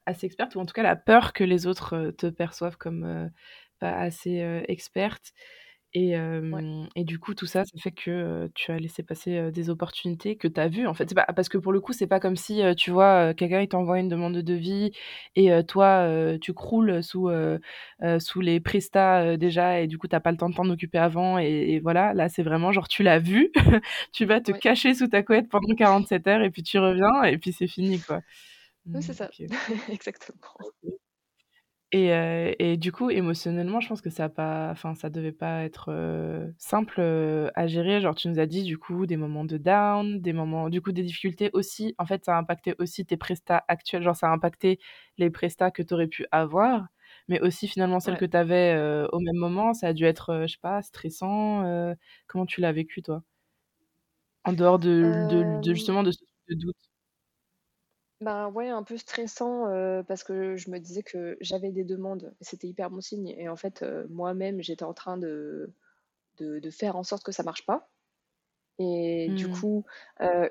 assez 0.05 0.25
experte 0.25 0.55
ou 0.55 0.59
en 0.59 0.65
tout 0.65 0.73
cas 0.73 0.83
la 0.83 0.97
peur 0.97 1.31
que 1.31 1.43
les 1.45 1.67
autres, 1.67 2.11
te 2.17 2.27
perçoivent 2.27 2.77
comme, 2.77 3.31
pas 3.79 3.93
assez, 3.93 4.39
experte 4.67 5.31
et, 5.93 6.15
et 6.95 7.03
du 7.03 7.19
coup, 7.19 7.33
tout 7.33 7.45
ça, 7.45 7.63
ça 7.65 7.79
fait 7.79 7.91
que 7.91 8.49
tu 8.53 8.71
as 8.71 8.79
laissé 8.79 9.03
passer 9.03 9.51
des 9.51 9.69
opportunités 9.69 10.35
que 10.35 10.47
tu 10.47 10.59
as 10.59 10.67
vues, 10.67 10.87
en 10.87 10.93
fait. 10.93 11.13
Pas, 11.13 11.25
parce 11.35 11.49
que 11.49 11.57
pour 11.57 11.71
le 11.71 11.79
coup, 11.79 11.93
c'est 11.93 12.07
pas 12.07 12.19
comme 12.19 12.35
si, 12.35 12.61
tu 12.75 12.91
vois, 12.91 13.33
quelqu'un 13.33 13.65
t'envoie 13.65 13.99
une 13.99 14.09
demande 14.09 14.35
de 14.35 14.41
devis 14.41 14.91
et 15.35 15.49
toi, 15.65 16.07
tu 16.41 16.53
croules 16.53 17.01
sous, 17.03 17.29
sous 18.19 18.41
les 18.41 18.59
prestats 18.59 19.37
déjà 19.37 19.79
et 19.81 19.87
du 19.87 19.97
coup, 19.97 20.07
tu 20.07 20.19
pas 20.19 20.31
le 20.31 20.37
temps 20.37 20.49
de 20.49 20.55
t'en 20.55 20.69
occuper 20.69 20.97
avant. 20.97 21.37
Et, 21.39 21.79
voilà, 21.79 22.13
là, 22.13 22.29
c'est 22.29 22.43
vraiment 22.43 22.71
genre, 22.71 22.87
tu 22.87 23.03
l'as 23.03 23.19
vu, 23.19 23.51
tu 24.13 24.25
vas 24.25 24.41
te 24.41 24.51
cacher 24.51 24.93
sous 24.93 25.07
ta 25.07 25.23
couette 25.23 25.49
pendant 25.49 25.73
47 25.75 26.27
heures 26.27 26.41
et 26.41 26.49
puis 26.49 26.63
tu 26.63 26.77
reviens 26.79 27.23
et 27.23 27.37
puis 27.37 27.53
c'est 27.53 27.67
fini, 27.67 27.99
quoi. 27.99 28.21
Oui, 28.93 29.01
c'est 29.01 29.13
ça, 29.13 29.29
exactement. 29.89 30.37
Et, 31.93 32.09
et, 32.59 32.75
du 32.75 32.91
coup, 32.91 33.09
émotionnellement, 33.09 33.79
je 33.79 33.87
pense 33.87 34.01
que 34.01 34.09
ça 34.09 34.25
a 34.25 34.29
pas, 34.29 34.69
enfin, 34.71 34.93
ça 34.93 35.09
devait 35.09 35.31
pas 35.31 35.63
être 35.63 35.89
simple 36.57 36.99
à 37.55 37.67
gérer. 37.67 38.01
Genre, 38.01 38.13
tu 38.15 38.27
nous 38.27 38.39
as 38.39 38.45
dit 38.45 38.63
du 38.63 38.77
coup 38.77 39.05
des 39.05 39.15
moments 39.15 39.45
de 39.45 39.57
down, 39.57 40.19
des 40.21 40.33
moments, 40.33 40.69
du 40.69 40.81
coup, 40.81 40.91
des 40.91 41.03
difficultés 41.03 41.49
aussi. 41.53 41.95
En 41.97 42.05
fait, 42.05 42.25
ça 42.25 42.35
a 42.35 42.39
impacté 42.39 42.75
aussi 42.79 43.05
tes 43.05 43.15
prestats 43.15 43.63
actuels. 43.69 44.03
Genre, 44.03 44.15
ça 44.17 44.27
a 44.29 44.31
impacté 44.33 44.79
les 45.17 45.29
prestats 45.29 45.71
que 45.71 45.81
tu 45.81 45.93
aurais 45.93 46.07
pu 46.07 46.25
avoir, 46.31 46.87
mais 47.29 47.39
aussi 47.39 47.67
finalement 47.69 48.01
celles 48.01 48.17
que 48.17 48.25
tu 48.25 48.35
avais 48.37 48.75
au 49.13 49.19
même 49.19 49.37
moment. 49.37 49.73
Ça 49.73 49.87
a 49.87 49.93
dû 49.93 50.03
être, 50.05 50.43
je 50.45 50.53
sais 50.53 50.59
pas, 50.61 50.81
stressant. 50.81 51.63
comment 52.27 52.45
tu 52.45 52.59
l'as 52.61 52.73
vécu 52.73 53.01
toi? 53.01 53.23
En 54.45 54.53
dehors 54.53 54.79
de, 54.79 55.13
de, 55.15 55.43
de 55.43 55.73
justement 55.75 56.01
de 56.03 56.11
ce 56.11 56.19
doute? 56.49 56.86
Ben 58.19 58.49
ouais, 58.49 58.69
un 58.69 58.81
peu 58.83 58.97
stressant, 58.97 59.65
parce 60.07 60.23
que 60.23 60.57
je 60.57 60.71
me 60.71 60.79
disais 60.79 61.03
que 61.03 61.37
j'avais 61.39 61.71
des 61.71 61.83
demandes, 61.83 62.33
c'était 62.41 62.67
hyper 62.67 62.89
bon 62.89 62.99
signe 63.01 63.27
et 63.27 63.47
en 63.47 63.55
fait, 63.55 63.85
moi-même, 64.09 64.61
j'étais 64.61 64.83
en 64.85 64.93
train 64.93 65.17
de 65.17 65.71
de 66.39 66.69
faire 66.71 66.95
en 66.95 67.03
sorte 67.03 67.23
que 67.23 67.31
ça 67.31 67.43
marche 67.43 67.65
pas 67.65 67.89
et 68.79 69.31
du 69.31 69.47
mmh. 69.47 69.51
coup, 69.51 69.85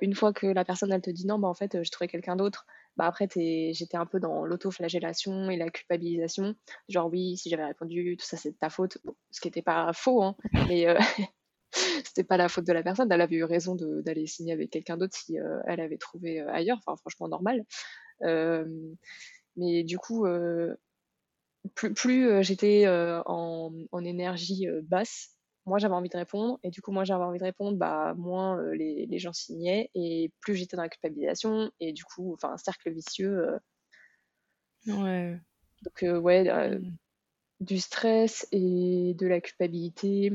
une 0.01 0.15
fois 0.15 0.33
que 0.33 0.47
la 0.47 0.65
personne, 0.65 0.93
elle 0.93 1.01
te 1.03 1.11
dit: 1.11 1.27
«Non, 1.27 1.39
bah, 1.39 1.49
en 1.49 1.55
fait, 1.55 1.79
je 1.79 1.83
j'ai 1.85 1.91
trouvé 1.91 2.09
quelqu'un 2.09 2.37
d'autre», 2.37 2.67
bah 2.97 3.07
après, 3.07 3.29
j'étais 3.35 3.97
un 3.97 4.07
peu 4.07 4.21
dans 4.21 4.45
l'autoflagellation 4.47 5.51
et 5.51 5.57
la 5.57 5.71
culpabilisation. 5.71 6.55
Genre, 6.89 7.09
oui, 7.11 7.37
si 7.37 7.51
j'avais 7.51 7.65
répondu, 7.67 8.17
tout 8.19 8.27
ça, 8.27 8.37
c'est 8.37 8.53
de 8.53 8.57
ta 8.57 8.71
faute. 8.71 8.99
ce 9.31 9.41
qui 9.41 9.49
n'était 9.49 9.63
pas 9.63 9.93
faux, 9.93 10.23
hein, 10.23 10.37
mais 10.69 10.89
euh, 10.89 10.99
c'était 12.05 12.25
pas 12.25 12.37
la 12.37 12.49
faute 12.49 12.67
de 12.67 12.73
la 12.73 12.83
personne. 12.83 13.11
Elle 13.11 13.21
avait 13.21 13.37
eu 13.37 13.45
raison 13.45 13.77
d'aller 13.77 14.27
signer 14.27 14.53
avec 14.53 14.71
quelqu'un 14.71 14.97
d'autre 14.97 15.17
si 15.17 15.39
euh, 15.39 15.61
elle 15.67 15.81
avait 15.81 15.99
trouvé 15.99 16.41
euh, 16.41 16.51
ailleurs. 16.53 16.79
Enfin, 16.85 16.97
franchement, 16.97 17.29
normal. 17.29 17.65
mais 19.57 19.85
du 19.85 19.99
coup, 19.99 20.27
plus, 21.75 21.95
plus 21.95 22.43
j'étais 22.43 22.87
en, 22.89 23.73
en, 23.93 24.05
énergie 24.05 24.67
basse, 24.83 25.37
moi 25.67 25.79
j'avais 25.79 25.95
envie 25.95 26.09
de 26.09 26.17
répondre 26.17 26.59
et 26.63 26.71
du 26.71 26.81
coup 26.81 26.93
moi 26.93 27.05
j'avais 27.05 27.25
envie 27.25 27.41
de 27.41 27.45
répondre 27.45 27.77
bah 27.77 28.15
moins 28.17 28.59
euh, 28.59 28.75
les, 28.75 29.07
les, 29.07 29.19
gens 29.19 29.33
signaient 29.33 29.91
et 29.95 30.33
plus 30.41 30.55
j'étais 30.55 30.77
dans 30.77 30.85
la 30.85 30.89
culpabilisation 30.89 31.71
et 31.81 31.93
du 31.93 32.05
coup 32.05 32.33
enfin 32.35 32.53
un 32.53 32.57
cercle 32.57 32.93
vicieux 32.93 33.59
euh. 34.89 34.95
ouais 34.95 35.41
donc 35.83 36.03
euh, 36.05 36.19
ouais 36.19 36.45
mmh. 36.79 36.97
du 37.61 37.79
stress 37.81 38.47
et 38.53 39.15
de 39.15 39.27
la 39.27 39.41
culpabilité 39.41 40.33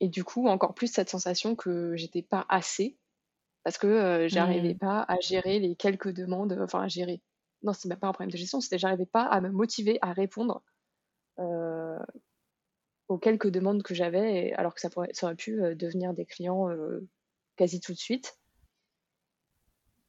et 0.00 0.08
du 0.08 0.24
coup 0.24 0.48
encore 0.48 0.74
plus 0.74 0.88
cette 0.88 1.10
sensation 1.10 1.54
que 1.54 1.96
j'étais 1.96 2.22
pas 2.22 2.46
assez 2.48 2.96
parce 3.62 3.78
que 3.78 4.26
j'arrivais 4.28 4.74
mmh. 4.74 4.78
pas 4.78 5.04
à 5.06 5.20
gérer 5.20 5.58
les 5.58 5.76
quelques 5.76 6.12
demandes 6.12 6.58
enfin 6.62 6.82
à 6.82 6.88
gérer 6.88 7.20
non 7.62 7.72
c'est 7.72 7.88
même 7.88 7.98
pas 7.98 8.08
un 8.08 8.12
problème 8.12 8.32
de 8.32 8.36
gestion 8.36 8.60
c'était 8.60 8.78
j'arrivais 8.78 9.06
pas 9.06 9.24
à 9.24 9.40
me 9.40 9.50
motiver 9.50 9.98
à 10.00 10.12
répondre 10.12 10.62
aux 13.10 13.18
quelques 13.18 13.50
demandes 13.50 13.82
que 13.82 13.92
j'avais, 13.92 14.52
alors 14.52 14.72
que 14.72 14.80
ça, 14.80 14.88
pourrait, 14.88 15.10
ça 15.12 15.26
aurait 15.26 15.34
pu 15.34 15.60
euh, 15.60 15.74
devenir 15.74 16.14
des 16.14 16.24
clients 16.24 16.70
euh, 16.70 17.06
quasi 17.56 17.80
tout 17.80 17.92
de 17.92 17.98
suite. 17.98 18.38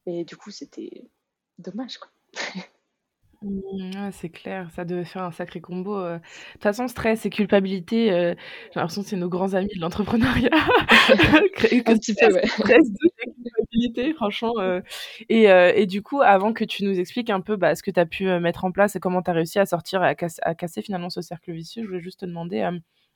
Et 0.06 0.24
du 0.24 0.36
coup, 0.36 0.52
c'était 0.52 1.10
dommage. 1.58 1.98
Quoi. 1.98 2.10
Mmh, 3.42 4.10
c'est 4.12 4.28
clair, 4.28 4.70
ça 4.70 4.84
devait 4.84 5.04
faire 5.04 5.22
un 5.22 5.32
sacré 5.32 5.60
combo. 5.60 5.98
Euh. 5.98 6.18
De 6.18 6.22
toute 6.52 6.62
façon, 6.62 6.88
stress 6.88 7.26
et 7.26 7.30
culpabilité, 7.30 8.08
j'ai 8.08 8.80
l'impression 8.80 9.02
que 9.02 9.08
c'est 9.08 9.16
nos 9.16 9.28
grands 9.28 9.54
amis 9.54 9.74
de 9.74 9.80
l'entrepreneuriat. 9.80 10.50
un 10.52 11.96
petit 11.96 12.14
peu, 12.14 12.32
ouais. 12.32 12.46
Stress, 12.46 12.88
culpabilité, 13.44 14.14
franchement. 14.14 14.54
Et, 15.28 15.44
et, 15.44 15.86
du 15.86 16.02
coup, 16.02 16.20
avant 16.20 16.52
que 16.52 16.64
tu 16.64 16.84
nous 16.84 16.98
expliques 16.98 17.30
un 17.30 17.40
peu 17.40 17.56
bah, 17.56 17.74
ce 17.74 17.82
que 17.82 17.90
tu 17.90 18.00
as 18.00 18.06
pu 18.06 18.26
mettre 18.40 18.64
en 18.64 18.72
place 18.72 18.96
et 18.96 19.00
comment 19.00 19.22
tu 19.22 19.30
as 19.30 19.34
réussi 19.34 19.58
à 19.58 19.66
sortir, 19.66 20.02
à, 20.02 20.14
à, 20.42 20.54
casser 20.54 20.82
finalement 20.82 21.10
ce 21.10 21.20
cercle 21.20 21.52
vicieux, 21.52 21.82
je 21.82 21.88
voulais 21.88 22.00
juste 22.00 22.20
te 22.20 22.26
demander, 22.26 22.68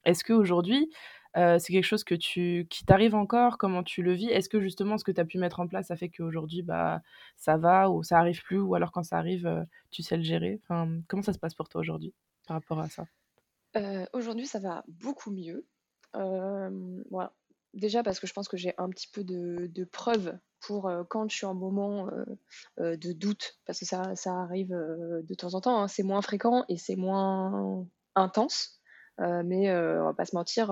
est-ce 0.05 0.25
qu'aujourd'hui, 0.25 0.89
euh, 1.37 1.59
c'est 1.59 1.73
quelque 1.73 1.85
chose 1.85 2.05
que 2.05 2.15
tu, 2.15 2.67
qui 2.71 2.85
t'arrive 2.85 3.15
encore? 3.15 3.59
Comment 3.59 3.83
tu 3.83 4.03
le 4.03 4.13
vis? 4.13 4.29
Est-ce 4.31 4.49
que 4.49 4.61
justement 4.61 4.97
ce 4.97 5.05
que 5.05 5.13
tu 5.13 5.21
as 5.21 5.25
pu 5.25 5.39
mettre 5.39 5.61
en 5.61 5.69
place, 5.69 5.89
ça 5.89 5.97
fait 5.97 6.09
qu'aujourd'hui, 6.09 6.63
bah, 6.63 7.03
ça 7.37 7.59
va 7.59 7.91
ou 7.91 8.03
ça 8.03 8.19
arrive 8.19 8.43
plus 8.43 8.59
Ou 8.59 8.75
alors 8.75 8.91
quand 8.91 9.03
ça 9.03 9.19
arrive, 9.19 9.47
euh, 9.47 9.63
tu 9.91 10.03
sais 10.03 10.17
le 10.17 10.23
gérer? 10.23 10.61
Enfin, 10.63 10.89
Comment 11.09 11.23
ça 11.23 11.35
se 11.35 11.39
passe 11.39 11.55
pour 11.55 11.69
toi 11.69 11.81
aujourd'hui 11.81 12.15
par 12.47 12.57
rapport 12.57 12.81
à 12.81 12.89
ça? 12.89 13.05
Euh, 13.77 14.07
Aujourd'hui, 14.15 14.47
ça 14.47 14.61
va 14.61 14.83
beaucoup 14.89 15.31
mieux. 15.31 15.67
Déjà 17.75 18.03
parce 18.03 18.19
que 18.21 18.27
je 18.27 18.33
pense 18.33 18.49
que 18.49 18.57
j'ai 18.57 18.73
un 18.79 18.89
petit 18.89 19.09
peu 19.09 19.23
de, 19.23 19.85
preuves 19.85 20.39
pour 20.61 20.91
quand 21.11 21.29
je 21.29 21.37
suis 21.37 21.45
en 21.45 21.55
moment 21.55 22.09
de 22.79 23.13
doute, 23.13 23.59
parce 23.67 23.81
que 23.81 23.85
ça, 23.85 24.15
ça 24.15 24.33
arrive 24.33 24.71
de 24.71 25.35
temps 25.35 25.53
en 25.53 25.61
temps, 25.61 25.83
hein. 25.83 25.89
c'est 25.89 26.03
moins 26.03 26.23
fréquent 26.23 26.65
et 26.71 26.79
c'est 26.79 26.97
moins 26.97 27.87
intense. 28.15 28.81
Mais 29.19 29.71
euh, 29.71 30.03
on 30.03 30.07
va 30.07 30.15
pas 30.15 30.25
se 30.25 30.35
mentir, 30.35 30.71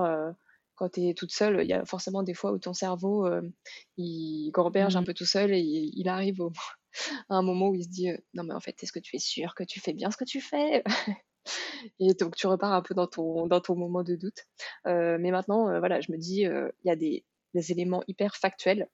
quand 0.77 0.91
tu 0.91 1.09
es 1.09 1.15
toute 1.15 1.33
seule, 1.33 1.61
il 1.63 1.69
y 1.69 1.73
a 1.73 1.85
forcément 1.85 2.23
des 2.23 2.35
fois 2.35 2.53
où 2.53 2.59
ton 2.59 2.73
cerveau, 2.73 3.29
il 3.97 4.51
gamberge 4.53 4.97
un 4.97 5.03
mmh. 5.03 5.05
peu 5.05 5.15
tout 5.15 5.27
seul 5.27 5.53
et 5.53 5.61
il, 5.61 6.09
arrive 6.09 6.41
au, 6.41 6.49
à 6.49 6.53
un 7.37 7.43
moment 7.43 7.69
où 7.69 7.75
il 7.75 7.85
se 7.85 7.89
dit 7.89 8.09
Non, 8.35 8.45
mais 8.45 8.55
en 8.55 8.61
fait, 8.61 8.83
est-ce 8.83 8.93
que 8.93 8.99
tu 8.99 9.17
es 9.17 9.21
sûr 9.21 9.55
que 9.55 9.65
tu 9.65 9.81
fais 9.81 9.93
bien 9.93 10.11
ce 10.11 10.17
que 10.17 10.25
tu 10.25 10.41
fais? 10.41 10.83
Et 12.01 12.15
donc, 12.15 12.37
tu 12.37 12.47
repars 12.47 12.73
un 12.73 12.81
peu 12.81 12.95
dans 12.95 13.07
ton, 13.07 13.47
dans 13.47 13.61
ton 13.61 13.77
moment 13.77 14.03
de 14.03 14.17
doute. 14.17 14.47
mais 14.87 15.31
maintenant, 15.31 15.79
voilà, 15.79 16.01
je 16.01 16.11
me 16.11 16.17
dis 16.17 16.43
Il 16.43 16.73
y 16.85 16.91
a 16.91 16.97
des, 16.97 17.25
des, 17.55 17.73
éléments 17.73 18.03
hyper 18.09 18.37
factuels 18.37 18.89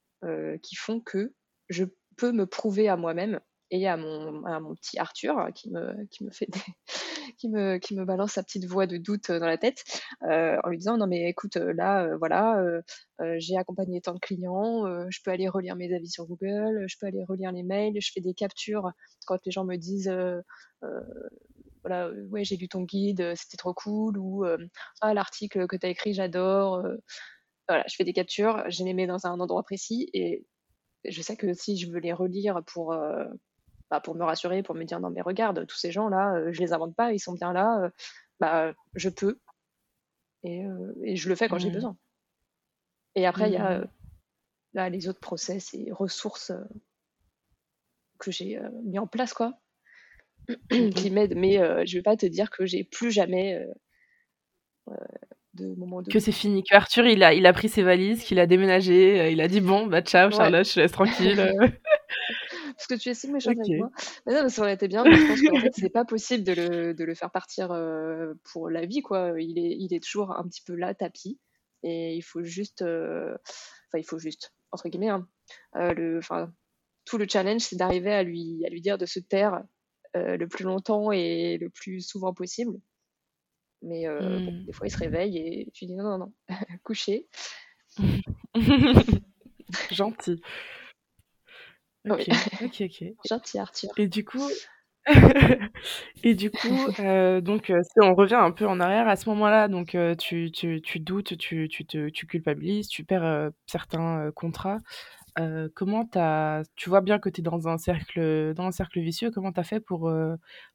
qui 0.62 0.76
font 0.76 1.00
que 1.00 1.34
je 1.68 1.84
peux 2.16 2.32
me 2.32 2.46
prouver 2.46 2.88
à 2.88 2.96
moi-même 2.96 3.40
et 3.70 3.86
à 3.88 3.96
mon, 3.96 4.44
à 4.44 4.60
mon 4.60 4.74
petit 4.74 4.98
Arthur 4.98 5.48
qui 5.54 5.70
me, 5.70 6.04
qui 6.06 6.24
me 6.24 6.30
fait 6.30 6.50
des, 6.50 6.60
qui 7.36 7.48
me, 7.48 8.04
balance 8.04 8.32
sa 8.32 8.42
petite 8.42 8.66
voix 8.66 8.86
de 8.86 8.96
doute 8.96 9.30
dans 9.30 9.46
la 9.46 9.58
tête 9.58 9.84
euh, 10.22 10.56
en 10.64 10.68
lui 10.68 10.78
disant 10.78 10.96
non 10.96 11.06
mais 11.06 11.28
écoute 11.28 11.56
euh, 11.56 11.72
là 11.72 12.04
euh, 12.04 12.16
voilà 12.18 12.62
j'ai 13.38 13.56
accompagné 13.56 14.00
tant 14.00 14.14
de 14.14 14.18
clients 14.18 14.86
je 15.10 15.18
peux 15.22 15.30
aller 15.30 15.48
relire 15.48 15.76
mes 15.76 15.94
avis 15.94 16.08
sur 16.08 16.26
Google 16.26 16.84
je 16.86 16.96
peux 16.98 17.06
aller 17.06 17.24
relire 17.24 17.52
les 17.52 17.62
mails 17.62 18.00
je 18.00 18.10
fais 18.12 18.20
des 18.20 18.34
captures 18.34 18.90
quand 19.26 19.38
les 19.44 19.52
gens 19.52 19.64
me 19.64 19.76
disent 19.76 20.12
voilà 21.82 22.10
ouais 22.30 22.44
j'ai 22.44 22.56
lu 22.56 22.68
ton 22.68 22.82
guide 22.82 23.34
c'était 23.36 23.56
trop 23.56 23.74
cool 23.74 24.16
ou 24.18 24.44
ah 25.00 25.14
l'article 25.14 25.66
que 25.66 25.76
tu 25.76 25.86
as 25.86 25.90
écrit 25.90 26.14
j'adore 26.14 26.82
voilà 27.68 27.84
je 27.88 27.94
fais 27.94 28.04
des 28.04 28.14
captures 28.14 28.64
je 28.68 28.84
les 28.84 28.94
mets 28.94 29.06
dans 29.06 29.26
un 29.26 29.38
endroit 29.38 29.62
précis 29.62 30.08
et 30.14 30.46
je 31.04 31.22
sais 31.22 31.36
que 31.36 31.52
si 31.52 31.76
je 31.76 31.90
veux 31.90 32.00
les 32.00 32.12
relire 32.12 32.62
pour 32.66 32.94
bah, 33.90 34.00
pour 34.00 34.14
me 34.14 34.24
rassurer, 34.24 34.62
pour 34.62 34.74
me 34.76 34.84
dire 34.84 35.00
non 35.00 35.10
mais 35.10 35.20
regarde, 35.20 35.66
tous 35.66 35.76
ces 35.76 35.90
gens-là, 35.90 36.36
euh, 36.36 36.52
je 36.52 36.60
les 36.60 36.72
invente 36.72 36.94
pas, 36.94 37.12
ils 37.12 37.18
sont 37.18 37.34
bien 37.34 37.52
là, 37.52 37.82
euh, 37.82 37.90
bah, 38.38 38.72
je 38.94 39.08
peux. 39.08 39.40
Et, 40.44 40.64
euh, 40.64 40.94
et, 41.04 41.16
je 41.16 41.28
le 41.28 41.34
fais 41.34 41.48
quand 41.48 41.58
j'ai 41.58 41.70
mmh. 41.70 41.74
besoin. 41.74 41.96
Et 43.16 43.26
après, 43.26 43.48
il 43.50 43.54
y 43.54 43.58
a 43.58 43.80
mmh. 43.80 43.88
là, 44.74 44.88
les 44.88 45.08
autres 45.08 45.20
process 45.20 45.74
et 45.74 45.90
ressources 45.90 46.52
que 48.18 48.30
j'ai 48.30 48.60
mis 48.84 48.98
en 48.98 49.06
place, 49.06 49.34
quoi, 49.34 49.58
qui 50.70 51.10
m'aident. 51.10 51.36
Mais 51.36 51.86
je 51.86 51.98
vais 51.98 52.02
pas 52.02 52.16
te 52.16 52.26
dire 52.26 52.50
que 52.50 52.64
j'ai 52.64 52.84
plus 52.84 53.10
jamais 53.10 53.66
de 55.54 55.74
moments 55.74 56.00
de... 56.00 56.10
Que 56.10 56.20
c'est 56.20 56.32
fini, 56.32 56.62
que 56.62 56.74
Arthur, 56.74 57.06
il 57.06 57.22
a, 57.24 57.34
il 57.34 57.44
a 57.44 57.52
pris 57.52 57.68
ses 57.68 57.82
valises, 57.82 58.22
qu'il 58.22 58.38
a 58.38 58.46
déménagé, 58.46 59.32
il 59.32 59.40
a 59.40 59.48
dit 59.48 59.60
bon, 59.60 59.86
bah 59.86 60.00
ciao 60.00 60.30
Charlotte, 60.30 60.66
je 60.66 60.74
te 60.74 60.80
laisse 60.80 60.92
tranquille. 60.92 61.52
parce 62.80 62.98
que 62.98 63.02
tu 63.02 63.10
es 63.10 63.14
si 63.14 63.30
méchante 63.30 63.58
avec 63.58 63.76
moi. 63.78 63.90
Mais 64.26 64.32
non, 64.32 64.44
mais 64.44 64.48
ça 64.48 64.62
aurait 64.62 64.72
été 64.72 64.88
bien, 64.88 65.04
mais 65.04 65.14
je 65.14 65.26
pense 65.26 65.42
qu'en 65.42 65.60
fait, 65.60 65.72
c'est 65.74 65.90
pas 65.90 66.06
possible 66.06 66.44
de 66.44 66.52
le, 66.52 66.94
de 66.94 67.04
le 67.04 67.14
faire 67.14 67.30
partir 67.30 67.72
euh, 67.72 68.32
pour 68.44 68.70
la 68.70 68.86
vie, 68.86 69.02
quoi. 69.02 69.34
Il 69.38 69.58
est, 69.58 69.76
il 69.78 69.92
est 69.92 70.02
toujours 70.02 70.32
un 70.32 70.44
petit 70.44 70.62
peu 70.62 70.74
là, 70.74 70.94
tapis, 70.94 71.38
et 71.82 72.14
il 72.14 72.22
faut 72.22 72.42
juste, 72.42 72.80
euh, 72.80 73.36
enfin, 73.88 73.98
il 73.98 74.04
faut 74.04 74.18
juste, 74.18 74.54
entre 74.72 74.88
guillemets, 74.88 75.10
hein, 75.10 75.28
euh, 75.76 75.92
le, 75.92 76.18
enfin, 76.18 76.50
tout 77.04 77.18
le 77.18 77.26
challenge, 77.28 77.60
c'est 77.60 77.76
d'arriver 77.76 78.14
à 78.14 78.22
lui, 78.22 78.64
à 78.64 78.70
lui 78.70 78.80
dire 78.80 78.96
de 78.96 79.04
se 79.04 79.20
taire 79.20 79.62
le 80.14 80.46
plus 80.46 80.64
longtemps 80.64 81.12
et 81.12 81.58
le 81.58 81.68
plus 81.68 82.00
souvent 82.00 82.32
possible. 82.32 82.80
Mais 83.82 84.06
mmh. 84.08 84.64
des 84.64 84.72
fois, 84.72 84.86
il 84.86 84.90
se 84.90 84.98
réveille 84.98 85.36
et 85.36 85.70
tu 85.74 85.84
dis 85.84 85.94
non, 85.94 86.04
non, 86.04 86.18
non, 86.18 86.32
coucher. 86.82 87.28
Gentil. 89.90 90.40
Ok, 92.08 92.26
ok, 92.62 92.82
ok. 92.82 93.04
Gentil 93.28 93.58
Arthur. 93.58 93.90
Et 93.96 94.08
du 94.08 94.24
coup, 94.24 94.48
et 96.24 96.34
du 96.34 96.50
coup, 96.50 96.88
euh, 97.00 97.40
donc 97.40 97.70
euh, 97.70 97.80
si 97.82 98.00
on 98.02 98.14
revient 98.14 98.34
un 98.34 98.50
peu 98.50 98.66
en 98.66 98.80
arrière 98.80 99.08
à 99.08 99.16
ce 99.16 99.28
moment-là, 99.30 99.68
donc 99.68 99.94
euh, 99.94 100.14
tu, 100.14 100.50
tu, 100.52 100.80
tu, 100.82 101.00
doutes, 101.00 101.36
tu, 101.38 101.68
tu, 101.68 101.86
te, 101.86 102.08
tu 102.08 102.26
culpabilises, 102.26 102.88
tu 102.88 103.04
perds 103.04 103.50
certains 103.66 104.30
contrats. 104.34 104.78
comment 105.74 106.04
t'as, 106.04 106.62
tu 106.76 106.90
vois 106.90 107.00
bien 107.00 107.18
que 107.18 107.28
tu 107.30 107.40
es 107.40 107.44
dans 107.44 107.68
un 107.68 107.78
cercle, 107.78 108.52
dans 108.54 108.64
un 108.64 108.72
cercle 108.72 109.00
vicieux. 109.00 109.30
Comment 109.30 109.52
tu 109.52 109.60
as 109.60 109.64
fait 109.64 109.80
pour, 109.80 110.12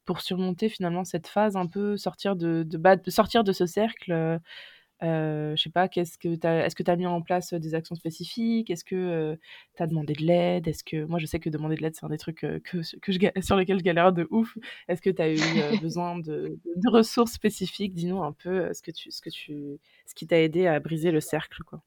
pour 0.05 0.21
surmonter 0.21 0.69
finalement 0.69 1.03
cette 1.03 1.27
phase 1.27 1.55
un 1.55 1.67
peu, 1.67 1.97
sortir 1.97 2.35
de, 2.35 2.63
de, 2.63 2.77
de 2.77 3.11
sortir 3.11 3.43
de 3.43 3.51
ce 3.51 3.65
cercle 3.65 4.39
euh, 5.05 5.55
je 5.55 5.63
sais 5.63 5.69
pas, 5.69 5.87
qu'est-ce 5.87 6.17
que 6.17 6.27
est-ce 6.45 6.75
que 6.75 6.83
tu 6.83 6.91
as 6.91 6.95
mis 6.95 7.05
en 7.05 7.21
place 7.21 7.53
des 7.53 7.75
actions 7.75 7.95
spécifiques? 7.95 8.69
Est-ce 8.69 8.83
que 8.83 9.37
tu 9.75 9.83
as 9.83 9.87
demandé 9.87 10.13
de 10.13 10.23
l'aide? 10.23 10.67
Est-ce 10.67 10.83
que 10.83 11.05
moi 11.05 11.19
je 11.19 11.25
sais 11.25 11.39
que 11.39 11.49
demander 11.49 11.75
de 11.75 11.81
l'aide 11.81 11.95
c'est 11.95 12.05
un 12.05 12.09
des 12.09 12.17
trucs 12.17 12.39
que, 12.39 12.81
je, 12.81 12.95
sur 13.41 13.55
lesquels 13.55 13.79
je 13.79 13.83
galère 13.83 14.13
de 14.13 14.27
ouf. 14.31 14.57
Est-ce 14.87 15.01
que 15.01 15.09
tu 15.09 15.21
as 15.21 15.31
eu 15.31 15.79
besoin 15.81 16.17
de, 16.19 16.57
ressources 16.85 17.33
spécifiques? 17.33 17.93
Dis-nous 17.93 18.23
un 18.23 18.31
peu 18.31 18.73
ce 18.73 18.81
que 18.81 18.91
tu 18.91 19.11
ce 19.11 19.21
que 19.21 19.29
tu 19.29 19.79
ce 20.05 20.15
qui 20.15 20.27
t'a 20.27 20.41
aidé 20.41 20.67
à 20.67 20.79
briser 20.79 21.11
le 21.11 21.21
cercle 21.21 21.63
quoi. 21.63 21.81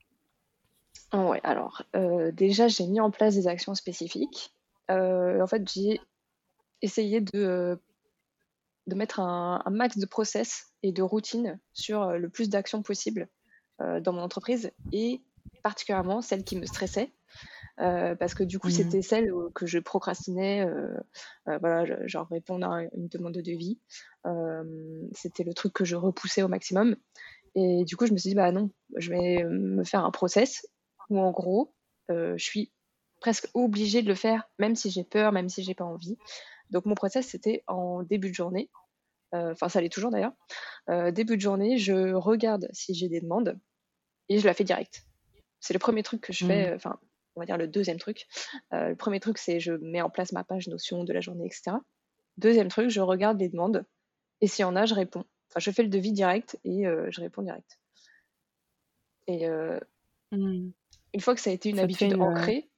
Ouais, 1.13 1.41
alors 1.43 1.83
déjà 2.33 2.69
j'ai 2.69 2.87
mis 2.87 3.01
en 3.01 3.11
place 3.11 3.35
des 3.35 3.49
actions 3.49 3.75
spécifiques. 3.75 4.53
en 4.89 5.47
fait, 5.47 5.69
j'ai 5.71 6.01
essayé 6.83 7.21
de 7.21 7.81
de 8.89 8.95
mettre 8.95 9.21
un, 9.21 9.63
max 9.71 9.99
de 9.99 10.07
process 10.07 10.73
et 10.83 10.93
de 10.93 11.03
routine 11.03 11.61
sur 11.73 12.03
euh, 12.03 12.17
le 12.17 12.29
plus 12.29 12.49
d'actions 12.49 12.83
possible 12.83 13.29
euh, 13.81 14.01
dans 14.01 14.13
mon 14.13 14.23
entreprise 14.23 14.73
et 14.93 15.21
particulièrement 15.63 16.23
celles 16.23 16.45
qui 16.45 16.57
me 16.57 16.67
stressaient. 16.67 17.13
Euh, 17.81 18.17
parce 18.17 18.35
que 18.35 18.43
du 18.43 18.59
coup, 18.59 18.69
mmh. 18.69 18.73
c'était 18.73 19.03
celle 19.03 19.31
que 19.55 19.67
je 19.67 19.79
procrastinais, 19.79 20.67
voilà, 21.47 21.85
genre 22.09 22.27
répondre 22.29 22.67
à 22.67 22.83
une 22.83 23.07
demande 23.07 23.35
de 23.35 23.41
devis. 23.41 23.79
c'était 25.13 25.45
le 25.45 25.55
truc 25.55 25.75
que 25.75 25.85
je 25.85 25.95
repoussais 25.95 26.43
au 26.43 26.49
maximum. 26.49 26.97
Et 27.55 27.85
du 27.85 27.97
coup, 27.97 28.07
je 28.07 28.13
me 28.13 28.19
suis 28.19 28.31
dit, 28.31 28.35
bah 28.35 28.51
non, 28.51 28.71
je 28.97 29.11
vais 29.11 29.45
me 29.45 29.85
faire 29.85 30.05
un 30.05 30.11
process 30.11 30.67
où 31.09 31.21
en 31.21 31.31
gros, 31.31 31.73
je 32.09 32.37
suis 32.37 32.73
presque 33.21 33.49
obligée 33.55 34.03
de 34.03 34.09
le 34.09 34.17
faire, 34.17 34.51
même 34.59 34.75
si 34.75 34.91
j'ai 34.91 35.05
peur, 35.05 35.31
même 35.31 35.49
si 35.49 35.63
j'ai 35.63 35.75
pas 35.75 35.85
envie. 35.85 36.17
Donc 36.71 36.87
mon 36.87 36.95
process, 36.95 37.29
c'était 37.29 37.63
en 37.67 38.03
début 38.03 38.31
de 38.31 38.35
journée. 38.35 38.71
Enfin, 39.33 39.69
ça 39.69 39.81
l'est 39.81 39.93
toujours 39.93 40.11
d'ailleurs. 40.11 40.33
début 41.13 41.37
de 41.37 41.41
journée, 41.41 41.79
je 41.79 42.15
regarde 42.15 42.69
si 42.73 42.95
j'ai 42.95 43.09
des 43.09 43.21
demandes 43.21 43.59
et 44.29 44.39
je 44.39 44.47
la 44.47 44.55
fais 44.55 44.65
direct. 44.65 45.05
C'est 45.61 45.75
le 45.75 45.79
premier 45.79 46.03
truc 46.03 46.21
que 46.21 46.33
je 46.33 46.47
fais, 46.47 46.71
mmh. 46.71 46.75
enfin, 46.75 46.99
on 47.37 47.41
va 47.41 47.47
dire 47.47 47.57
le 47.59 47.69
deuxième 47.69 47.99
truc. 47.99 48.27
le 48.71 48.95
premier 48.95 49.21
truc, 49.21 49.39
c'est 49.39 49.61
je 49.61 49.73
mets 49.73 50.01
en 50.01 50.11
place 50.11 50.33
ma 50.33 50.45
page 50.45 50.69
notion 50.69 51.05
de 51.05 51.13
la 51.13 51.21
journée, 51.21 51.47
etc. 51.47 51.77
Deuxième 52.37 52.69
truc, 52.69 52.91
je 52.91 53.01
regarde 53.01 53.39
les 53.39 53.49
demandes 53.49 53.85
et 54.41 54.47
s'il 54.47 54.63
y 54.63 54.67
en 54.67 54.77
a, 54.77 54.87
je 54.87 54.95
réponds. 54.95 55.25
Enfin, 55.51 55.61
je 55.61 55.71
fais 55.71 55.83
le 55.83 55.89
devis 55.89 56.13
direct 56.13 56.59
et 56.65 56.85
je 56.85 57.21
réponds 57.21 57.43
direct. 57.43 57.79
Et 59.27 59.47
mmh. 59.47 60.73
une 61.13 61.21
fois 61.21 61.35
que 61.35 61.41
ça 61.41 61.51
a 61.51 61.53
été 61.53 61.69
une 61.69 61.81
habitude 61.81 62.15
ancrée, 62.15 62.71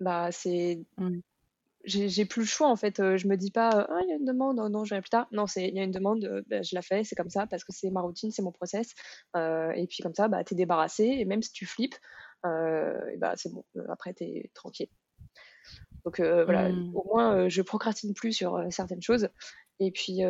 bah 0.00 0.30
c'est 0.30 0.80
mmh 0.96 1.18
j'ai 1.84 2.24
plus 2.24 2.42
le 2.42 2.46
choix 2.46 2.68
en 2.68 2.76
fait. 2.76 3.00
Euh, 3.00 3.16
je 3.16 3.28
me 3.28 3.36
dis 3.36 3.50
pas, 3.50 3.86
ah, 3.88 4.00
il 4.02 4.08
y 4.08 4.12
a 4.12 4.16
une 4.16 4.24
demande, 4.24 4.56
non, 4.56 4.68
non, 4.68 4.84
je 4.84 4.94
vais 4.94 5.00
plus 5.00 5.10
tard. 5.10 5.26
Non, 5.32 5.46
c'est 5.46 5.68
il 5.68 5.74
y 5.74 5.80
a 5.80 5.84
une 5.84 5.90
demande, 5.90 6.24
euh, 6.24 6.42
bah, 6.48 6.62
je 6.62 6.74
la 6.74 6.82
fais, 6.82 7.04
c'est 7.04 7.14
comme 7.14 7.30
ça 7.30 7.46
parce 7.46 7.64
que 7.64 7.72
c'est 7.72 7.90
ma 7.90 8.00
routine, 8.00 8.30
c'est 8.30 8.42
mon 8.42 8.52
process. 8.52 8.94
Euh, 9.36 9.70
et 9.72 9.86
puis 9.86 10.02
comme 10.02 10.14
ça, 10.14 10.28
bah, 10.28 10.44
tu 10.44 10.54
es 10.54 10.56
débarrassé. 10.56 11.04
Et 11.04 11.24
même 11.24 11.42
si 11.42 11.52
tu 11.52 11.66
flippes, 11.66 11.96
bah, 12.42 13.34
c'est 13.36 13.52
bon, 13.52 13.64
après, 13.88 14.14
tu 14.14 14.24
es 14.24 14.50
tranquille. 14.54 14.88
Donc 16.04 16.20
voilà, 16.20 16.70
mmh. 16.70 16.96
au 16.96 17.04
moins, 17.04 17.48
je 17.48 17.62
procrastine 17.62 18.14
plus 18.14 18.32
sur 18.32 18.62
certaines 18.70 19.02
choses. 19.02 19.28
Et 19.80 19.90
puis, 19.90 20.20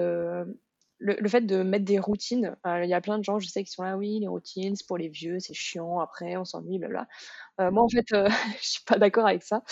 le, 1.01 1.29
fait 1.29 1.43
de 1.43 1.63
mettre 1.63 1.85
des 1.85 1.99
routines, 1.99 2.57
il 2.65 2.89
y 2.89 2.95
a 2.95 3.01
plein 3.01 3.19
de 3.19 3.25
gens, 3.25 3.39
je 3.39 3.49
sais, 3.49 3.65
qui 3.65 3.71
sont 3.71 3.85
là, 3.85 3.97
oui, 3.97 4.19
les 4.21 4.29
routines, 4.29 4.77
c'est 4.77 4.87
pour 4.87 4.99
les 4.99 5.09
vieux, 5.09 5.39
c'est 5.39 5.55
chiant, 5.55 6.01
après, 6.01 6.37
on 6.37 6.45
s'ennuie, 6.45 6.79
blabla. 6.79 7.07
moi, 7.59 7.83
en 7.83 7.89
fait, 7.89 8.07
je 8.63 8.69
suis 8.69 8.85
pas 8.85 8.99
d'accord 8.99 9.27
avec 9.27 9.43
ça 9.43 9.63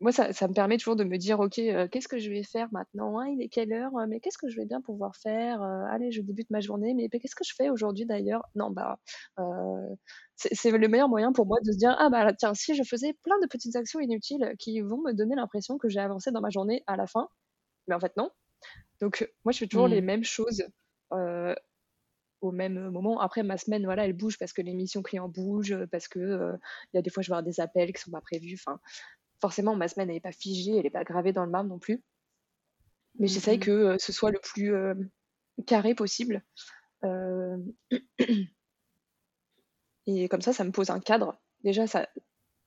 moi, 0.00 0.12
ça, 0.12 0.32
ça 0.32 0.48
me 0.48 0.54
permet 0.54 0.78
toujours 0.78 0.96
de 0.96 1.04
me 1.04 1.18
dire, 1.18 1.40
OK, 1.40 1.54
qu'est-ce 1.54 2.08
que 2.08 2.18
je 2.18 2.30
vais 2.30 2.42
faire 2.42 2.68
maintenant? 2.72 3.20
Hein, 3.20 3.28
il 3.28 3.42
est 3.42 3.48
quelle 3.48 3.72
heure? 3.72 3.92
mais 4.08 4.20
qu'est-ce 4.20 4.38
que 4.38 4.48
je 4.48 4.56
vais 4.56 4.64
bien 4.64 4.80
pouvoir 4.80 5.14
faire? 5.16 5.62
allez, 5.62 6.10
je 6.10 6.22
débute 6.22 6.48
ma 6.50 6.60
journée, 6.60 6.94
mais 6.94 7.08
qu'est-ce 7.08 7.34
que 7.34 7.44
je 7.44 7.54
fais 7.54 7.68
aujourd'hui 7.68 8.06
d'ailleurs? 8.06 8.42
Non, 8.54 8.70
bah, 8.70 8.98
c'est 10.36 10.70
le 10.70 10.88
meilleur 10.88 11.08
moyen 11.08 11.32
pour 11.32 11.46
moi 11.46 11.58
de 11.64 11.72
se 11.72 11.76
dire, 11.76 11.94
ah 11.98 12.08
bah 12.08 12.32
tiens, 12.32 12.54
si 12.54 12.74
je 12.74 12.82
faisais 12.82 13.12
plein 13.22 13.38
de 13.42 13.46
petites 13.46 13.76
actions 13.76 14.00
inutiles 14.00 14.54
qui 14.58 14.80
vont 14.80 15.02
me 15.02 15.12
donner 15.12 15.34
l'impression 15.36 15.76
que 15.76 15.88
j'ai 15.88 16.00
avancé 16.00 16.30
dans 16.30 16.40
ma 16.40 16.50
journée 16.50 16.82
à 16.86 16.96
la 16.96 17.06
fin, 17.06 17.28
mais 17.86 17.94
en 17.94 18.00
fait 18.00 18.16
non. 18.16 18.30
Donc 19.00 19.30
moi, 19.44 19.52
je 19.52 19.58
fais 19.58 19.66
toujours 19.66 19.88
les 19.88 20.00
mmh. 20.00 20.04
mêmes 20.04 20.24
choses 20.24 20.64
au 22.40 22.52
même 22.52 22.90
moment. 22.90 23.20
Après, 23.20 23.42
ma 23.42 23.58
semaine, 23.58 23.84
voilà, 23.84 24.06
elle 24.06 24.14
bouge 24.14 24.38
parce 24.38 24.52
que 24.52 24.62
les 24.62 24.74
missions 24.74 25.02
clients 25.02 25.28
bougent, 25.28 25.84
parce 25.92 26.08
que 26.08 26.54
il 26.92 26.96
y 26.96 26.98
a 26.98 27.02
des 27.02 27.10
fois, 27.10 27.22
je 27.22 27.28
vais 27.28 27.34
avoir 27.34 27.42
des 27.42 27.60
appels 27.60 27.92
qui 27.92 28.00
sont 28.00 28.10
pas 28.10 28.20
prévus. 28.20 28.54
Enfin, 28.54 28.80
forcément, 29.40 29.76
ma 29.76 29.88
semaine, 29.88 30.08
n'est 30.08 30.20
pas 30.20 30.32
figée, 30.32 30.76
elle 30.76 30.82
n'est 30.84 30.90
pas 30.90 31.04
gravée 31.04 31.32
dans 31.32 31.44
le 31.44 31.50
marbre 31.50 31.70
non 31.70 31.78
plus. 31.78 32.02
Mais 33.18 33.26
mmh 33.26 33.28
j'essaye 33.28 33.58
que 33.58 33.70
euh, 33.70 33.96
ce 33.98 34.12
soit 34.12 34.30
le 34.30 34.38
plus 34.40 34.74
euh, 34.74 34.94
carré 35.66 35.94
possible. 35.94 36.42
Euh, 37.04 37.56
et 40.06 40.28
comme 40.28 40.42
ça, 40.42 40.52
ça 40.52 40.64
me 40.64 40.70
pose 40.70 40.90
un 40.90 41.00
cadre. 41.00 41.40
Déjà, 41.64 41.86
ça, 41.86 42.08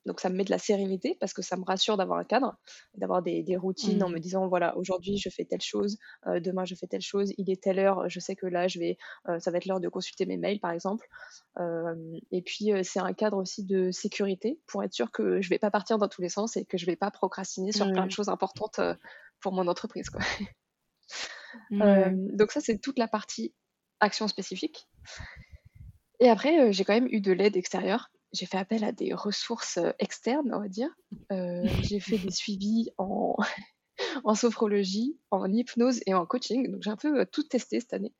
donc 0.06 0.20
ça 0.20 0.30
me 0.30 0.36
met 0.36 0.44
de 0.44 0.52
la 0.52 0.58
sérénité 0.58 1.16
parce 1.20 1.34
que 1.34 1.42
ça 1.42 1.56
me 1.56 1.64
rassure 1.64 1.98
d'avoir 1.98 2.20
un 2.20 2.24
cadre, 2.24 2.58
d'avoir 2.96 3.22
des, 3.22 3.44
routines 3.56 4.04
en 4.04 4.10
me 4.10 4.18
mmh. 4.18 4.20
disant 4.20 4.48
voilà 4.48 4.76
aujourd'hui 4.78 5.18
je 5.18 5.30
fais 5.30 5.46
telle 5.46 5.62
chose, 5.62 5.98
euh, 6.28 6.40
demain 6.40 6.66
je 6.66 6.76
fais 6.76 6.88
telle 6.88 7.02
chose, 7.02 7.34
il 7.38 7.50
est 7.50 7.62
telle 7.62 7.80
heure, 7.80 8.10
je 8.10 8.20
sais 8.20 8.36
que 8.36 8.46
là 8.46 8.68
je 8.68 8.80
vais, 8.80 8.98
euh, 9.30 9.40
ça 9.40 9.52
va 9.52 9.58
être 9.58 9.66
l'heure 9.66 9.80
de 9.80 9.90
consulter 9.90 10.26
mes 10.26 10.38
mails 10.38 10.60
par 10.60 10.72
exemple. 10.72 11.08
Euh, 11.60 11.96
et 12.32 12.42
puis 12.42 12.72
c'est 12.84 13.00
un 13.00 13.14
cadre 13.14 13.38
aussi 13.38 13.64
de 13.64 13.92
sécurité 13.92 14.60
pour 14.68 14.84
être 14.84 14.94
sûr 14.94 15.12
que 15.12 15.42
je 15.42 15.50
vais 15.50 15.60
pas 15.60 15.72
partir 15.72 15.98
dans 15.98 16.08
tous 16.08 16.22
les 16.22 16.30
sens 16.30 16.58
et 16.58 16.66
que 16.66 16.78
je 16.78 16.86
vais 16.86 16.96
pas 16.96 17.12
procrastiner 17.12 17.72
sur 17.72 17.90
plein 17.92 18.06
de 18.06 18.12
choses 18.12 18.30
importantes 18.30 18.80
pour 19.40 19.54
mon 19.54 19.68
entreprise 19.68 20.10
quoi. 20.10 20.22
donc 21.72 22.52
ça 22.52 22.60
c'est 22.60 22.80
toute 22.80 22.98
la 22.98 23.08
partie 23.08 23.54
action 24.00 24.28
spécifique. 24.28 24.88
Et 26.20 26.30
après 26.30 26.74
j'ai 26.74 26.84
quand 26.84 26.94
même 26.94 27.08
eu 27.10 27.22
de 27.22 27.32
l'aide 27.32 27.56
extérieure 27.56 28.10
j'ai 28.34 28.48
fait 28.48 28.58
appel 28.58 28.84
à 28.84 28.92
des 28.92 29.14
ressources 29.14 29.80
externes, 30.00 30.52
on 30.54 30.60
va 30.60 30.68
dire. 30.68 30.90
j'ai 31.82 32.00
fait 32.00 32.18
des 32.18 32.32
suivis 32.32 32.90
en, 32.98 33.36
en 34.24 34.36
sophrologie, 34.36 35.18
en 35.32 35.52
hypnose 35.52 36.02
et 36.08 36.14
en 36.14 36.26
coaching. 36.26 36.72
Donc 36.72 36.82
j'ai 36.82 36.90
un 36.90 36.98
peu 36.98 37.26
tout 37.28 37.44
testé 37.44 37.80
cette 37.80 37.94
année. 37.94 38.14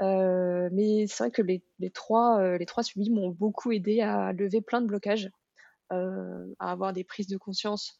mais 0.00 1.06
c'est 1.06 1.24
vrai 1.24 1.30
que 1.30 1.42
les, 1.42 1.62
les 1.78 1.90
trois, 1.90 2.56
les 2.56 2.66
trois 2.66 2.82
suivis 2.82 3.10
m'ont 3.10 3.30
beaucoup 3.30 3.70
aidé 3.70 4.00
à 4.00 4.32
lever 4.32 4.62
plein 4.62 4.80
de 4.80 4.86
blocages, 4.86 5.30
à 5.90 6.70
avoir 6.72 6.92
des 6.94 7.04
prises 7.04 7.28
de 7.28 7.36
conscience 7.36 7.98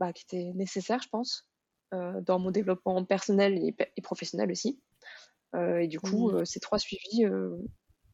bah, 0.00 0.12
qui 0.12 0.24
étaient 0.24 0.52
nécessaires, 0.54 1.02
je 1.02 1.08
pense, 1.08 1.46
dans 1.92 2.38
mon 2.38 2.50
développement 2.50 3.04
personnel 3.04 3.58
et, 3.58 3.76
et 3.96 4.00
professionnel 4.00 4.50
aussi. 4.50 4.80
et 5.54 5.88
du 5.88 6.00
coup, 6.00 6.32
mmh. 6.32 6.46
ces 6.46 6.60
trois 6.60 6.78
suivis, 6.78 7.26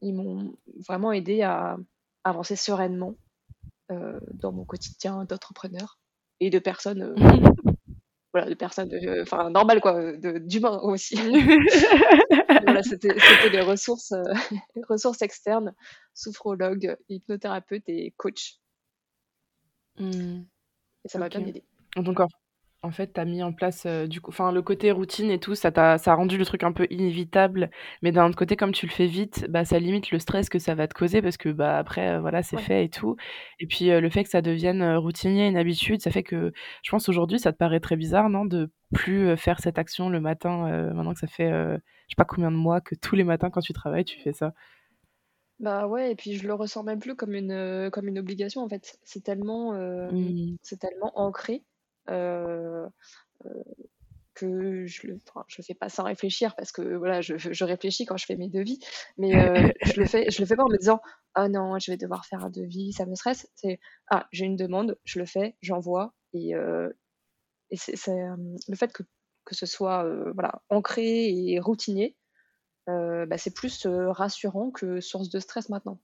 ils 0.03 0.15
m'ont 0.15 0.57
vraiment 0.89 1.13
aidé 1.13 1.43
à, 1.43 1.77
avancer 2.25 2.57
sereinement 2.57 3.15
euh, 3.91 4.19
dans 4.33 4.53
mon 4.53 4.65
quotidien 4.65 5.25
d'entrepreneur 5.25 5.99
et 6.41 6.51
de 6.51 6.59
personnes, 6.59 7.03
euh, 7.03 7.15
voilà, 8.33 8.49
de 8.49 8.55
personnes, 8.55 8.93
euh, 8.93 9.23
enfin 9.23 9.51
normales 9.51 9.81
quoi, 9.81 10.13
d'humains 10.17 10.79
aussi. 10.83 11.17
voilà, 12.63 12.83
c'était 12.83 13.15
des 13.51 13.61
ressources, 13.61 14.13
ressources 14.89 15.23
externes, 15.23 15.75
sophrologue, 16.15 16.97
hypnothérapeute 17.09 17.85
et 17.89 18.15
coach. 18.17 18.59
Mmh. 19.99 20.43
Et 21.05 21.09
ça 21.09 21.19
m'a 21.19 21.29
bien 21.29 21.45
aidé. 21.45 21.65
Donc 21.97 22.21
en 22.21 22.29
fait, 22.91 23.13
tu 23.13 23.21
as 23.21 23.27
mis 23.27 23.43
en 23.43 23.53
place 23.53 23.85
euh, 23.85 24.07
du 24.07 24.23
coup, 24.23 24.31
enfin 24.31 24.53
le 24.53 24.63
côté 24.63 24.91
routine 24.91 25.31
et 25.31 25.39
tout, 25.39 25.55
ça 25.55 25.71
t'a, 25.71 25.99
ça 25.99 26.13
a 26.13 26.15
rendu 26.15 26.39
le 26.39 26.47
truc 26.47 26.63
un 26.63 26.73
peu 26.73 26.87
inévitable. 26.89 27.71
Mais 28.01 28.11
d'un 28.11 28.27
autre 28.27 28.39
côté, 28.39 28.57
comme 28.57 28.73
tu 28.73 28.87
le 28.87 28.91
fais 28.91 29.07
vite, 29.07 29.47
bah 29.51 29.67
ça 29.67 29.79
limite 29.79 30.11
le 30.11 30.19
stress 30.19 30.49
que 30.49 30.59
ça 30.59 30.75
va 30.75 30.89
te 30.89 30.95
causer 30.95 31.21
parce 31.21 31.37
que 31.37 31.51
bah 31.51 31.77
après, 31.77 32.13
euh, 32.13 32.21
voilà, 32.21 32.43
c'est 32.43 32.59
fait 32.59 32.87
et 32.87 32.89
tout. 32.89 33.17
Et 33.59 33.67
puis 33.67 33.91
euh, 33.91 34.01
le 34.01 34.09
fait 34.09 34.25
que 34.25 34.31
ça 34.31 34.41
devienne 34.41 34.97
routinier, 34.97 35.47
une 35.47 35.59
habitude, 35.59 36.01
ça 36.01 36.11
fait 36.11 36.23
que 36.23 36.53
je 36.83 36.91
pense 36.91 37.09
aujourd'hui, 37.11 37.39
ça 37.39 37.53
te 37.53 37.59
paraît 37.59 37.81
très 37.81 37.97
bizarre, 37.97 38.31
non, 38.31 38.47
de 38.47 38.71
plus 38.95 39.37
faire 39.37 39.61
cette 39.61 39.79
action 39.79 40.09
le 40.09 40.21
matin, 40.21 40.63
maintenant 40.95 41.13
que 41.13 41.21
ça 41.21 41.29
fait, 41.29 41.51
je 41.51 41.79
sais 42.09 42.17
pas 42.17 42.25
combien 42.25 42.51
de 42.51 42.57
mois 42.57 42.81
que 42.81 42.95
tous 42.95 43.15
les 43.15 43.25
matins 43.25 43.51
quand 43.51 43.61
tu 43.61 43.73
travailles, 43.73 44.05
tu 44.05 44.19
fais 44.19 44.33
ça? 44.33 44.53
Bah 45.61 45.87
ouais, 45.87 46.11
et 46.13 46.15
puis 46.17 46.35
je 46.37 46.47
le 46.47 46.55
ressens 46.55 46.83
même 46.83 46.99
plus 46.99 47.15
comme 47.15 47.35
une, 47.35 47.91
comme 47.93 48.09
une 48.09 48.19
obligation 48.19 48.63
en 48.63 48.69
fait. 48.69 48.99
C'est 49.05 49.23
tellement, 49.23 49.75
mmh. 49.75 50.57
c'est 50.63 50.81
tellement 50.81 51.13
ancré 51.15 51.63
que 54.35 54.87
je 54.87 55.07
le 55.07 55.19
je 55.49 55.63
fais 55.63 55.75
pas 55.75 55.89
sans 55.89 56.05
réfléchir 56.05 56.55
parce 56.57 56.73
que 56.73 56.83
voilà 56.97 57.21
je, 57.21 57.37
je 57.37 57.65
réfléchis 57.65 58.07
quand 58.07 58.17
je 58.17 58.27
fais 58.27 58.37
mes 58.37 58.49
devis. 58.49 58.79
Mais 59.19 59.35
euh, 59.37 59.69
je 59.83 60.01
le 60.01 60.07
fais 60.07 60.31
je 60.31 60.41
le 60.41 60.47
fais 60.47 60.57
pas 60.57 60.65
en 60.65 60.69
me 60.69 60.79
disant 60.79 61.01
ah 61.35 61.49
non 61.49 61.79
je 61.79 61.91
vais 61.91 61.97
devoir 61.97 62.25
faire 62.25 62.45
un 62.45 62.51
devis 62.51 62.93
ça 62.93 63.07
me 63.07 63.15
stresse 63.15 63.49
c'est 63.55 63.79
ah 64.09 64.27
j'ai 64.33 64.47
une 64.47 64.57
demande 64.57 64.99
je 65.05 65.19
le 65.19 65.27
fais 65.27 65.57
j'envoie 65.63 66.15
et, 66.33 66.53
et 67.71 67.77
c'est 67.77 68.15
le 68.69 68.77
fait 68.77 68.93
que, 68.93 69.03
que 69.45 69.55
ce 69.55 69.67
soit 69.67 70.09
voilà 70.35 70.63
ancré 70.69 71.29
et 71.29 71.61
routinier 71.61 72.17
bah, 72.87 73.39
c'est 73.39 73.55
plus 73.55 73.87
rassurant 73.87 74.71
que 74.71 75.01
source 75.01 75.29
de 75.29 75.39
stress 75.39 75.69
maintenant 75.69 76.01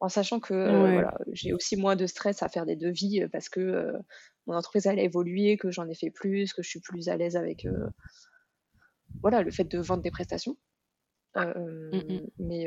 en 0.00 0.08
sachant 0.08 0.40
que 0.40 0.54
euh, 0.54 1.02
j'ai 1.32 1.52
aussi 1.52 1.76
moins 1.76 1.96
de 1.96 2.06
stress 2.06 2.42
à 2.42 2.48
faire 2.48 2.66
des 2.66 2.76
devis 2.76 3.22
euh, 3.22 3.28
parce 3.28 3.48
que 3.48 3.60
euh, 3.60 3.98
mon 4.46 4.54
entreprise 4.54 4.86
elle 4.86 4.98
a 4.98 5.02
évolué, 5.02 5.56
que 5.56 5.70
j'en 5.70 5.88
ai 5.88 5.94
fait 5.94 6.10
plus, 6.10 6.52
que 6.52 6.62
je 6.62 6.68
suis 6.68 6.80
plus 6.80 7.08
à 7.08 7.16
l'aise 7.16 7.36
avec 7.36 7.66
voilà, 9.22 9.42
le 9.42 9.50
fait 9.50 9.64
de 9.64 9.78
vendre 9.78 10.02
des 10.02 10.10
prestations. 10.10 10.56
Mmh 11.36 12.20
mais, 12.38 12.66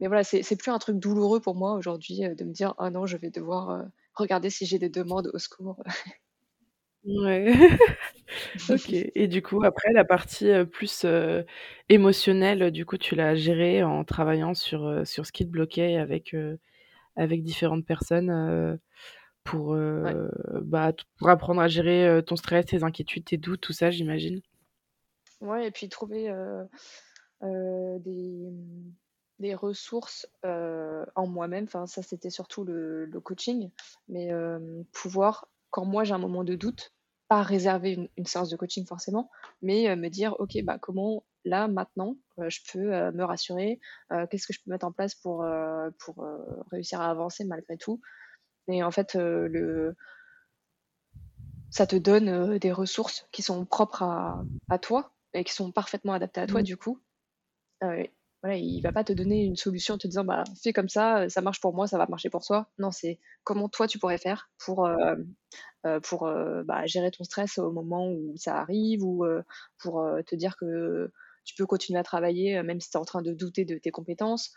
mais 0.00 0.06
voilà, 0.06 0.22
c'est 0.24 0.56
plus 0.56 0.70
un 0.70 0.78
truc 0.78 0.98
douloureux 0.98 1.40
pour 1.40 1.54
moi 1.54 1.72
aujourd'hui 1.74 2.20
de 2.20 2.44
me 2.44 2.52
dire 2.52 2.74
ah 2.78 2.90
non, 2.90 3.06
je 3.06 3.16
vais 3.16 3.30
devoir 3.30 3.86
regarder 4.14 4.50
si 4.50 4.66
j'ai 4.66 4.78
des 4.78 4.90
demandes 4.90 5.30
au 5.32 5.38
secours. 5.38 5.82
Ouais. 7.04 7.52
OK 8.70 8.92
et 9.14 9.28
du 9.28 9.42
coup, 9.42 9.62
après 9.64 9.92
la 9.92 10.04
partie, 10.04 10.48
plus, 10.72 11.06
émotionnelle, 11.88 12.70
du 12.72 12.86
coup, 12.86 12.98
tu 12.98 13.14
l'as 13.14 13.34
gérée 13.36 13.82
en 13.82 14.04
travaillant 14.04 14.54
sur, 14.54 15.06
sur 15.06 15.26
ce 15.26 15.32
qui 15.32 15.46
te 15.46 15.50
bloquait 15.50 15.96
avec, 15.96 16.36
avec 17.16 17.42
différentes 17.44 17.86
personnes, 17.86 18.78
pour, 19.44 19.76
bah, 20.62 20.92
pour 21.18 21.28
apprendre 21.30 21.60
à 21.62 21.68
gérer, 21.68 22.22
ton 22.26 22.36
stress, 22.36 22.66
tes 22.66 22.84
inquiétudes, 22.84 23.24
tes 23.26 23.38
doutes, 23.38 23.60
tout 23.62 23.72
ça, 23.74 23.90
j'imagine? 23.90 24.40
Ouais 25.40 25.66
et 25.68 25.70
puis 25.70 25.88
trouver, 25.88 26.32
des, 27.42 28.50
mmh, 28.50 28.92
des 29.40 29.54
ressources, 29.54 30.28
en 30.44 31.26
moi-même. 31.28 31.64
Enfin, 31.64 31.86
ça, 31.86 32.02
c'était 32.02 32.30
surtout 32.30 32.64
le 32.64 33.06
le 33.06 33.20
coaching, 33.20 33.70
mais 34.08 34.30
pouvoir, 34.92 35.48
quand 35.70 35.84
moi 35.84 36.04
j'ai 36.04 36.14
un 36.14 36.18
moment 36.18 36.44
de 36.44 36.54
doute 36.54 36.92
pas 37.28 37.42
réserver 37.42 38.08
une, 38.16 38.26
séance 38.26 38.48
de 38.48 38.56
coaching 38.56 38.86
forcément, 38.86 39.30
mais 39.60 39.88
euh, 39.88 39.96
me 39.96 40.08
dire, 40.08 40.34
OK, 40.40 40.56
bah, 40.64 40.78
comment 40.80 41.24
là, 41.44 41.68
maintenant, 41.68 42.16
euh, 42.38 42.48
je 42.48 42.60
peux 42.72 42.94
euh, 42.94 43.12
me 43.12 43.22
rassurer, 43.22 43.78
qu'est-ce 44.30 44.46
que 44.46 44.52
je 44.52 44.60
peux 44.64 44.70
mettre 44.70 44.86
en 44.86 44.92
place 44.92 45.14
pour, 45.14 45.46
pour 45.98 46.26
réussir 46.70 47.00
à 47.00 47.10
avancer 47.10 47.44
malgré 47.44 47.76
tout. 47.76 48.00
Et 48.68 48.82
en 48.82 48.90
fait, 48.90 49.14
le 49.14 49.94
ça 51.70 51.86
te 51.86 51.96
donne, 51.96 52.58
des 52.58 52.72
ressources 52.72 53.26
qui 53.30 53.42
sont 53.42 53.66
propres 53.66 54.02
à 54.02 54.42
à 54.70 54.78
toi 54.78 55.12
et 55.34 55.44
qui 55.44 55.52
sont 55.52 55.70
parfaitement 55.70 56.14
adaptées 56.14 56.40
à 56.40 56.46
toi, 56.46 56.60
Mmh. 56.60 56.64
du 56.64 56.76
coup. 56.78 56.98
Voilà, 58.42 58.56
il 58.56 58.80
va 58.82 58.92
pas 58.92 59.02
te 59.02 59.12
donner 59.12 59.42
une 59.44 59.56
solution 59.56 59.94
en 59.94 59.98
te 59.98 60.06
disant: 60.06 60.24
«Bah, 60.24 60.44
fais 60.62 60.72
comme 60.72 60.88
ça, 60.88 61.28
ça 61.28 61.40
marche 61.40 61.60
pour 61.60 61.74
moi, 61.74 61.88
ça 61.88 61.98
va 61.98 62.06
marcher 62.06 62.30
pour 62.30 62.44
toi». 62.44 62.68
Non, 62.78 62.92
c'est 62.92 63.18
comment 63.42 63.68
toi 63.68 63.88
tu 63.88 63.98
pourrais 63.98 64.18
faire 64.18 64.48
pour, 64.64 64.88
hem, 64.88 65.34
heu, 65.86 66.00
pour, 66.02 66.30
bah, 66.64 66.86
gérer 66.86 67.10
ton 67.10 67.24
stress 67.24 67.58
au 67.58 67.72
moment 67.72 68.08
où 68.10 68.34
ça 68.36 68.58
arrive 68.60 69.04
ou, 69.04 69.24
pour, 69.78 70.06
te 70.26 70.36
dire 70.36 70.56
que 70.56 71.12
tu 71.44 71.54
peux 71.56 71.66
continuer 71.66 71.98
à 72.00 72.04
travailler, 72.04 72.62
même 72.62 72.80
si 72.80 72.90
tu 72.90 72.96
es 72.98 73.00
en 73.00 73.04
train 73.06 73.22
de 73.22 73.32
douter 73.34 73.64
de 73.64 73.78
tes 73.78 73.90
compétences. 73.90 74.52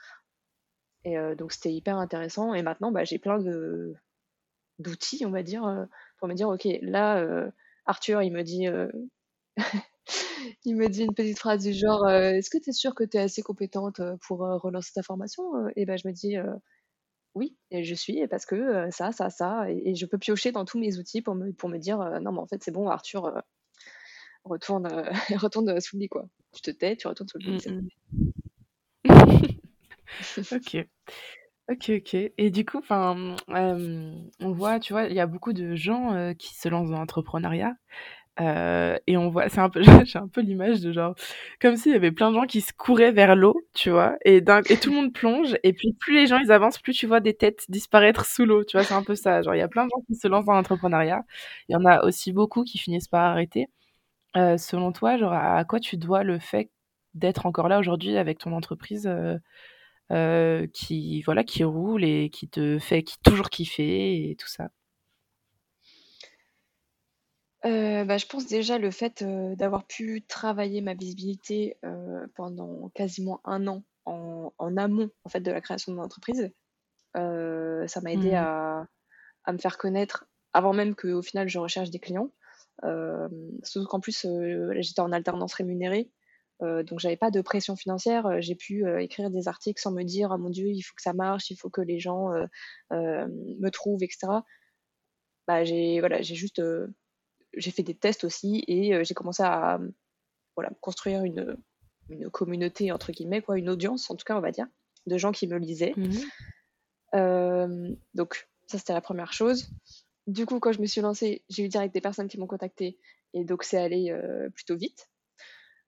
Et 1.04 1.16
donc 1.36 1.52
c'était 1.52 1.74
hyper 1.74 1.98
intéressant 1.98 2.54
et 2.54 2.62
maintenant, 2.64 2.92
bah, 2.92 3.04
j'ai 3.04 3.20
plein 3.20 3.40
de 3.40 3.94
d'outils, 4.80 5.26
on 5.26 5.32
va 5.32 5.44
dire, 5.44 5.88
pour 6.20 6.28
me 6.28 6.34
dire: 6.36 6.50
«OK, 6.50 6.68
là, 6.82 7.26
Arthur, 7.86 8.22
il 8.24 8.32
me 8.34 8.44
dit, 8.44 8.68
il 10.66 10.76
me 10.76 10.88
dit 10.90 11.04
une 11.04 11.14
petite 11.16 11.40
phrase 11.40 11.64
du 11.64 11.74
genre, 11.74 12.06
heu: 12.08 12.36
"Est-ce 12.38 12.50
que 12.50 12.58
tu 12.58 12.70
es 12.72 12.74
sûre 12.74 12.96
que 12.96 13.04
tu 13.04 13.18
es 13.18 13.22
assez 13.22 13.42
compétente, 13.42 14.02
pour, 14.28 14.46
heu, 14.46 14.56
relancer 14.58 14.92
ta 14.94 15.04
formation?"» 15.04 15.44
et 15.76 15.86
bah, 15.86 15.98
je 15.98 16.08
me 16.08 16.14
dis, 16.14 16.36
«Oui 17.36 17.58
et 17.72 17.84
je 17.84 17.96
suis 17.96 18.28
parce 18.28 18.46
que, 18.46 18.90
ça, 18.92 19.12
ça, 19.12 19.30
ça» 19.30 19.70
et 19.72 19.92
et 19.92 19.96
je 19.96 20.06
peux 20.06 20.18
piocher 20.18 20.52
dans 20.52 20.66
tous 20.66 20.80
mes 20.80 20.98
outils 21.00 21.22
pour 21.22 21.36
me 21.36 21.52
pour 21.54 21.70
me 21.70 21.78
dire, 21.78 21.98
«Non 22.22 22.32
mais 22.34 22.40
en 22.40 22.48
fait 22.48 22.62
c'est 22.64 22.72
bon 22.72 22.90
Arthur, 22.90 23.42
retourne, 24.46 24.88
retourne 25.44 25.80
sous 25.82 25.98
le 25.98 26.02
lit 26.02 26.10
quoi. 26.10 26.26
Tu 26.54 26.62
te 26.62 26.72
tais, 26.72 26.96
tu 26.98 27.08
retournes 27.08 27.30
sous 27.30 27.40
le 27.40 27.46
lit, 27.46 27.60
bon». 27.66 27.74
mh. 27.74 27.90
OK. 30.54 30.88
OK, 31.70 31.90
OK 31.90 32.16
et 32.16 32.50
du 32.50 32.66
coup, 32.66 32.80
enfin, 32.80 33.36
on 33.48 34.52
voit, 34.52 34.80
tu 34.80 34.94
vois, 34.94 35.06
il 35.06 35.14
y 35.16 35.20
a 35.22 35.28
beaucoup 35.28 35.54
de 35.54 35.76
gens, 35.76 36.34
qui 36.38 36.54
se 36.56 36.68
lancent 36.68 36.90
dans 36.90 37.00
l'entrepreneuriat, 37.00 37.76
heu 38.40 38.98
et 39.08 39.18
on 39.18 39.30
voit 39.30 39.50
c'est 39.50 39.60
un 39.60 39.70
peu 39.70 39.82
j'ai 40.06 40.20
un 40.20 40.28
peu 40.28 40.42
l'image 40.42 40.82
de 40.82 40.92
genre 40.92 41.16
comme 41.62 41.76
s'il 41.78 41.92
y 41.92 41.96
avait 41.96 42.12
plein 42.12 42.30
de 42.32 42.36
gens 42.36 42.46
qui 42.46 42.62
se 42.62 42.74
couraient 42.74 43.12
vers 43.12 43.36
l'eau, 43.36 43.56
tu 43.74 43.90
vois? 43.92 44.16
Et 44.26 44.42
tout 44.80 44.90
le 44.92 44.96
monde 44.96 45.14
plonge 45.14 45.56
et 45.64 45.74
puis 45.74 45.94
plus 46.00 46.16
les 46.16 46.28
gens 46.28 46.38
ils 46.40 46.52
avancent, 46.52 46.80
plus 46.80 46.94
tu 46.94 47.08
vois 47.08 47.20
des 47.20 47.34
têtes 47.36 47.66
disparaître 47.70 48.26
sous 48.26 48.46
l'eau, 48.46 48.64
tu 48.64 48.78
vois? 48.78 48.86
C'est 48.86 48.94
un 48.94 49.04
peu 49.04 49.16
ça, 49.16 49.42
genre 49.42 49.56
il 49.56 49.60
y 49.60 49.62
a 49.62 49.68
plein 49.68 49.86
de 49.86 49.90
gens 49.92 50.04
qui 50.08 50.16
se 50.16 50.28
lancent 50.28 50.46
dans 50.46 50.54
l'entrepreneuriat. 50.54 51.24
Il 51.70 51.74
y 51.74 51.76
en 51.76 51.86
a 51.86 52.04
aussi 52.06 52.32
beaucoup 52.34 52.64
qui 52.64 52.78
finissent 52.78 53.08
par 53.08 53.24
arrêter. 53.26 53.68
Heu, 54.38 54.58
selon 54.58 54.92
toi, 54.94 55.18
genre 55.18 55.34
à 55.34 55.64
quoi 55.66 55.80
tu 55.82 55.98
dois 55.98 56.24
le 56.24 56.40
fait 56.40 56.72
d'être 57.16 57.46
encore 57.48 57.70
là 57.70 57.80
aujourd'hui 57.80 58.18
avec 58.18 58.40
ton 58.40 58.54
entreprise, 58.54 59.08
heu, 60.12 60.68
qui 60.74 61.22
voilà, 61.24 61.44
qui 61.44 61.64
roule 61.64 62.04
et 62.04 62.30
qui 62.30 62.48
te 62.50 62.80
fait 62.80 63.04
qui 63.04 63.18
toujours 63.24 63.50
kiffer 63.50 64.30
et 64.32 64.36
tout 64.36 64.48
ça? 64.48 64.70
Heu, 67.64 68.06
bah, 68.06 68.18
je 68.18 68.26
pense 68.26 68.48
déjà 68.48 68.80
le 68.80 68.90
fait, 68.90 69.22
heu, 69.22 69.56
d'avoir 69.56 69.86
pu 69.86 70.24
travailler 70.26 70.82
ma 70.82 70.96
visibilité, 70.96 71.78
heu, 71.86 72.28
pendant 72.36 72.90
quasiment 72.96 73.40
1 73.44 73.68
an 73.68 73.84
en 74.06 74.52
en 74.58 74.78
amont, 74.78 75.12
en 75.26 75.30
fait, 75.30 75.42
de 75.42 75.52
la 75.52 75.62
création 75.62 75.92
de 75.92 75.98
mon 75.98 76.04
entreprise, 76.04 76.52
heu, 77.18 77.86
ça 77.88 78.02
m'a 78.02 78.14
aidé 78.14 78.34
Mmh. 78.34 78.36
à 78.36 78.88
à 79.46 79.54
me 79.54 79.60
faire 79.60 79.78
connaître 79.80 80.28
avant 80.54 80.74
même 80.74 80.96
qu'au 80.96 81.22
final 81.24 81.50
je 81.50 81.60
recherche 81.60 81.90
des 81.92 82.00
clients. 82.00 82.32
Hem, 82.84 83.32
surtout 83.64 83.88
qu'en 83.90 84.00
plus, 84.02 84.26
heu, 84.26 84.74
j'étais 84.82 85.02
en 85.02 85.12
alternance 85.14 85.54
rémunérée, 85.56 86.12
heu, 86.64 86.84
donc 86.84 87.00
j'avais 87.00 87.18
pas 87.18 87.32
de 87.32 87.42
pression 87.42 87.76
financière, 87.78 88.28
heu, 88.28 88.42
j'ai 88.42 88.56
pu, 88.56 88.86
heu, 88.88 89.02
écrire 89.02 89.32
des 89.32 89.48
articles 89.50 89.82
sans 89.82 89.92
me 89.94 90.04
dire: 90.04 90.32
«Oh 90.34 90.40
mon 90.40 90.50
Dieu, 90.52 90.68
il 90.70 90.82
faut 90.84 90.96
que 90.96 91.02
ça 91.04 91.14
marche, 91.14 91.52
il 91.52 91.58
faut 91.58 91.70
que 91.72 91.82
les 91.82 92.00
gens, 92.00 92.34
heu, 92.36 92.48
hem, 92.92 93.32
me 93.60 93.70
trouvent» 93.72 94.04
et 94.04 94.10
cetera. 94.12 94.46
Bah, 95.48 95.64
j'ai 95.64 96.00
voilà, 96.00 96.22
j'ai 96.22 96.36
juste, 96.36 96.60
heu, 96.60 96.94
j'ai 97.56 97.72
fait 97.72 97.84
des 97.84 97.96
tests 97.96 98.24
aussi 98.24 98.64
et 98.68 98.94
heu, 98.96 99.04
j'ai 99.04 99.14
commencé 99.14 99.44
à, 99.44 99.78
mmh, 99.78 99.94
voilà, 100.56 100.72
construire 100.82 101.24
une, 101.24 101.58
une 102.10 102.30
«communauté» 102.30 102.92
entre 102.92 103.12
guillemets 103.12 103.42
quoi, 103.42 103.58
une 103.58 103.70
audience 103.70 104.10
en 104.12 104.16
tout 104.16 104.26
cas 104.26 104.38
on 104.38 104.42
va 104.42 104.52
dire, 104.52 104.68
de 105.08 105.18
gens 105.18 105.32
qui 105.32 105.48
me 105.48 105.58
lisaient. 105.58 105.94
Mmh 105.98 106.04
mh. 106.08 107.18
Hem, 107.18 107.98
donc 108.14 108.48
ça 108.68 108.78
c'était 108.78 108.94
la 108.94 109.02
1re 109.02 109.34
chose. 109.34 109.70
Du 110.28 110.46
coup, 110.46 110.60
quand 110.60 110.72
je 110.72 110.82
me 110.82 110.86
suis 110.86 111.02
lancée, 111.02 111.44
j'ai 111.50 111.64
eu 111.66 111.68
direct 111.70 111.94
des 111.94 112.02
personnes 112.02 112.28
qui 112.30 112.38
m'ont 112.40 112.48
contactée 112.48 113.00
et 113.34 113.44
donc 113.46 113.64
c'est 113.64 113.78
allé, 113.80 114.14
plutôt 114.56 114.76
vite. 114.78 115.10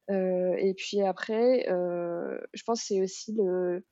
Et 0.09 0.73
puis 0.77 1.01
après, 1.01 1.65
je 1.67 2.63
pense 2.65 2.81
c'est 2.83 3.01
aussi 3.01 3.33
le 3.33 3.83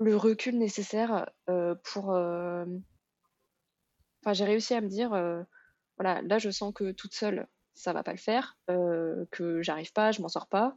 le 0.00 0.16
recul 0.16 0.58
nécessaire, 0.58 1.28
pour, 1.84 2.10
enfin 2.10 2.72
j'ai 4.32 4.44
réussi 4.44 4.74
à 4.74 4.80
me 4.80 4.88
dire, 4.88 5.10
«Voilà, 5.98 6.22
là 6.22 6.38
je 6.38 6.50
sens 6.50 6.72
que 6.74 6.92
toute 6.92 7.14
seule, 7.14 7.48
ça 7.74 7.92
va 7.92 8.02
pas 8.04 8.12
le 8.12 8.18
faire, 8.18 8.58
heu, 8.70 9.28
que 9.32 9.62
j'arrive 9.62 9.92
pas, 9.92 10.12
je 10.12 10.22
m'en 10.22 10.28
sors 10.28 10.48
pas. 10.48 10.76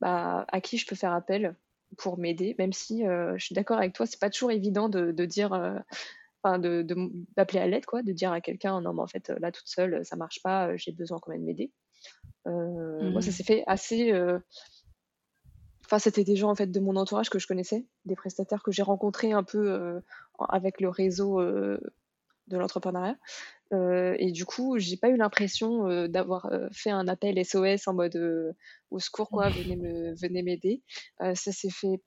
Bah, 0.00 0.46
à 0.50 0.60
qui 0.62 0.78
je 0.78 0.86
peux 0.86 0.96
faire 0.96 1.12
appel 1.14 1.56
pour 1.98 2.18
m'aider?» 2.18 2.56
même 2.58 2.72
si, 2.74 3.06
heu, 3.06 3.34
je 3.38 3.44
suis 3.46 3.54
d'accord 3.56 3.78
avec 3.78 3.94
toi, 3.94 4.06
c'est 4.06 4.20
pas 4.20 4.30
toujours 4.30 4.52
évident 4.52 4.88
de 4.90 5.12
de 5.12 5.24
dire, 5.26 5.54
heu, 5.54 5.78
enfin 6.44 6.58
de 6.60 6.82
de 6.82 6.96
d'appeler 7.36 7.60
à 7.60 7.66
l'aide 7.68 7.86
quoi, 7.86 8.02
de 8.02 8.12
dire 8.12 8.32
à 8.32 8.40
quelqu'un: 8.42 8.80
«Non 8.82 8.94
mais 8.94 9.02
en 9.02 9.06
fait, 9.08 9.30
là 9.30 9.52
toute 9.52 9.68
seule, 9.68 10.04
ça 10.06 10.16
marche 10.16 10.42
pas, 10.42 10.76
j'ai 10.76 10.92
besoin 10.92 11.18
qu'on 11.20 11.32
vienne 11.32 11.44
m'aider». 11.44 11.72
Heu, 12.48 13.10
moi 13.12 13.22
ça 13.22 13.30
Mmh. 13.30 13.34
s'est 13.34 13.44
fait 13.44 13.64
assez, 13.68 14.12
enfin 15.86 15.98
c'était 15.98 16.24
des 16.24 16.36
gens 16.36 16.50
en 16.50 16.54
fait 16.54 16.66
de 16.68 16.80
mon 16.80 16.96
entourage 16.96 17.30
que 17.30 17.38
je 17.38 17.46
connaissais, 17.46 17.86
des 18.04 18.16
prestataires 18.16 18.62
que 18.62 18.72
j'ai 18.72 18.82
rencontrés 18.82 19.32
un 19.32 19.42
peu, 19.44 20.00
avec 20.48 20.80
le 20.80 20.88
réseau, 20.88 21.40
de 22.48 22.58
l'entrepreneuriat, 22.58 23.16
heu 23.74 24.16
et 24.18 24.32
du 24.32 24.44
coup, 24.46 24.78
j'ai 24.78 24.96
pas 24.98 25.10
eu 25.10 25.16
l'impression, 25.18 25.88
heu, 25.90 26.08
d'avoir, 26.08 26.46
heu, 26.52 26.68
fait 26.72 26.90
un 26.90 27.08
appel 27.08 27.38
SOS 27.38 27.88
en 27.88 27.94
mode, 27.94 28.16
«Au 28.90 28.98
secours 29.00 29.30
quoi, 29.30 29.50
venez 29.50 29.76
me 29.76 30.14
venez 30.20 30.42
m'aider». 30.42 30.82
Ça 31.20 31.52
s'est 31.52 31.70
fait 31.70 32.02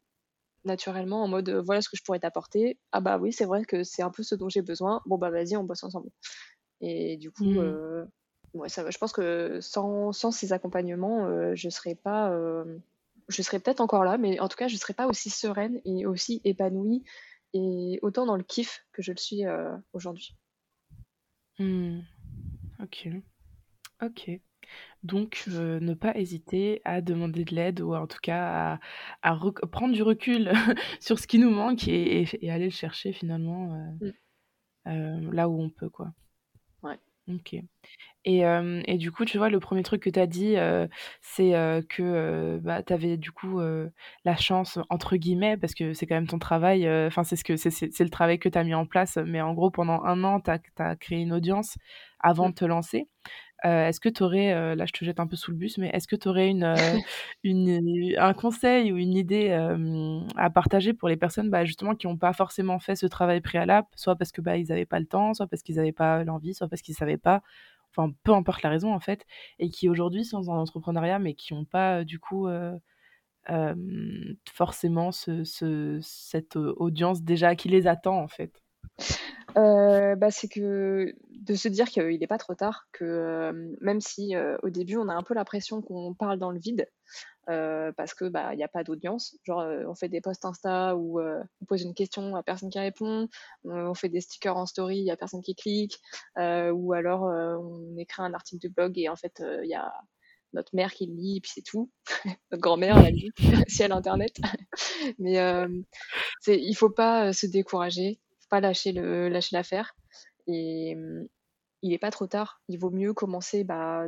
naturellement 0.65 1.23
en 1.23 1.27
mode, 1.29 1.49
«Voilà 1.51 1.81
ce 1.81 1.89
que 1.89 1.97
je 1.97 2.03
pourrais 2.03 2.19
t'apporter. 2.19 2.79
Ah 2.93 3.01
bah 3.01 3.17
oui, 3.19 3.33
c'est 3.33 3.45
vrai 3.45 3.65
que 3.65 3.83
c'est 3.83 4.03
un 4.03 4.11
peu 4.11 4.23
ce 4.23 4.35
dont 4.35 4.49
j'ai 4.49 4.61
besoin. 4.63 5.01
Bon 5.07 5.17
bah 5.19 5.31
vas-y, 5.31 5.57
on 5.57 5.63
bosse 5.65 5.83
ensemble» 5.83 6.09
et 6.81 7.17
du 7.17 7.31
coup, 7.31 7.59
Mmh. 7.59 7.79
ouais 8.53 8.69
ça 8.69 8.89
je 8.89 8.97
pense 8.97 9.13
que 9.13 9.59
sans 9.61 10.11
sans 10.11 10.31
ces 10.31 10.53
accompagnements, 10.53 11.53
je 11.55 11.69
serais 11.69 11.95
pas, 11.95 12.33
je 13.29 13.41
serais 13.41 13.59
peut-être 13.59 13.81
encore 13.81 14.03
là, 14.03 14.17
mais 14.17 14.39
en 14.39 14.47
tout 14.47 14.57
cas 14.57 14.67
je 14.67 14.77
serais 14.77 14.93
pas 14.93 15.07
aussi 15.07 15.29
sereine 15.29 15.79
et 15.85 16.05
aussi 16.05 16.41
épanouie 16.45 17.03
et 17.53 17.99
autant 18.01 18.25
dans 18.25 18.37
le 18.37 18.43
kiff 18.43 18.85
que 18.93 19.01
je 19.01 19.11
le 19.11 19.17
suis, 19.17 19.45
heu, 19.45 19.71
aujourd'hui. 19.93 20.35
Mmh. 21.59 22.01
OK. 22.83 23.09
OK. 24.03 24.31
Donc 25.03 25.45
heu, 25.49 25.79
ne 25.79 25.93
pas 25.95 26.17
hésiter 26.17 26.81
à 26.85 27.01
demander 27.01 27.45
de 27.45 27.55
l'aide 27.55 27.81
ou 27.81 27.95
en 27.95 28.07
tout 28.07 28.19
cas 28.23 28.79
à 29.23 29.37
prendre 29.71 29.93
du 29.95 30.03
recul 30.03 30.51
sur 31.01 31.19
ce 31.19 31.27
qui 31.27 31.39
nous 31.39 31.51
manque 31.51 31.87
et 31.87 32.21
et 32.21 32.25
f 32.27 32.35
et 32.41 32.51
aller 32.51 32.65
le 32.65 32.71
chercher 32.71 33.13
finalement, 33.13 33.75
Mmh. 33.99 34.11
heu 34.87 34.91
heu, 34.93 35.31
là 35.31 35.49
où 35.49 35.61
on 35.61 35.69
peut 35.71 35.89
quoi. 35.89 36.13
OK 37.27 37.55
et 38.25 38.39
hem 38.39 38.83
et 38.87 38.97
du 38.97 39.11
coup, 39.11 39.25
tu 39.25 39.37
vois, 39.39 39.49
le 39.49 39.59
1er 39.59 39.83
truc 39.83 40.03
que 40.03 40.09
tu 40.11 40.19
as 40.19 40.27
dit, 40.27 40.55
heu, 40.57 40.89
c'est, 41.21 41.55
heu, 41.55 41.81
que, 41.89 42.03
heu, 42.03 42.59
bah, 42.63 42.83
tu 42.83 42.93
avais 42.93 43.17
du 43.17 43.31
coup, 43.31 43.61
heu, 43.61 43.91
«la 44.25 44.35
chance» 44.37 44.79
entre 44.89 45.17
guillemets 45.17 45.57
parce 45.57 45.73
que 45.75 45.93
c'est 45.93 46.07
quand 46.07 46.15
même 46.15 46.27
ton 46.27 46.39
travail, 46.39 46.85
heu, 46.87 47.07
enfin 47.07 47.23
c'est 47.23 47.35
ce 47.37 47.43
que 47.45 47.57
c'est 47.57 47.71
c'est 47.71 47.91
c'est 47.93 48.03
le 48.05 48.09
travail 48.11 48.39
que 48.39 48.49
tu 48.49 48.57
as 48.57 48.63
mis 48.65 48.75
en 48.75 48.85
place, 48.85 49.17
mais 49.17 49.41
en 49.41 49.53
gros 49.53 49.71
pendant 49.71 50.03
1 50.05 50.23
an, 50.25 50.41
tu 50.41 50.51
as 50.51 50.59
tu 50.59 50.69
as 50.79 50.95
créé 50.97 51.19
une 51.21 51.33
audience 51.33 51.77
avant 52.19 52.49
Mmh. 52.49 52.51
de 52.51 52.55
te 52.55 52.65
lancer. 52.65 53.09
Heu, 53.65 53.69
est-ce 53.69 53.99
que 53.99 54.09
tu 54.09 54.23
aurais, 54.23 54.53
heu, 54.53 54.75
là 54.75 54.85
je 54.85 54.93
te 54.93 55.03
jette 55.05 55.19
un 55.19 55.27
peu 55.27 55.35
sous 55.35 55.51
le 55.51 55.57
bus, 55.57 55.77
mais 55.79 55.89
est-ce 55.93 56.07
que 56.07 56.15
tu 56.15 56.27
aurais 56.29 56.49
une, 56.49 56.75
une 57.43 58.15
un 58.17 58.33
conseil 58.33 58.91
ou 58.91 58.97
une 58.97 59.13
idée, 59.15 59.51
à 60.35 60.49
partager 60.49 60.93
pour 60.93 61.09
les 61.09 61.17
personnes, 61.17 61.49
bah, 61.49 61.65
justement 61.65 61.95
qui 61.95 62.07
ont 62.07 62.17
pas 62.17 62.33
forcément 62.33 62.79
fait 62.79 62.95
ce 62.95 63.05
travail 63.07 63.41
préalable? 63.41 63.87
Soit 63.95 64.15
parce 64.15 64.31
que, 64.31 64.41
bah, 64.41 64.57
ils 64.57 64.71
avaient 64.71 64.85
pas 64.85 64.99
le 64.99 65.05
temps, 65.07 65.33
soit 65.33 65.47
parce 65.47 65.61
qu'ils 65.63 65.79
avaient 65.79 65.91
pas 65.91 66.23
l'envie, 66.23 66.53
soit 66.53 66.67
parce 66.67 66.81
qu'ils 66.81 66.95
savaient 66.95 67.17
pas, 67.17 67.41
enfin 67.91 68.13
peu 68.23 68.33
importe 68.33 68.61
la 68.63 68.69
raison 68.69 68.93
en 68.93 68.99
fait 68.99 69.25
et 69.59 69.69
qui 69.69 69.89
aujourd'hui 69.89 70.25
sont 70.25 70.41
dans 70.41 70.55
l'entrepreneuriat 70.55 71.19
mais 71.19 71.33
qui 71.33 71.53
ont 71.53 71.65
pas, 71.65 72.03
du 72.03 72.19
coup, 72.19 72.47
forcément 74.53 75.11
ce 75.11 75.43
ce 75.43 75.99
cette 76.01 76.55
audience 76.55 77.21
déjà 77.23 77.55
qui 77.55 77.69
les 77.69 77.87
attend 77.87 78.19
en 78.21 78.27
fait? 78.27 78.61
Heu, 79.57 80.15
bah, 80.15 80.31
c'est 80.31 80.47
que 80.47 81.13
de 81.31 81.55
se 81.55 81.67
dire 81.69 81.87
qu'il 81.89 82.21
est 82.21 82.27
pas 82.27 82.37
trop 82.37 82.55
tard, 82.55 82.87
que, 82.91 83.49
hem, 83.49 83.75
même 83.81 84.01
si, 84.01 84.35
heu, 84.35 84.57
au 84.63 84.69
début 84.69 84.97
on 84.97 85.07
a 85.09 85.13
un 85.13 85.23
peu 85.23 85.33
l'impression 85.33 85.81
qu'on 85.81 86.13
parle 86.13 86.39
dans 86.39 86.51
le 86.51 86.59
vide, 86.59 86.87
parce 87.47 88.13
que, 88.13 88.25
bah, 88.25 88.53
il 88.53 88.59
y 88.59 88.63
a 88.63 88.67
pas 88.67 88.83
d'audience. 88.83 89.37
Genre, 89.45 89.65
on 89.87 89.95
fait 89.95 90.09
des 90.09 90.21
posts 90.21 90.45
Insta 90.45 90.95
où, 90.97 91.19
on 91.21 91.65
pose 91.67 91.81
une 91.83 91.93
question, 91.93 92.35
a 92.35 92.43
personne 92.43 92.69
qui 92.69 92.79
répond, 92.79 93.29
on 93.65 93.93
fait 93.93 94.09
des 94.09 94.21
stickers 94.21 94.57
en 94.57 94.65
story, 94.65 94.97
il 94.99 95.05
y 95.05 95.11
a 95.11 95.17
personne 95.17 95.41
qui 95.41 95.55
clique, 95.55 95.99
ou 96.37 96.93
alors, 96.93 97.23
on 97.23 97.97
écrit 97.97 98.21
un 98.23 98.33
article 98.33 98.67
de 98.67 98.73
blog 98.73 98.97
et 98.97 99.09
en 99.09 99.15
fait, 99.15 99.41
il 99.63 99.69
y 99.69 99.75
a 99.75 99.93
notre 100.53 100.75
mère 100.75 100.93
qui 100.93 101.07
lit 101.07 101.37
et 101.37 101.41
puis 101.41 101.51
c'est 101.53 101.61
tout. 101.61 101.89
Notre 102.51 102.61
grand-mère 102.61 102.97
à 102.97 103.03
la 103.03 103.11
limite, 103.11 103.35
si 103.67 103.83
elle 103.83 103.91
a 103.91 103.95
internet. 103.97 104.35
Mais, 105.19 105.37
il 106.47 106.73
faut 106.75 106.89
pas, 106.89 107.33
se 107.33 107.45
décourager. 107.47 108.19
Pas 108.49 108.59
lâcher 108.61 108.91
le 108.91 109.29
lâcher 109.29 109.55
l'affaire 109.55 109.95
et 110.47 110.95
mmh, 110.95 111.27
il 111.83 111.93
est 111.93 111.99
pas 111.99 112.11
trop 112.11 112.27
tard. 112.27 112.61
Il 112.69 112.79
vaut 112.79 112.89
mieux 112.91 113.13
commencer, 113.13 113.63
bah, 113.63 114.07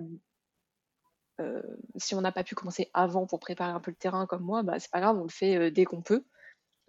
si 1.95 2.15
on 2.15 2.21
n'a 2.21 2.31
pas 2.31 2.43
pu 2.43 2.55
commencer 2.55 2.89
avant 2.93 3.25
pour 3.25 3.39
préparer 3.39 3.71
un 3.71 3.79
peu 3.79 3.91
le 3.91 3.97
terrain 3.97 4.25
comme 4.25 4.43
moi, 4.43 4.63
bah, 4.63 4.79
c'est 4.79 4.91
pas 4.91 4.99
grave, 4.99 5.17
on 5.17 5.23
le 5.23 5.29
fait, 5.29 5.71
dès 5.71 5.85
qu'on 5.85 6.01
peut 6.01 6.25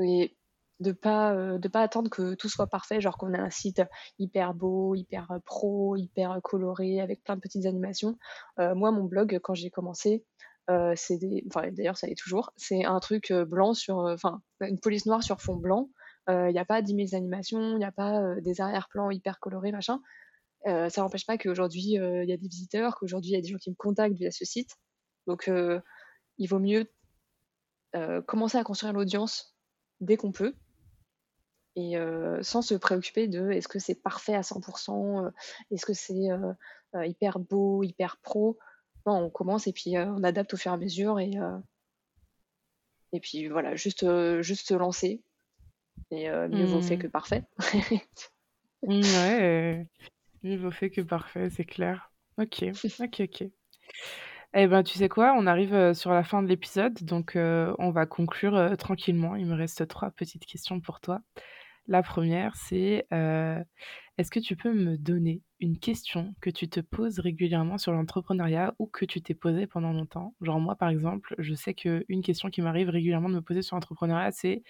et 0.03 0.37
de 0.81 0.93
pas, 0.93 1.59
de 1.59 1.69
pas 1.69 1.83
attendre 1.83 2.11
que 2.11 2.35
tout 2.35 2.49
soit 2.49 2.67
parfait, 2.67 3.01
genre 3.01 3.19
qu'on 3.19 3.35
a 3.35 3.39
un 3.39 3.51
site 3.51 3.83
hyper 4.19 4.55
beau, 4.55 4.95
hyper, 4.95 5.29
pro, 5.45 5.97
hyper 5.97 6.41
coloré 6.43 7.01
avec 7.01 7.23
plein 7.23 7.37
de 7.37 7.41
petites 7.41 7.67
animations. 7.67 8.17
moi, 8.59 8.91
mon 8.91 9.05
blog, 9.05 9.39
quand 9.43 9.55
j'ai 9.55 9.71
commencé, 9.71 10.25
c'est 10.97 11.19
des 11.19 11.45
d'ailleurs, 11.73 11.99
ça 11.99 12.07
toujours, 12.17 12.53
c'est 12.57 12.85
un 12.85 12.99
truc, 13.01 13.33
blanc 13.33 13.75
sur, 13.75 13.99
enfin, 13.99 14.41
une 14.61 14.81
police 14.81 15.07
noire 15.07 15.23
sur 15.23 15.41
fond 15.43 15.57
blanc. 15.57 15.91
Il 16.31 16.55
y 16.55 16.59
a 16.59 16.65
pas 16.65 16.83
10 16.83 17.09
000 17.09 17.17
animations, 17.17 17.77
il 17.77 17.81
y 17.81 17.85
a 17.85 17.93
pas, 17.93 18.37
des 18.41 18.61
arrière-plans 18.61 19.11
hyper 19.11 19.41
colorés, 19.41 19.73
machin. 19.73 20.01
ça 20.65 20.91
n'empêche 20.99 21.27
pas 21.27 21.39
qu'aujourd'hui, 21.39 21.95
il 21.95 22.29
y 22.29 22.33
a 22.33 22.37
des 22.37 22.49
visiteurs, 22.49 22.97
qu'aujourd'hui, 22.97 23.31
il 23.31 23.35
y 23.35 23.39
a 23.39 23.41
des 23.41 23.49
gens 23.49 23.59
qui 23.59 23.71
me 23.71 23.77
contactent 23.77 24.17
via 24.17 24.31
ce 24.31 24.45
site. 24.45 24.77
Donc, 25.27 25.51
il 26.39 26.47
vaut 26.49 26.59
mieux, 26.59 26.91
commencer 28.27 28.59
à 28.59 28.65
construire 28.65 28.93
l'audience 28.93 29.57
dès 30.01 30.17
qu'on 30.17 30.33
peut 30.33 30.55
et 31.77 31.95
sans 32.43 32.63
se 32.63 32.75
préoccuper 32.75 33.29
de 33.29 33.51
est-ce 33.51 33.69
que 33.69 33.79
c'est 33.79 33.95
parfait 33.95 34.35
à 34.35 34.43
100% 34.43 35.31
est-ce 35.71 35.87
que 35.87 35.95
c'est, 35.95 36.29
hyper 36.95 37.39
beau, 37.39 37.83
hyper 37.83 38.19
pro? 38.19 38.59
Non, 39.07 39.15
on 39.15 39.31
commence 39.31 39.67
et 39.67 39.73
puis, 39.73 39.97
on 39.99 40.23
adapte 40.23 40.55
au 40.55 40.57
fur 40.57 40.71
et 40.73 40.75
à 40.75 40.79
mesure 40.79 41.19
et 41.19 41.33
et 43.13 43.19
puis 43.19 43.49
voilà, 43.49 43.75
juste, 43.75 44.07
juste 44.41 44.69
se 44.69 44.75
lancer 44.75 45.21
et 46.11 46.29
mieux 46.29 46.65
vaut 46.65 46.83
fait 46.83 46.97
mmh. 46.97 47.01
que 47.01 47.07
parfait. 47.07 47.45
Mmh, 48.83 49.03
ouais, 49.03 49.87
mieux 50.43 50.57
vaut 50.57 50.71
fait 50.71 50.89
que 50.89 51.03
parfait, 51.03 51.51
c'est 51.51 51.65
clair. 51.65 52.11
OK, 52.39 52.65
OK, 53.01 53.21
OK. 53.21 53.45
Eh 54.55 54.67
ben, 54.67 54.83
tu 54.83 54.97
sais 54.97 55.11
quoi? 55.11 55.35
On 55.37 55.47
arrive, 55.47 55.93
sur 55.93 56.13
la 56.13 56.25
fin 56.25 56.43
de 56.43 56.49
l'épisode, 56.49 57.03
donc 57.03 57.33
on 57.37 57.91
va 57.91 58.07
conclure, 58.07 58.77
tranquillement. 58.79 59.37
Il 59.37 59.45
me 59.47 59.55
reste 59.55 59.87
trois 59.87 60.11
petites 60.11 60.47
questions 60.47 60.81
pour 60.81 61.01
toi. 61.01 61.21
La 61.91 62.03
première, 62.03 62.55
c'est 62.55 63.07
euh, 63.13 63.63
est-ce 64.21 64.31
que 64.31 64.39
tu 64.39 64.55
peux 64.55 64.75
me 64.75 64.99
donner 64.99 65.43
une 65.61 65.79
question 65.79 66.35
que 66.43 66.51
tu 66.51 66.69
te 66.69 66.81
poses 66.81 67.21
régulièrement 67.21 67.79
sur 67.79 67.93
l'entrepreneuriat 67.93 68.75
ou 68.79 68.87
que 68.87 69.07
tu 69.07 69.23
t'es 69.23 69.33
posée 69.33 69.67
pendant 69.67 69.95
longtemps? 69.95 70.35
Genre 70.43 70.61
moi, 70.61 70.77
par 70.77 70.91
exemple, 70.91 71.35
je 71.39 71.55
sais 71.55 71.73
qu'une 71.73 72.21
question 72.23 72.51
qui 72.51 72.61
m'arrive 72.61 72.91
régulièrement 72.91 73.31
de 73.31 73.37
me 73.37 73.41
poser 73.41 73.63
sur 73.63 73.77
l'entrepreneuriat, 73.77 74.31
c'est 74.31 74.63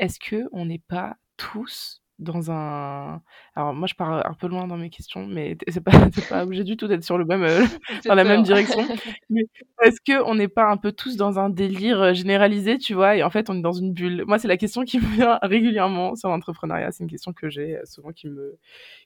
est-ce 0.00 0.18
que 0.18 0.48
on 0.50 0.66
n'est 0.66 0.82
pas 0.88 1.16
tous 1.36 2.02
dans 2.18 2.50
un. 2.50 3.22
Alors, 3.54 3.74
moi, 3.74 3.86
je 3.86 3.94
pars 3.94 4.26
un 4.26 4.34
peu 4.34 4.48
loin 4.48 4.66
dans 4.66 4.76
mes 4.76 4.90
questions, 4.90 5.26
mais 5.26 5.56
c'est 5.68 5.80
pas, 5.80 5.90
pas 6.28 6.44
obligé 6.44 6.64
du 6.64 6.76
tout 6.76 6.88
d'être 6.88 7.04
sur 7.04 7.18
le 7.18 7.24
même, 7.24 7.44
euh, 7.44 7.64
dans 8.06 8.14
la 8.14 8.24
même 8.24 8.42
direction. 8.42 8.78
Mais 9.30 9.42
est-ce 9.82 10.00
qu'on 10.04 10.34
n'est 10.34 10.48
pas 10.48 10.68
un 10.68 10.76
peu 10.76 10.92
tous 10.92 11.16
dans 11.16 11.38
un 11.38 11.50
délire 11.50 12.00
euh, 12.00 12.12
généralisé, 12.14 12.78
tu 12.78 12.94
vois, 12.94 13.16
et 13.16 13.22
en 13.22 13.30
fait, 13.30 13.50
on 13.50 13.56
est 13.56 13.62
dans 13.62 13.72
une 13.72 13.92
bulle 13.92 14.24
Moi, 14.26 14.38
c'est 14.38 14.48
la 14.48 14.56
question 14.56 14.84
qui 14.84 14.98
me 14.98 15.06
vient 15.14 15.38
régulièrement 15.42 16.16
sur 16.16 16.28
l'entrepreneuriat. 16.28 16.90
C'est 16.92 17.04
une 17.04 17.10
question 17.10 17.32
que 17.32 17.48
j'ai 17.48 17.76
euh, 17.76 17.84
souvent 17.84 18.10
qui 18.10 18.28
me, 18.28 18.58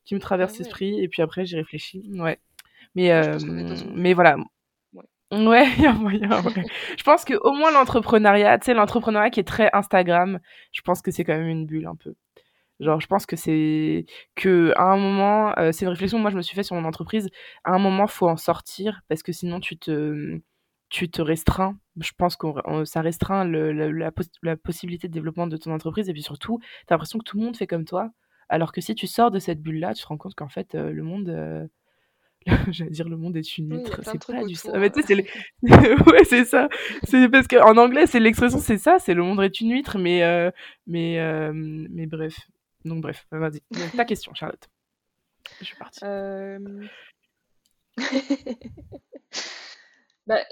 qui 0.04 0.14
me 0.14 0.20
traverse 0.20 0.54
ah 0.54 0.58
l'esprit, 0.58 1.02
et 1.02 1.08
puis 1.08 1.22
après, 1.22 1.44
j'y 1.44 1.56
réfléchis. 1.56 2.10
Ouais. 2.14 2.38
Mais, 2.94 3.10
mais 3.94 4.12
voilà. 4.12 4.36
Ouais, 5.32 5.66
il 5.78 5.82
y 5.82 5.86
a 5.86 5.94
moyen. 5.94 6.42
Ouais. 6.42 6.64
je 6.98 7.02
pense 7.04 7.24
que 7.24 7.32
au 7.32 7.52
moins 7.54 7.72
l'entrepreneuriat, 7.72 8.58
tu 8.58 8.66
sais, 8.66 8.74
l'entrepreneuriat 8.74 9.30
qui 9.30 9.40
est 9.40 9.44
très 9.44 9.70
Instagram, 9.72 10.38
je 10.72 10.82
pense 10.82 11.00
que 11.00 11.10
c'est 11.10 11.24
quand 11.24 11.32
même 11.32 11.48
une 11.48 11.64
bulle 11.64 11.86
un 11.86 11.96
peu. 11.96 12.14
Genre, 12.80 13.00
je 13.00 13.06
pense 13.06 13.26
que 13.26 13.36
c'est 13.36 14.06
que 14.34 14.72
à 14.76 14.84
un 14.92 14.96
moment, 14.96 15.56
euh, 15.58 15.72
c'est 15.72 15.84
une 15.84 15.90
réflexion 15.90 16.18
que 16.18 16.22
moi 16.22 16.30
je 16.30 16.36
me 16.36 16.42
suis 16.42 16.54
fait 16.54 16.62
sur 16.62 16.74
mon 16.74 16.84
entreprise. 16.84 17.28
À 17.64 17.72
un 17.72 17.78
moment, 17.78 18.06
faut 18.06 18.28
en 18.28 18.36
sortir 18.36 19.02
parce 19.08 19.22
que 19.22 19.32
sinon 19.32 19.60
tu 19.60 19.78
te 19.78 20.40
tu 20.92 21.10
te 21.10 21.22
restreins. 21.22 21.78
Je 22.00 22.12
pense 22.16 22.36
que 22.36 22.46
ça 22.84 23.00
restreint 23.00 23.44
le, 23.44 23.72
la, 23.72 24.10
la, 24.42 24.56
possibilité 24.56 25.08
de 25.08 25.12
développement 25.12 25.46
de 25.46 25.56
ton 25.56 25.72
entreprise 25.72 26.08
et 26.08 26.12
puis 26.12 26.22
surtout, 26.22 26.58
tu 26.60 26.66
as 26.88 26.94
l'impression 26.94 27.18
que 27.18 27.24
tout 27.24 27.38
le 27.38 27.44
monde 27.44 27.56
fait 27.56 27.66
comme 27.66 27.86
toi. 27.86 28.10
Alors 28.50 28.72
que 28.72 28.82
si 28.82 28.94
tu 28.94 29.06
sors 29.06 29.30
de 29.30 29.38
cette 29.38 29.62
bulle-là, 29.62 29.94
tu 29.94 30.02
te 30.02 30.08
rends 30.08 30.18
compte 30.18 30.34
qu'en 30.34 30.50
fait, 30.50 30.74
euh, 30.74 30.92
le 30.92 31.02
monde, 31.02 31.30
euh, 31.30 31.66
j'allais 32.70 32.90
dire 32.90 33.08
le 33.08 33.16
monde 33.16 33.36
est 33.38 33.56
une 33.56 33.72
huître, 33.72 34.00
c'est 34.02 34.26
pas 34.26 34.44
du 34.44 34.54
ça. 34.54 34.78
Mais 34.78 34.90
tu 34.90 35.00
sais, 35.00 35.06
c'est 35.62 35.62
ouais, 36.10 36.24
c'est 36.24 36.44
ça. 36.44 36.68
C'est 37.04 37.28
parce 37.30 37.46
qu'en 37.46 37.78
anglais, 37.78 38.06
c'est 38.06 38.20
l'expression, 38.20 38.58
c'est 38.58 38.78
ça, 38.78 38.98
c'est 38.98 39.14
le 39.14 39.22
monde 39.22 39.42
est 39.42 39.60
une 39.62 39.70
huître, 39.72 39.98
mais 39.98 40.52
mais 40.86 41.18
mais 41.54 42.06
bref. 42.06 42.36
Donc 42.84 43.02
bref, 43.02 43.26
vas-y. 43.30 43.60
ta 43.96 44.04
question, 44.04 44.34
Charlotte. 44.34 44.68
Je 45.60 45.64
suis 45.64 45.76
partie. 45.76 46.00
Euh... 46.04 46.58
bah, 50.26 50.42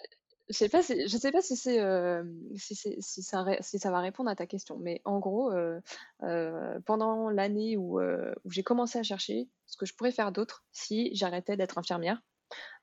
je 0.51 0.57
sais 0.57 0.69
pas 0.69 0.83
si, 0.83 1.09
je 1.09 1.17
sais 1.17 1.31
pas 1.31 1.43
si 1.43 1.57
c'est 1.57 1.81
euh, 1.81 2.25
si, 2.57 2.75
si, 2.75 3.23
ça, 3.23 3.47
si 3.61 3.79
ça 3.79 3.91
va 3.93 4.01
répondre 4.01 4.29
à 4.29 4.35
ta 4.35 4.47
question, 4.47 4.77
mais 4.79 5.01
en 5.05 5.21
gros, 5.21 5.53
euh, 5.53 5.81
euh, 6.25 6.81
pendant 6.87 7.31
l'année 7.31 7.77
où, 7.77 8.01
où 8.01 8.51
j'ai 8.51 8.65
commencé 8.65 8.99
à 8.99 9.05
chercher 9.05 9.49
ce 9.67 9.77
que 9.77 9.87
je 9.87 9.95
pourrais 9.95 10.11
faire 10.11 10.33
d'autre 10.33 10.65
si 10.73 11.15
j'arrêtais 11.15 11.57
d'être 11.57 11.79
infirmière, 11.79 12.21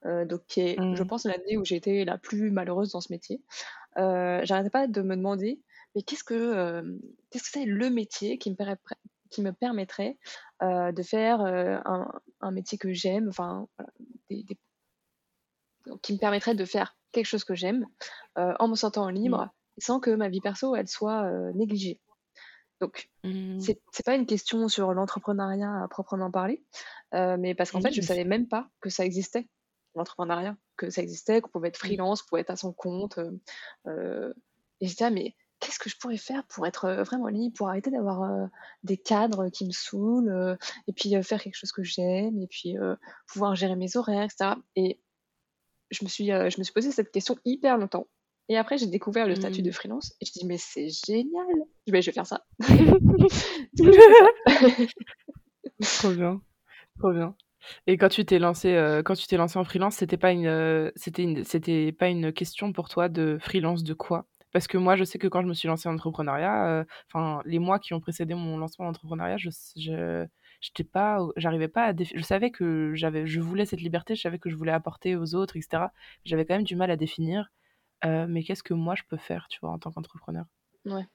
donc 0.05 0.45
qui 0.47 0.61
est, 0.61 0.75
je 0.77 1.03
mmh. 1.03 1.07
pense, 1.07 1.25
l'année 1.25 1.57
où 1.57 1.65
j'ai 1.65 1.75
été 1.75 2.05
la 2.05 2.17
plus 2.17 2.51
malheureuse 2.51 2.93
dans 2.93 3.01
ce 3.01 3.11
métier, 3.11 3.41
j'arrêtais 3.97 4.69
pas 4.69 4.87
de 4.87 5.01
me 5.01 5.17
demander, 5.17 5.61
mais 5.93 6.03
qu'est-ce 6.03 6.23
que 6.23 6.81
qu'est-ce 7.29 7.43
que 7.43 7.49
c'est 7.49 7.65
le 7.65 7.89
métier 7.89 8.37
qui 8.37 8.49
me, 8.49 8.55
qui 9.29 9.41
me 9.41 9.51
permettrait 9.51 10.17
euh, 10.63 10.91
de 10.91 11.03
faire 11.03 11.41
euh, 11.41 11.77
un, 11.85 12.11
un, 12.41 12.51
métier 12.51 12.77
que 12.77 12.93
j'aime, 12.93 13.29
enfin, 13.29 13.67
des, 14.29 14.45
qui 16.01 16.13
me 16.13 16.17
permettrait 16.17 16.55
de 16.55 16.65
faire 16.65 16.97
quelque 17.11 17.25
chose 17.25 17.43
que 17.43 17.55
j'aime 17.55 17.85
euh, 18.37 18.53
en 18.59 18.67
me 18.67 18.75
sentant 18.75 19.09
libre 19.09 19.45
mmh. 19.45 19.49
sans 19.79 19.99
que 19.99 20.11
ma 20.11 20.29
vie 20.29 20.41
perso 20.41 20.75
elle 20.75 20.87
soit 20.87 21.29
négligée. 21.53 21.99
Donc, 22.79 23.09
mmh. 23.23 23.59
c'est 23.59 24.05
pas 24.05 24.15
une 24.15 24.25
question 24.25 24.67
sur 24.67 24.93
l'entrepreneuriat 24.93 25.83
à 25.83 25.87
proprement 25.87 26.29
parler, 26.29 26.63
mais 27.13 27.55
parce 27.55 27.71
qu'en 27.71 27.81
fait, 27.81 27.91
je 27.91 28.01
savais 28.01 28.25
même 28.25 28.47
pas 28.47 28.69
que 28.81 28.89
ça 28.89 29.03
existait, 29.03 29.47
l'entrepreneuriat, 29.95 30.55
que 30.75 30.89
ça 30.89 31.01
existait, 31.01 31.41
qu'on 31.41 31.49
pouvait 31.49 31.69
être 31.69 31.83
mmh. 31.83 31.87
freelance, 31.87 32.21
qu'on 32.21 32.29
pouvait 32.29 32.41
être 32.41 32.51
à 32.51 32.55
son 32.55 32.73
compte. 32.73 33.19
et 33.87 34.87
j'étais, 34.87 35.09
mais 35.09 35.35
qu'est-ce 35.59 35.79
que 35.79 35.89
je 35.89 35.97
pourrais 35.97 36.17
faire 36.17 36.43
pour 36.47 36.67
être 36.67 36.89
vraiment 37.03 37.27
libre, 37.27 37.55
pour 37.57 37.69
arrêter 37.69 37.91
d'avoir 37.91 38.49
des 38.83 38.97
cadres 38.97 39.49
qui 39.49 39.65
me 39.65 39.71
saoulent, 39.71 40.57
et 40.87 40.93
puis 40.93 41.15
faire 41.23 41.41
quelque 41.41 41.55
chose 41.55 41.71
que 41.71 41.83
j'aime, 41.83 42.39
et 42.39 42.47
puis 42.47 42.75
pouvoir 43.27 43.55
gérer 43.55 43.75
mes 43.75 43.97
horaires, 43.97 44.23
etc. 44.23 44.55
Et 44.75 44.99
je 45.91 46.03
me 46.03 46.09
suis, 46.09 46.27
je 46.27 46.59
me 46.59 46.63
suis 46.63 46.73
posé 46.73 46.91
cette 46.91 47.11
question 47.11 47.37
hyper 47.45 47.77
longtemps. 47.77 48.07
Et 48.49 48.57
après, 48.57 48.77
j'ai 48.77 48.87
découvert 48.87 49.27
le 49.27 49.35
statut 49.35 49.61
de 49.61 49.69
mmh. 49.69 49.73
freelance 49.73 50.15
et 50.21 50.25
je 50.25 50.31
me 50.31 50.39
dis, 50.39 50.45
mais 50.45 50.57
c'est 50.57 50.87
génial! 50.89 51.45
Je 51.85 51.91
vais, 51.91 52.01
je 52.01 52.11
vais 52.11 52.13
faire 52.13 52.25
ça. 52.25 52.45
Trop 55.81 56.11
bien. 56.11 56.41
Trop 56.99 57.11
bien. 57.11 57.35
Et 57.85 57.97
quand 57.97 58.09
tu 58.09 58.25
t'es 58.25 58.39
lancé, 58.39 59.01
quand 59.03 59.15
tu 59.15 59.27
t'es 59.27 59.37
lancé 59.37 59.59
en 59.59 59.63
freelance, 59.63 59.95
c'était 59.95 60.17
pas 60.17 60.31
une, 60.31 60.91
c'était 60.95 61.41
c'était 61.43 61.91
pas 61.91 62.07
une 62.07 62.31
question 62.31 62.71
pour 62.71 62.87
toi 62.87 63.09
de 63.09 63.37
freelance 63.41 63.83
de 63.83 63.93
quoi? 63.93 64.25
Parce 64.53 64.67
que 64.67 64.77
moi, 64.77 64.95
je 64.95 65.03
sais 65.03 65.17
que 65.19 65.27
quand 65.27 65.41
je 65.41 65.47
me 65.47 65.53
suis 65.53 65.67
lancée 65.67 65.89
en 65.89 65.93
entrepreneuriat, 65.93 66.67
euh, 66.67 66.85
enfin, 67.07 67.41
les 67.45 67.59
mois 67.59 67.79
qui 67.79 67.93
ont 67.93 67.99
précédé 67.99 68.33
mon 68.33 68.57
lancement 68.57 68.85
en 68.85 68.89
entrepreneuriat, 68.89 69.37
je, 69.37 69.49
je 69.75 70.25
j'étais 70.61 70.83
pas, 70.83 71.19
j'arrivais 71.35 71.67
pas 71.67 71.87
à, 71.87 71.93
je 71.95 72.23
savais 72.23 72.51
que 72.51 72.93
j'avais, 72.95 73.27
je 73.27 73.39
voulais 73.39 73.65
cette 73.65 73.81
liberté, 73.81 74.15
je 74.15 74.21
savais 74.21 74.39
que 74.39 74.49
je 74.49 74.55
voulais 74.55 74.71
apporter 74.71 75.15
aux 75.15 75.35
autres, 75.35 75.57
etc. 75.57 75.87
J'avais 76.25 76.45
quand 76.45 76.55
même 76.55 76.63
du 76.63 76.75
mal 76.75 76.91
à 76.91 76.95
définir. 76.95 77.51
Euh, 78.05 78.27
mais 78.27 78.43
qu'est-ce 78.43 78.63
que 78.63 78.73
moi 78.73 78.95
je 78.95 79.03
peux 79.09 79.17
faire, 79.17 79.47
tu 79.49 79.59
vois, 79.59 79.71
en 79.71 79.79
tant 79.79 79.91
qu'entrepreneur? 79.91 80.45
Ouais. 80.85 81.05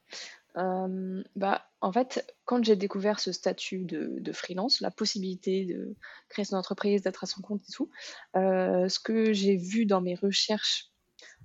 bah, 1.35 1.65
en 1.81 1.91
fait, 1.91 2.35
quand 2.45 2.63
j'ai 2.63 2.75
découvert 2.75 3.19
ce 3.19 3.31
statut 3.31 3.85
de, 3.85 4.17
de, 4.19 4.31
freelance, 4.31 4.81
la 4.81 4.91
possibilité 4.91 5.65
de 5.65 5.95
créer 6.29 6.45
son 6.45 6.55
entreprise, 6.55 7.01
d'être 7.01 7.23
à 7.23 7.27
son 7.27 7.41
compte 7.41 7.61
et 7.67 7.71
tout, 7.71 7.89
euh, 8.35 8.87
ce 8.87 8.99
que 8.99 9.33
j'ai 9.33 9.55
vu 9.55 9.85
dans 9.85 10.01
mes 10.01 10.15
recherches 10.15 10.92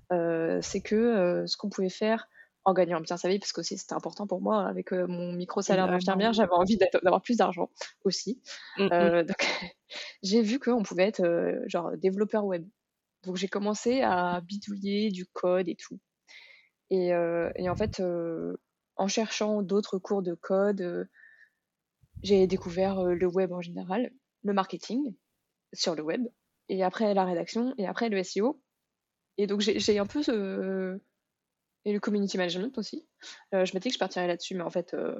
c'est 0.09 0.81
que 0.81 0.95
euh, 0.95 1.47
ce 1.47 1.57
qu'on 1.57 1.69
pouvait 1.69 1.89
faire 1.89 2.27
en 2.65 2.73
gagnant 2.73 2.99
bien 2.99 3.17
sa 3.17 3.29
vie, 3.29 3.39
parce 3.39 3.53
que 3.53 3.61
c'était 3.61 3.93
important 3.93 4.27
pour 4.27 4.41
moi, 4.41 4.67
avec 4.67 4.91
euh, 4.91 5.07
mon 5.07 5.31
micro-salaire 5.31 5.87
d'infirmière, 5.87 6.33
j'avais 6.33 6.51
envie 6.51 6.77
d'avoir 6.77 7.21
plus 7.21 7.37
d'argent 7.37 7.69
aussi. 8.03 8.41
Mmh, 8.77 8.85
mmh. 8.85 9.23
donc, 9.23 9.37
j'ai 10.23 10.41
vu 10.41 10.59
qu'on 10.59 10.83
pouvait 10.83 11.07
être 11.07 11.63
genre 11.67 11.91
développeur 11.97 12.45
web. 12.45 12.67
Donc, 13.23 13.37
j'ai 13.37 13.47
commencé 13.47 14.01
à 14.01 14.41
bidouiller 14.41 15.09
du 15.09 15.25
code 15.25 15.67
et 15.67 15.75
tout. 15.75 15.99
Et, 16.89 17.09
et 17.55 17.69
en 17.69 17.75
fait, 17.75 18.01
en 18.97 19.07
cherchant 19.07 19.61
d'autres 19.61 19.97
cours 19.97 20.21
de 20.21 20.33
code, 20.35 21.07
j'ai 22.23 22.45
découvert 22.45 23.03
le 23.03 23.27
web 23.27 23.51
en 23.51 23.61
général, 23.61 24.11
le 24.43 24.53
marketing 24.53 25.15
sur 25.73 25.95
le 25.95 26.03
web, 26.03 26.21
et 26.67 26.83
après 26.83 27.13
la 27.13 27.25
rédaction, 27.25 27.73
et 27.77 27.87
après 27.87 28.09
le 28.09 28.21
SEO. 28.23 28.61
Et 29.39 29.47
donc, 29.47 29.61
j'ai 29.61 29.99
un 29.99 30.05
peu 30.05 30.21
ce. 30.21 30.99
Et 31.85 31.93
le 31.93 31.99
community 32.01 32.37
management 32.37 32.77
aussi. 32.77 33.07
Euh, 33.53 33.63
je 33.63 33.73
m'étais 33.73 33.87
dit 33.87 33.89
que 33.91 33.93
je 33.93 33.99
partirais 33.99 34.27
là-dessus, 34.27 34.53
mais 34.53 34.63
en 34.63 34.69
fait, 34.69 34.93
euh, 34.93 35.15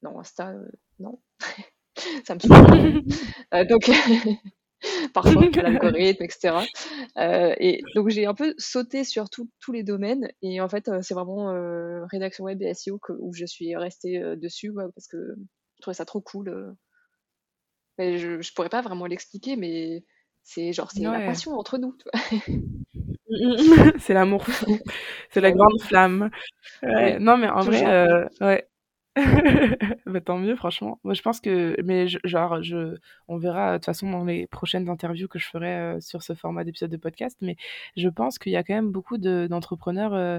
non, 0.00 0.18
Insta, 0.18 0.54
non. 0.98 1.20
ça 2.24 2.34
me 2.34 2.40
saoule. 2.40 3.04
donc, 3.68 3.90
parfois, 5.12 5.50
l'algorithme, 5.54 6.24
etc. 6.24 6.60
et 7.60 7.82
donc, 7.94 8.08
j'ai 8.08 8.24
un 8.24 8.32
peu 8.32 8.54
sauté 8.56 9.04
sur 9.04 9.28
tous 9.28 9.72
les 9.72 9.82
domaines. 9.82 10.30
Et 10.40 10.62
en 10.62 10.68
fait, 10.70 10.90
c'est 11.02 11.12
vraiment 11.12 11.52
rédaction 12.10 12.44
web 12.44 12.62
et 12.62 12.72
SEO 12.72 12.98
où 13.18 13.34
je 13.34 13.44
suis 13.44 13.76
restée 13.76 14.18
dessus 14.36 14.72
parce 14.74 15.08
que 15.08 15.18
je 15.76 15.82
trouvais 15.82 15.94
ça 15.94 16.06
trop 16.06 16.22
cool. 16.22 16.74
Mais 17.98 18.16
je, 18.16 18.40
je 18.40 18.54
pourrais 18.54 18.70
pas 18.70 18.80
vraiment 18.80 19.04
l'expliquer, 19.04 19.56
mais 19.56 20.04
c'est 20.48 20.72
genre, 20.72 20.90
c'est 20.90 21.02
la 21.02 21.20
passion 21.20 21.58
entre 21.58 21.76
nous. 21.76 21.94
c'est 23.98 24.14
l'amour 24.14 24.46
fou, 24.46 24.78
c'est 25.30 25.42
la 25.42 25.52
grande 25.52 25.78
flamme. 25.82 26.30
non, 26.82 27.36
mais 27.36 27.50
en 27.50 27.60
vrai, 27.60 27.86
euh, 27.86 28.26
ouais. 28.40 28.66
bah, 30.06 30.20
tant 30.22 30.38
mieux, 30.38 30.56
franchement. 30.56 31.00
Moi, 31.04 31.12
je 31.12 31.20
pense 31.20 31.40
que, 31.42 31.76
mais 31.82 32.06
genre, 32.24 32.62
je, 32.62 32.96
on 33.26 33.36
verra 33.36 33.72
de 33.72 33.76
toute 33.76 33.84
façon 33.84 34.10
dans 34.10 34.24
les 34.24 34.46
prochaines 34.46 34.88
interviews 34.88 35.28
que 35.28 35.38
je 35.38 35.46
ferai 35.46 35.74
euh, 35.74 36.00
sur 36.00 36.22
ce 36.22 36.32
format 36.32 36.64
d'épisode 36.64 36.90
de 36.90 36.96
podcast, 36.96 37.36
mais 37.42 37.56
je 37.98 38.08
pense 38.08 38.38
qu'il 38.38 38.52
y 38.52 38.56
a 38.56 38.62
quand 38.62 38.74
même 38.74 38.90
beaucoup 38.90 39.18
d'entrepreneurs 39.18 40.14
euh, 40.14 40.38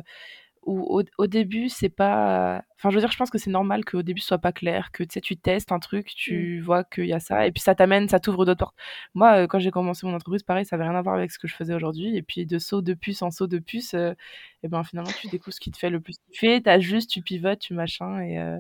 où 0.70 1.02
au, 1.18 1.28
début, 1.28 1.68
c'est 1.68 1.90
pas. 1.90 2.64
Enfin, 2.78 2.92
je 2.92 2.96
veux 2.96 3.02
dire, 3.02 3.12
je 3.12 3.18
pense 3.18 3.32
que 3.32 3.40
c'est 3.40 3.50
normal 3.50 3.84
qu'au 3.84 4.04
début, 4.04 4.22
ce 4.22 4.28
soit 4.28 4.38
pas 4.38 4.52
clair, 4.52 4.92
que 4.92 5.04
tu 5.04 5.14
sais, 5.14 5.22
tu 5.22 5.36
testes 5.36 5.72
un 5.72 5.80
truc, 5.80 6.08
tu 6.16 6.60
mmh. 6.60 6.64
vois 6.64 6.84
qu'il 6.84 7.08
y 7.08 7.14
a 7.14 7.20
ça, 7.20 7.48
et 7.48 7.52
puis 7.52 7.62
ça 7.62 7.74
t'amène, 7.74 8.08
ça 8.08 8.20
t'ouvre 8.20 8.46
d'autres 8.46 8.60
portes. 8.60 8.76
Moi, 9.16 9.44
euh, 9.44 9.48
quand 9.48 9.58
j'ai 9.58 9.72
commencé 9.72 10.06
mon 10.06 10.14
entreprise, 10.14 10.44
pareil, 10.44 10.66
ça 10.66 10.76
avait 10.76 10.86
rien 10.86 10.96
à 10.96 11.02
voir 11.02 11.16
avec 11.16 11.32
ce 11.32 11.40
que 11.40 11.48
je 11.48 11.56
faisais 11.56 11.74
aujourd'hui, 11.74 12.16
et 12.16 12.22
puis 12.22 12.46
de 12.46 12.60
saut 12.60 12.82
de 12.84 12.94
puce 12.94 13.24
en 13.24 13.32
saut 13.32 13.48
de 13.48 13.58
puce, 13.58 13.96
euh, 13.96 14.14
et 14.62 14.68
ben 14.68 14.84
finalement, 14.84 15.12
tu 15.20 15.28
découvres 15.28 15.56
ce 15.56 15.60
qui 15.60 15.72
te 15.72 15.78
fait 15.78 15.90
le 15.90 16.02
plus 16.02 16.18
kiffer, 16.32 16.62
t'ajustes, 16.62 17.10
tu 17.10 17.22
pivotes, 17.22 17.60
tu 17.60 17.74
machin, 17.74 18.22
et. 18.22 18.40
Euh, 18.40 18.58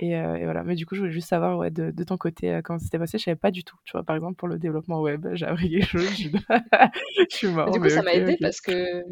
et, 0.00 0.14
voilà. 0.44 0.62
Mais 0.62 0.76
du 0.76 0.86
coup, 0.86 0.94
je 0.94 1.00
voulais 1.00 1.12
juste 1.12 1.28
savoir 1.28 1.58
ouais, 1.58 1.72
de, 1.72 2.04
ton 2.04 2.16
côté 2.16 2.60
comment 2.62 2.78
c'était 2.78 3.00
passé. 3.00 3.18
Je 3.18 3.24
savais 3.24 3.34
pas 3.34 3.50
du 3.50 3.64
tout. 3.64 3.76
Tu 3.84 3.90
vois, 3.90 4.04
par 4.04 4.14
exemple, 4.14 4.36
pour 4.36 4.46
le 4.46 4.56
développement 4.56 5.00
web, 5.00 5.26
j'ai 5.34 5.44
appris 5.44 5.70
quelque 5.70 5.88
chose. 5.88 6.08
je, 6.08 6.28
suis 7.30 7.48
mort. 7.48 7.72
Du 7.72 7.80
coup, 7.80 7.88
ça 7.88 8.02
m'a 8.02 8.14
aidé 8.14 8.36
parce 8.40 8.60
que 8.60 9.02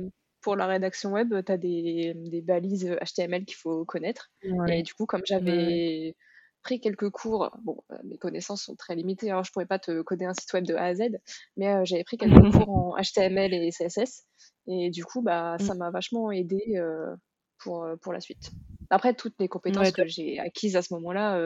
pour 0.46 0.54
la 0.54 0.68
rédaction 0.68 1.10
web, 1.10 1.34
tu 1.44 1.50
as 1.50 1.56
des, 1.56 2.12
des, 2.14 2.40
balises 2.40 2.96
HTML 3.04 3.44
qu'il 3.44 3.56
faut 3.56 3.84
connaître. 3.84 4.30
Et 4.68 4.84
du 4.84 4.94
coup, 4.94 5.04
comme 5.04 5.22
j'avais 5.24 6.14
pris 6.62 6.78
quelques 6.78 7.10
cours, 7.10 7.50
bon, 7.64 7.82
euh, 7.90 7.96
mes 8.04 8.16
connaissances 8.16 8.62
sont 8.62 8.76
très 8.76 8.94
limitées, 8.94 9.28
alors 9.28 9.42
je 9.42 9.50
pourrais 9.50 9.66
pas 9.66 9.80
te 9.80 10.02
coder 10.02 10.24
un 10.24 10.34
site 10.34 10.52
web 10.52 10.64
de 10.64 10.76
A 10.76 10.84
à 10.84 10.94
Z, 10.94 11.18
mais 11.56 11.66
euh, 11.66 11.84
j'avais 11.84 12.04
pris 12.04 12.16
quelques 12.16 12.30
cours 12.64 12.68
en 12.68 12.96
HTML 12.96 13.54
et 13.54 13.72
CSS. 13.72 14.24
Et 14.68 14.90
du 14.90 15.04
coup, 15.04 15.20
bah, 15.20 15.56
ça 15.58 15.74
mm. 15.74 15.78
m'a 15.78 15.90
vachement 15.90 16.30
aidé 16.30 16.62
euh, 16.76 17.12
pour, 17.58 17.84
pour 18.00 18.12
la 18.12 18.20
suite. 18.20 18.52
Après, 18.90 19.14
toutes 19.14 19.34
les 19.40 19.48
compétences 19.48 19.90
que 19.90 20.06
j'ai 20.06 20.38
acquises 20.38 20.76
à 20.76 20.82
ce 20.82 20.94
moment-là, 20.94 21.40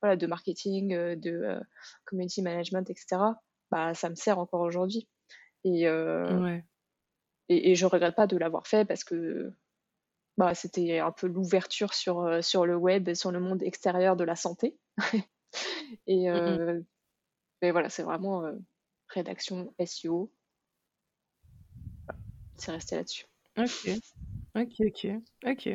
voilà, 0.00 0.16
de 0.16 0.26
marketing, 0.26 0.88
de 1.16 1.60
community 2.06 2.40
management, 2.40 2.88
etc., 2.88 3.20
bah, 3.70 3.92
ça 3.92 4.08
me 4.08 4.14
sert 4.14 4.38
encore 4.38 4.62
aujourd'hui. 4.62 5.06
Et, 5.64 5.86
ouais 5.86 6.64
et, 7.48 7.70
et 7.70 7.74
je 7.74 7.86
regrette 7.86 8.14
pas 8.14 8.26
de 8.26 8.36
l'avoir 8.36 8.66
fait 8.66 8.84
parce 8.84 9.04
que 9.04 9.52
bah, 10.38 10.54
c'était 10.54 11.00
un 11.00 11.10
peu 11.10 11.26
l'ouverture 11.26 11.92
sur, 11.94 12.20
euh, 12.20 12.42
sur 12.42 12.64
le 12.64 12.76
web 12.76 13.08
et 13.08 13.14
sur 13.14 13.32
le 13.32 13.40
monde 13.40 13.62
extérieur 13.62 14.16
de 14.16 14.24
la 14.24 14.36
santé. 14.36 14.76
et 16.06 16.30
mmh 16.30 16.34
euh, 16.34 16.80
mais 17.60 17.72
voilà, 17.72 17.88
c'est 17.88 18.04
vraiment 18.04 18.44
euh, 18.44 18.52
rédaction 19.08 19.74
SEO. 19.80 20.30
C'est 22.56 22.70
resté 22.70 22.94
là-dessus. 22.94 23.26
Ok. 23.56 23.90
Ok, 24.54 24.74
ok, 24.80 25.06
ok. 25.44 25.68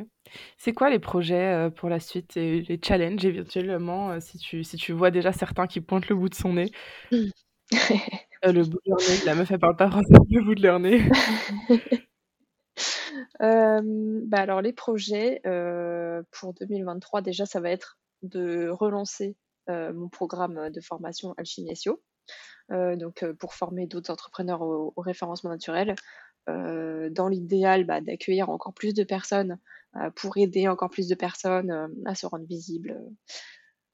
C'est 0.58 0.74
quoi 0.74 0.90
les 0.90 1.00
projets 1.00 1.70
pour 1.76 1.90
la 1.90 2.00
suite 2.00 2.38
et 2.38 2.62
les 2.62 2.80
challenges 2.82 3.26
éventuellement 3.26 4.20
si 4.20 4.38
tu, 4.38 4.64
si 4.64 4.78
tu 4.78 4.94
vois 4.94 5.12
déjà 5.12 5.32
certains 5.32 5.68
qui 5.68 5.82
pointent 5.82 6.08
le 6.08 6.16
bout 6.16 6.30
de 6.30 6.36
son 6.36 6.54
nez? 6.54 6.72
Euh, 8.46 8.52
le 8.52 8.64
bout 8.64 8.80
de 8.86 8.90
leur 8.90 9.00
nez, 9.00 9.26
la 9.26 9.36
meuf 9.36 9.52
elle 9.52 9.60
parle 9.60 9.78
pas 9.78 9.90
français, 9.90 10.14
le 10.30 10.44
bout 10.44 10.56
de 10.56 10.62
leur 10.62 10.80
nez. 10.80 11.02
Euh, 13.42 14.22
bah 14.26 14.40
alors 14.40 14.62
les 14.62 14.74
projets 14.74 15.42
euh, 15.46 16.24
pour 16.32 16.54
2023 16.54 17.22
déjà 17.22 17.46
ça 17.46 17.60
va 17.60 17.70
être 17.70 17.98
de 18.22 18.70
relancer 18.70 19.36
mon 19.68 20.10
programme 20.10 20.70
de 20.70 20.82
formation 20.82 21.34
Alchimie 21.38 21.76
SEO. 21.76 22.02
donc 22.70 23.26
pour 23.40 23.54
former 23.54 23.88
d'autres 23.88 24.12
entrepreneurs 24.12 24.62
au, 24.62 24.94
référencement 24.98 25.52
naturel. 25.52 25.96
dans 26.48 27.28
l'idéal 27.28 27.86
bah, 27.86 28.02
d'accueillir 28.02 28.50
encore 28.50 28.74
plus 28.74 28.94
de 28.94 29.04
personnes 29.04 29.60
pour 30.16 30.38
aider 30.38 30.68
encore 30.68 30.90
plus 30.90 31.08
de 31.08 31.16
personnes 31.16 31.92
à 32.06 32.16
se 32.16 32.26
rendre 32.26 32.46
visibles 32.46 33.00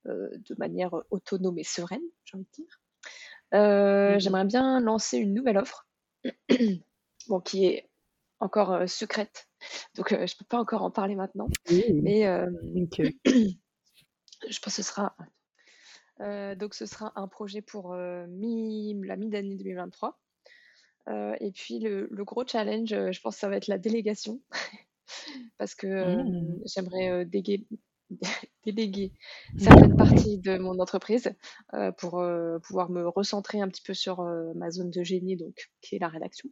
de 0.05 0.55
manière 0.57 0.93
autonome 1.11 1.59
et 1.59 1.63
sereine, 1.63 2.03
j'ai 2.25 2.37
envie 2.37 2.45
de 2.45 2.63
dire. 2.63 2.79
Euh, 3.53 4.15
mmh 4.15 4.19
j'aimerais 4.19 4.45
bien 4.45 4.79
lancer 4.79 5.17
une 5.17 5.33
nouvelle 5.33 5.57
offre, 5.57 5.87
bon, 7.27 7.39
qui 7.39 7.65
est 7.65 7.89
encore 8.39 8.71
euh, 8.73 8.87
secrète, 8.87 9.47
donc 9.95 10.11
euh, 10.11 10.27
je 10.27 10.37
peux 10.37 10.45
pas 10.45 10.59
encore 10.59 10.83
en 10.83 10.91
parler 10.91 11.15
maintenant, 11.15 11.47
mais 11.69 12.23
je 13.25 14.59
pense 14.59 14.59
que 14.61 14.69
ce 14.71 14.83
sera 14.83 15.15
donc 16.57 16.73
ce 16.73 16.85
sera 16.85 17.13
un 17.15 17.27
projet 17.27 17.61
pour 17.61 17.95
mi 18.27 18.93
la 19.05 19.15
mi-d'année 19.15 19.55
2023. 19.55 20.19
et 21.39 21.51
puis 21.51 21.79
le 21.79 22.07
le 22.11 22.23
gros 22.25 22.45
challenge, 22.45 22.89
je 22.89 23.21
pense 23.21 23.35
que 23.35 23.39
ça 23.39 23.49
va 23.49 23.55
être 23.55 23.67
la 23.67 23.77
délégation. 23.77 24.41
Parce 25.57 25.73
que, 25.73 25.87
mmh. 25.87 26.61
j'aimerais, 26.65 27.25
déguer 27.25 27.65
déléguer 28.65 29.13
certaines 29.57 29.95
parties 29.95 30.39
de 30.39 30.57
mon 30.57 30.79
entreprise 30.79 31.31
euh, 31.73 31.91
pour 31.91 32.19
euh, 32.19 32.59
pouvoir 32.59 32.89
me 32.89 33.07
recentrer 33.07 33.61
un 33.61 33.67
petit 33.67 33.81
peu 33.81 33.93
sur 33.93 34.21
euh, 34.21 34.53
ma 34.55 34.71
zone 34.71 34.89
de 34.89 35.03
génie, 35.03 35.35
donc 35.35 35.69
qui 35.81 35.95
est 35.95 35.99
la 35.99 36.09
rédaction. 36.09 36.49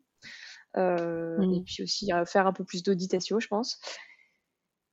Mmh. 0.76 1.54
Et 1.56 1.64
puis 1.64 1.82
aussi 1.82 2.12
faire 2.28 2.46
un 2.46 2.54
peu 2.54 2.64
plus 2.64 2.84
d'audit 2.84 3.20
SEO, 3.20 3.40
je 3.40 3.48
pense. 3.48 3.80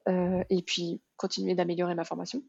et 0.07 0.63
puis 0.67 1.03
continuer 1.17 1.55
d'améliorer 1.55 1.95
ma 1.95 2.05
formation. 2.05 2.43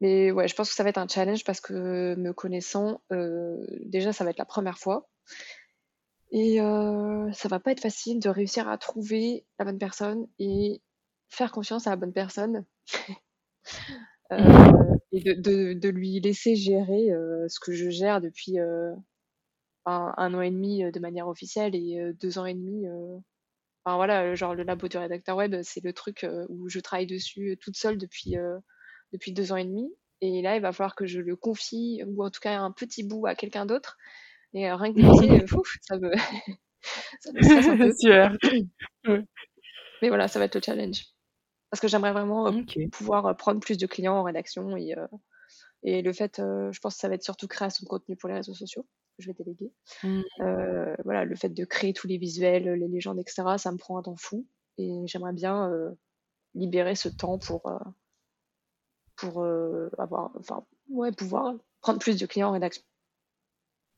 mais 0.00 0.32
ouais, 0.32 0.48
je 0.48 0.54
pense 0.56 0.70
que 0.70 0.74
ça 0.74 0.82
va 0.82 0.88
être 0.88 0.98
un 0.98 1.06
challenge 1.06 1.44
parce 1.44 1.60
que 1.60 2.16
me 2.16 2.32
connaissant, 2.32 3.02
déjà 3.84 4.12
ça 4.12 4.24
va 4.24 4.30
être 4.30 4.38
la 4.38 4.46
première 4.46 4.78
fois. 4.78 5.08
Et 6.32 6.56
ça 6.58 7.48
va 7.48 7.60
pas 7.60 7.70
être 7.70 7.82
facile 7.82 8.18
de 8.18 8.30
réussir 8.30 8.68
à 8.68 8.76
trouver 8.76 9.46
la 9.60 9.64
bonne 9.64 9.78
personne 9.78 10.26
et 10.40 10.82
faire 11.28 11.52
confiance 11.52 11.86
à 11.86 11.90
la 11.90 11.96
bonne 11.96 12.12
personne 12.12 12.64
euh, 14.32 14.96
et 15.12 15.20
de, 15.20 15.72
de, 15.74 15.88
lui 15.88 16.20
laisser 16.20 16.56
gérer 16.56 17.10
euh, 17.10 17.46
ce 17.48 17.60
que 17.60 17.72
je 17.72 17.90
gère 17.90 18.20
depuis 18.20 18.58
euh, 18.58 18.94
un, 19.84 20.34
an 20.34 20.40
et 20.40 20.50
demi 20.50 20.90
de 20.90 21.00
manière 21.00 21.28
officielle 21.28 21.74
et 21.74 22.12
deux 22.20 22.38
ans 22.38 22.44
et 22.44 22.54
demi. 22.54 22.84
Enfin 23.84 23.96
voilà, 23.96 24.34
genre 24.34 24.54
le 24.54 24.62
labo 24.62 24.86
du 24.86 24.98
rédacteur 24.98 25.36
web, 25.36 25.56
c'est 25.62 25.82
le 25.82 25.94
truc 25.94 26.26
où 26.50 26.68
je 26.68 26.78
travaille 26.80 27.06
dessus 27.06 27.56
toute 27.58 27.76
seule 27.76 27.96
depuis, 27.96 28.36
depuis 29.14 29.32
deux 29.32 29.50
ans 29.50 29.56
et 29.56 29.64
demi. 29.64 29.90
Et 30.20 30.42
là, 30.42 30.56
il 30.56 30.60
va 30.60 30.72
falloir 30.72 30.94
que 30.94 31.06
je 31.06 31.20
le 31.20 31.36
confie, 31.36 32.02
ou 32.06 32.22
en 32.22 32.28
tout 32.28 32.40
cas 32.40 32.58
un 32.58 32.70
petit 32.70 33.02
bout 33.02 33.26
à 33.26 33.34
quelqu'un 33.34 33.64
d'autre. 33.64 33.96
Et 34.52 34.70
rien 34.70 34.92
que 34.92 34.98
de 34.98 35.46
ça 35.82 35.96
me, 35.96 36.12
ça 37.20 37.32
me 37.32 37.42
stresse 37.42 38.04
un 38.04 38.36
peu. 39.04 39.22
Mais 40.02 40.08
voilà, 40.08 40.28
ça 40.28 40.38
va 40.38 40.46
être 40.46 40.54
le 40.54 40.60
challenge. 40.60 41.04
Parce 41.70 41.80
que 41.80 41.88
j'aimerais 41.88 42.12
vraiment 42.12 42.50
pouvoir 42.92 43.36
prendre 43.36 43.60
plus 43.60 43.76
de 43.76 43.86
clients 43.86 44.16
en 44.16 44.22
rédaction 44.22 44.76
et, 44.76 44.94
et 45.82 46.02
le 46.02 46.12
fait, 46.12 46.36
je 46.38 46.78
pense 46.80 46.94
que 46.94 47.00
ça 47.00 47.08
va 47.08 47.14
être 47.14 47.22
surtout 47.22 47.46
création 47.46 47.84
de 47.84 47.88
contenu 47.88 48.16
pour 48.16 48.28
les 48.28 48.36
réseaux 48.36 48.54
sociaux 48.54 48.86
que 49.16 49.22
je 49.22 49.28
vais 49.28 49.34
déléguer. 49.34 49.72
Mmh. 50.02 50.22
voilà, 51.04 51.24
le 51.24 51.36
fait 51.36 51.50
de 51.50 51.64
créer 51.64 51.92
tous 51.92 52.06
les 52.06 52.18
visuels, 52.18 52.64
les 52.64 52.88
légendes, 52.88 53.18
etc., 53.18 53.58
ça 53.58 53.72
me 53.72 53.76
prend 53.76 53.98
un 53.98 54.02
temps 54.02 54.16
fou 54.16 54.46
et 54.78 54.90
j'aimerais 55.06 55.34
bien 55.34 55.70
libérer 56.54 56.94
ce 56.94 57.08
temps 57.08 57.38
pour, 57.38 57.70
pour 59.16 59.44
avoir, 59.98 60.30
enfin, 60.38 60.64
ouais, 60.88 61.12
pouvoir 61.12 61.54
prendre 61.80 61.98
plus 61.98 62.18
de 62.18 62.26
clients 62.26 62.48
en 62.48 62.52
rédaction. 62.52 62.82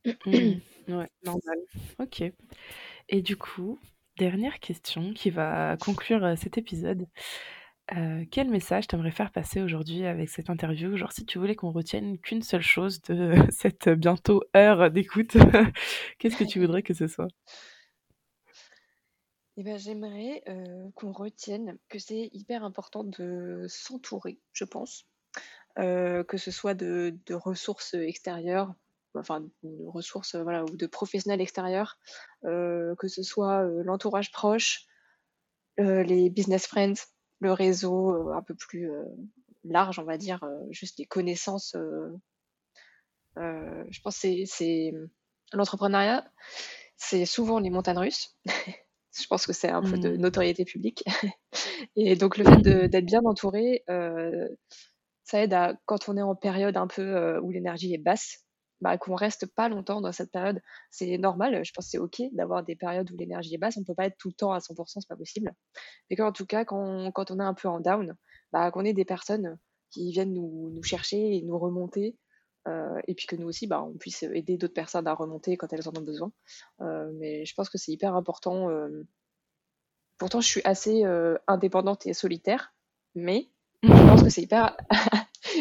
Mmh. 0.05 0.61
Ouais, 0.89 1.11
normal. 1.25 1.59
Ok. 2.01 2.25
Et 3.09 3.23
du 3.23 3.37
coup, 3.37 3.79
dernière 4.16 4.59
question 4.61 5.12
qui 5.12 5.31
va 5.31 5.77
conclure 5.77 6.35
cet 6.37 6.59
épisode. 6.59 7.07
Euh, 7.97 8.24
quel 8.30 8.49
message 8.49 8.86
t'aimerais 8.86 9.11
faire 9.11 9.32
passer 9.32 9.61
aujourd'hui 9.61 10.07
avec 10.07 10.28
cette 10.28 10.49
interview? 10.49 10.97
Genre, 10.97 11.11
si 11.12 11.26
tu 11.26 11.38
voulais 11.38 11.57
qu'on 11.57 11.72
retienne 11.72 12.18
qu'une 12.18 12.43
seule 12.43 12.62
chose 12.62 13.03
de 13.03 13.34
cette 13.51 13.88
bientôt 13.88 14.45
heure 14.57 14.91
d'écoute, 14.91 15.36
qu'est-ce 16.18 16.36
que 16.36 16.45
tu 16.45 16.61
voudrais 16.61 16.82
que 16.82 16.95
ce 16.95 17.09
soit? 17.09 17.28
Eh 19.57 19.64
ben, 19.64 19.76
j'aimerais 19.76 20.43
euh, 20.49 20.88
qu'on 20.95 21.11
retienne 21.11 21.78
que 21.88 21.99
c'est 21.99 22.30
hyper 22.32 22.64
important 22.64 23.03
de 23.03 23.66
s'entourer, 23.68 24.38
je 24.53 24.64
pense, 24.64 25.07
euh, 25.78 26.22
que 26.22 26.36
ce 26.36 26.53
soit 26.53 26.74
de, 26.74 27.16
de 27.26 27.34
ressources 27.34 27.95
extérieures, 27.95 28.72
enfin 29.16 29.41
de 29.41 29.86
ressources 29.86 30.36
voilà, 30.36 30.62
ou 30.64 30.76
de 30.76 30.86
professionnels 30.86 31.41
extérieurs, 31.41 31.99
que 32.45 33.09
ce 33.09 33.22
soit 33.24 33.64
l'entourage 33.82 34.30
proche, 34.30 34.86
les 35.76 36.30
business 36.30 36.66
friends, 36.66 36.95
le 37.41 37.53
réseau 37.53 38.30
un 38.32 38.43
peu 38.43 38.55
plus 38.55 38.91
large, 39.64 39.99
on 39.99 40.05
va 40.05 40.18
dire, 40.18 40.45
juste 40.70 40.99
les 40.99 41.07
connaissances. 41.07 41.76
je 43.36 44.01
pense 44.03 44.18
que 44.20 44.45
c'est 44.47 44.93
l'entrepreneuriat, 45.53 46.30
c'est 46.97 47.26
souvent 47.26 47.59
les 47.59 47.70
montagnes 47.70 47.99
russes. 47.99 48.36
je 49.18 49.26
pense 49.26 49.47
que 49.47 49.53
c'est 49.53 49.70
un 49.70 49.82
peu 49.82 49.99
de 49.99 50.11
mmh. 50.11 50.20
notoriété 50.20 50.64
publique. 50.64 51.05
Et 51.97 52.14
donc 52.14 52.36
le 52.36 52.45
fait 52.45 52.62
d'être 52.88 53.07
bien 53.07 53.22
entouré, 53.24 53.84
ça 55.24 55.43
aide 55.43 55.55
à 55.55 55.74
quand 55.86 56.09
on 56.09 56.16
est 56.16 56.22
en 56.22 56.34
période 56.34 56.76
un 56.76 56.86
peu 56.86 57.38
où 57.38 57.51
l'énergie 57.51 57.95
est 57.95 57.99
basse, 57.99 58.45
bah, 58.81 58.97
qu'on 58.99 59.14
reste 59.14 59.47
pas 59.47 59.68
longtemps 59.68 60.01
dans 60.01 60.12
cette 60.12 60.31
période. 60.31 60.61
C'est 60.91 61.18
normal, 61.18 61.64
je 61.64 61.72
pense 61.72 61.87
que 61.87 61.91
c'est 61.91 61.99
OK 61.99 62.22
d'avoir 62.33 62.64
des 62.64 62.76
périodes 62.76 63.11
où 63.11 63.16
l'énergie 63.16 63.55
est 63.55 63.59
basse. 63.59 63.76
On 63.76 63.85
peut 63.85 63.95
pas 63.95 64.07
être 64.07 64.16
tout 64.18 64.28
le 64.28 64.35
temps 64.35 64.53
à 64.53 64.59
100%, 64.59 64.85
c'est 65.01 65.09
pas 65.09 65.16
possible. 65.16 65.53
Mais 66.09 66.16
qu'en 66.16 66.33
tout 66.33 66.47
cas, 66.47 66.64
quand, 66.64 67.11
quand, 67.12 67.31
on 67.31 67.41
est 67.41 67.45
un 67.45 67.55
peu 67.55 67.68
en 67.68 67.81
down, 67.81 68.16
bah, 68.53 68.70
qu'on 68.70 68.85
ait 68.85 68.93
des 68.93 69.05
personnes 69.05 69.59
qui 69.91 70.12
viennent 70.12 70.33
nous, 70.33 70.70
nous 70.70 70.83
chercher 70.83 71.37
et 71.37 71.43
nous 71.43 71.59
remonter. 71.59 72.16
Euh, 72.68 73.01
et 73.07 73.14
puis 73.14 73.26
que 73.26 73.37
nous 73.37 73.49
aussi, 73.49 73.66
bah, 73.66 73.83
on 73.83 73.97
puisse 73.97 74.22
aider 74.22 74.57
d'autres 74.57 74.74
personnes 74.74 75.07
à 75.07 75.14
remonter 75.14 75.57
quand 75.57 75.72
elles 75.72 75.89
en 75.89 75.97
ont 75.97 76.03
besoin. 76.03 76.33
Euh, 76.81 77.11
mais 77.14 77.45
je 77.45 77.55
pense 77.55 77.68
que 77.68 77.78
c'est 77.78 77.93
hyper 77.93 78.14
important. 78.14 78.70
Euh. 78.70 79.07
Pourtant, 80.18 80.41
je 80.41 80.49
suis 80.49 80.61
assez 80.64 81.03
indépendante 81.47 82.07
et 82.07 82.12
solitaire, 82.12 82.74
mais 83.14 83.49
je 83.83 83.89
pense 83.89 84.22
que 84.22 84.28
c'est 84.28 84.43
hyper 84.43 84.76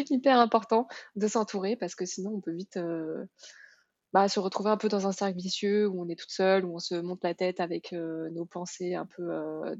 hyper 0.10 0.38
important 0.38 0.88
de 1.16 1.26
s'entourer 1.26 1.76
parce 1.76 1.94
que 1.94 2.04
sinon 2.04 2.32
on 2.34 2.40
peut 2.40 2.52
vite 2.52 2.76
euh, 2.76 3.24
bah, 4.12 4.28
se 4.28 4.40
retrouver 4.40 4.70
un 4.70 4.76
peu 4.76 4.88
dans 4.88 5.06
un 5.06 5.12
cercle 5.12 5.38
vicieux 5.38 5.86
où 5.88 6.00
on 6.02 6.08
est 6.08 6.18
toute 6.18 6.30
seule, 6.30 6.64
où 6.64 6.74
on 6.74 6.78
se 6.78 6.94
monte 6.94 7.22
la 7.24 7.34
tête 7.34 7.60
avec 7.60 7.92
euh, 7.92 8.28
nos 8.30 8.44
pensées 8.44 8.94
un 8.94 9.06
peu 9.06 9.30
euh, 9.30 9.76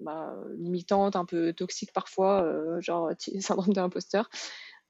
bah, 0.00 0.36
limitantes, 0.58 1.16
un 1.16 1.24
peu 1.24 1.52
toxiques 1.52 1.92
parfois, 1.92 2.80
genre 2.80 3.10
syndrome 3.40 3.72
de 3.72 3.80
l'imposteur. 3.80 4.28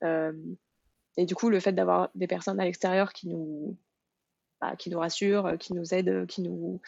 et 0.02 1.26
du 1.26 1.34
coup, 1.34 1.48
le 1.48 1.60
fait 1.60 1.72
d'avoir 1.72 2.10
des 2.14 2.26
personnes 2.26 2.60
à 2.60 2.64
l'extérieur 2.64 3.12
qui 3.12 3.28
nous, 3.28 3.78
bah, 4.60 4.74
qui 4.76 4.90
nous 4.90 4.98
rassurent, 4.98 5.56
qui 5.60 5.74
nous 5.74 5.94
aident, 5.94 6.26
qui 6.26 6.42
nous, 6.42 6.80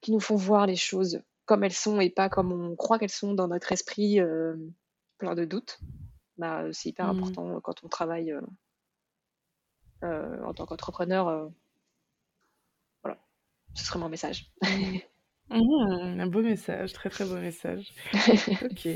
qui 0.00 0.12
nous 0.12 0.20
font 0.20 0.36
voir 0.36 0.66
les 0.66 0.76
choses 0.76 1.22
comme 1.44 1.64
elles 1.64 1.72
sont 1.72 2.00
et 2.00 2.10
pas 2.10 2.28
comme 2.28 2.52
on 2.52 2.76
croit 2.76 3.00
qu'elles 3.00 3.10
sont 3.10 3.34
dans 3.34 3.48
notre 3.48 3.72
esprit 3.72 4.20
plein 5.22 5.36
de 5.36 5.44
doutes. 5.44 5.78
Bah, 6.42 6.64
c'est 6.72 6.88
hyper 6.88 7.06
mmh. 7.06 7.16
important 7.16 7.60
quand 7.60 7.84
on 7.84 7.88
travaille 7.88 8.34
en 10.02 10.52
tant 10.52 10.66
qu'entrepreneur. 10.66 11.52
voilà, 13.04 13.18
ce 13.74 13.84
serait 13.84 14.00
mon 14.00 14.08
message. 14.08 14.50
Mmh. 14.62 14.98
Mmh, 15.50 16.20
un 16.20 16.26
beau 16.26 16.42
message, 16.42 16.92
très 16.92 17.10
très 17.10 17.24
beau 17.24 17.36
message. 17.36 17.92
ok, 18.64 18.88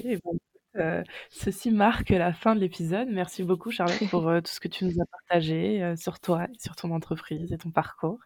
ben, 0.75 1.05
ceci 1.31 1.71
marque 1.71 2.11
la 2.11 2.33
fin 2.33 2.57
de 2.57 2.61
l'épisode. 2.61 3.09
Merci 3.11 3.45
beaucoup 3.45 3.71
Charlotte 3.71 4.11
pour 4.11 4.23
tout 4.23 4.51
ce 4.51 4.59
que 4.59 4.67
tu 4.67 4.85
nous 4.85 5.01
as 5.01 5.07
partagé 5.07 5.95
sur 5.97 6.19
toi, 6.19 6.49
sur 6.59 6.75
ton 6.75 6.91
entreprise 6.91 7.53
et 7.53 7.59
ton 7.59 7.71
parcours. 7.71 8.19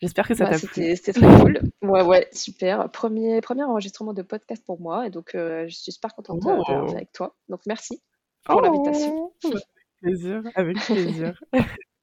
J'espère 0.00 0.26
que 0.26 0.34
ça 0.34 0.44
bah, 0.44 0.58
t'a 0.58 0.66
plu. 0.66 0.96
C'était 0.96 1.12
très 1.12 1.40
cool. 1.40 1.60
Ouais, 1.82 2.02
ouais, 2.02 2.28
super. 2.32 2.90
Premier, 2.90 3.42
premier 3.42 3.64
enregistrement 3.64 4.14
de 4.14 4.22
podcast 4.22 4.62
pour 4.64 4.80
moi. 4.80 5.06
Et 5.06 5.10
donc, 5.10 5.30
je 5.34 5.68
suis 5.68 5.92
super 5.92 6.14
contente 6.14 6.40
de 6.40 6.48
oh. 6.48 6.90
avec 6.94 7.12
toi. 7.12 7.36
Donc, 7.48 7.60
merci 7.66 8.00
pour 8.48 8.62
l'invitation. 8.62 9.12
Oh, 9.12 9.32
avec 9.44 9.62
plaisir, 10.00 10.42
avec 10.54 10.78
plaisir. 10.86 11.40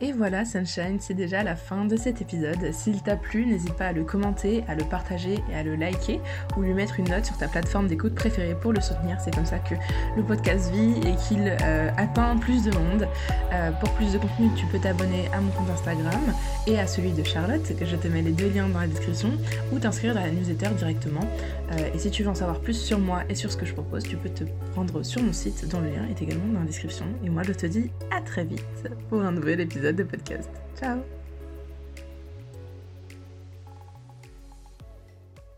Et 0.00 0.12
voilà, 0.12 0.44
Sunshine, 0.44 0.98
c'est 1.00 1.14
déjà 1.14 1.42
la 1.42 1.56
fin 1.56 1.84
de 1.84 1.96
cet 1.96 2.22
épisode. 2.22 2.70
S'il 2.70 3.02
t'a 3.02 3.16
plu, 3.16 3.44
n'hésite 3.46 3.72
pas 3.72 3.86
à 3.86 3.92
le 3.92 4.04
commenter, 4.04 4.62
à 4.68 4.76
le 4.76 4.84
partager 4.84 5.42
et 5.50 5.56
à 5.56 5.64
le 5.64 5.74
liker 5.74 6.20
ou 6.56 6.62
lui 6.62 6.72
mettre 6.72 7.00
une 7.00 7.08
note 7.08 7.24
sur 7.24 7.36
ta 7.36 7.48
plateforme 7.48 7.88
d'écoute 7.88 8.14
préférée 8.14 8.54
pour 8.54 8.72
le 8.72 8.80
soutenir. 8.80 9.20
C'est 9.20 9.34
comme 9.34 9.44
ça 9.44 9.58
que 9.58 9.74
le 10.16 10.22
podcast 10.22 10.70
vit 10.70 11.00
et 11.00 11.16
qu'il 11.16 11.52
euh, 11.62 11.90
atteint 11.96 12.36
plus 12.36 12.62
de 12.62 12.70
monde. 12.70 13.08
Euh, 13.52 13.72
pour 13.72 13.90
plus 13.94 14.12
de 14.12 14.18
contenu, 14.18 14.50
tu 14.54 14.66
peux 14.66 14.78
t'abonner 14.78 15.28
à 15.32 15.40
mon 15.40 15.50
compte 15.50 15.70
Instagram 15.70 16.32
et 16.68 16.78
à 16.78 16.86
celui 16.86 17.10
de 17.10 17.24
Charlotte, 17.24 17.76
que 17.76 17.84
je 17.84 17.96
te 17.96 18.06
mets 18.06 18.22
les 18.22 18.30
deux 18.30 18.50
liens 18.50 18.68
dans 18.68 18.78
la 18.78 18.86
description, 18.86 19.32
ou 19.72 19.80
t'inscrire 19.80 20.14
dans 20.14 20.22
la 20.22 20.30
newsletter 20.30 20.70
directement. 20.78 21.26
Euh, 21.72 21.90
et 21.92 21.98
si 21.98 22.12
tu 22.12 22.22
veux 22.22 22.28
en 22.28 22.36
savoir 22.36 22.60
plus 22.60 22.80
sur 22.80 23.00
moi 23.00 23.22
et 23.28 23.34
sur 23.34 23.50
ce 23.50 23.56
que 23.56 23.66
je 23.66 23.72
propose, 23.72 24.04
tu 24.04 24.16
peux 24.16 24.30
te 24.30 24.44
rendre 24.76 25.02
sur 25.02 25.24
mon 25.24 25.32
site 25.32 25.68
dont 25.68 25.80
le 25.80 25.88
lien 25.88 26.06
est 26.08 26.22
également 26.22 26.46
dans 26.52 26.60
la 26.60 26.66
description. 26.66 27.06
Et 27.24 27.30
moi, 27.30 27.42
je 27.42 27.52
te 27.52 27.66
dis 27.66 27.90
à 28.16 28.20
très 28.20 28.44
vite 28.44 28.62
pour 29.08 29.22
un 29.22 29.32
nouvel 29.32 29.60
épisode 29.88 29.96
de 29.96 30.04
podcast. 30.04 30.50
Ciao 30.76 31.17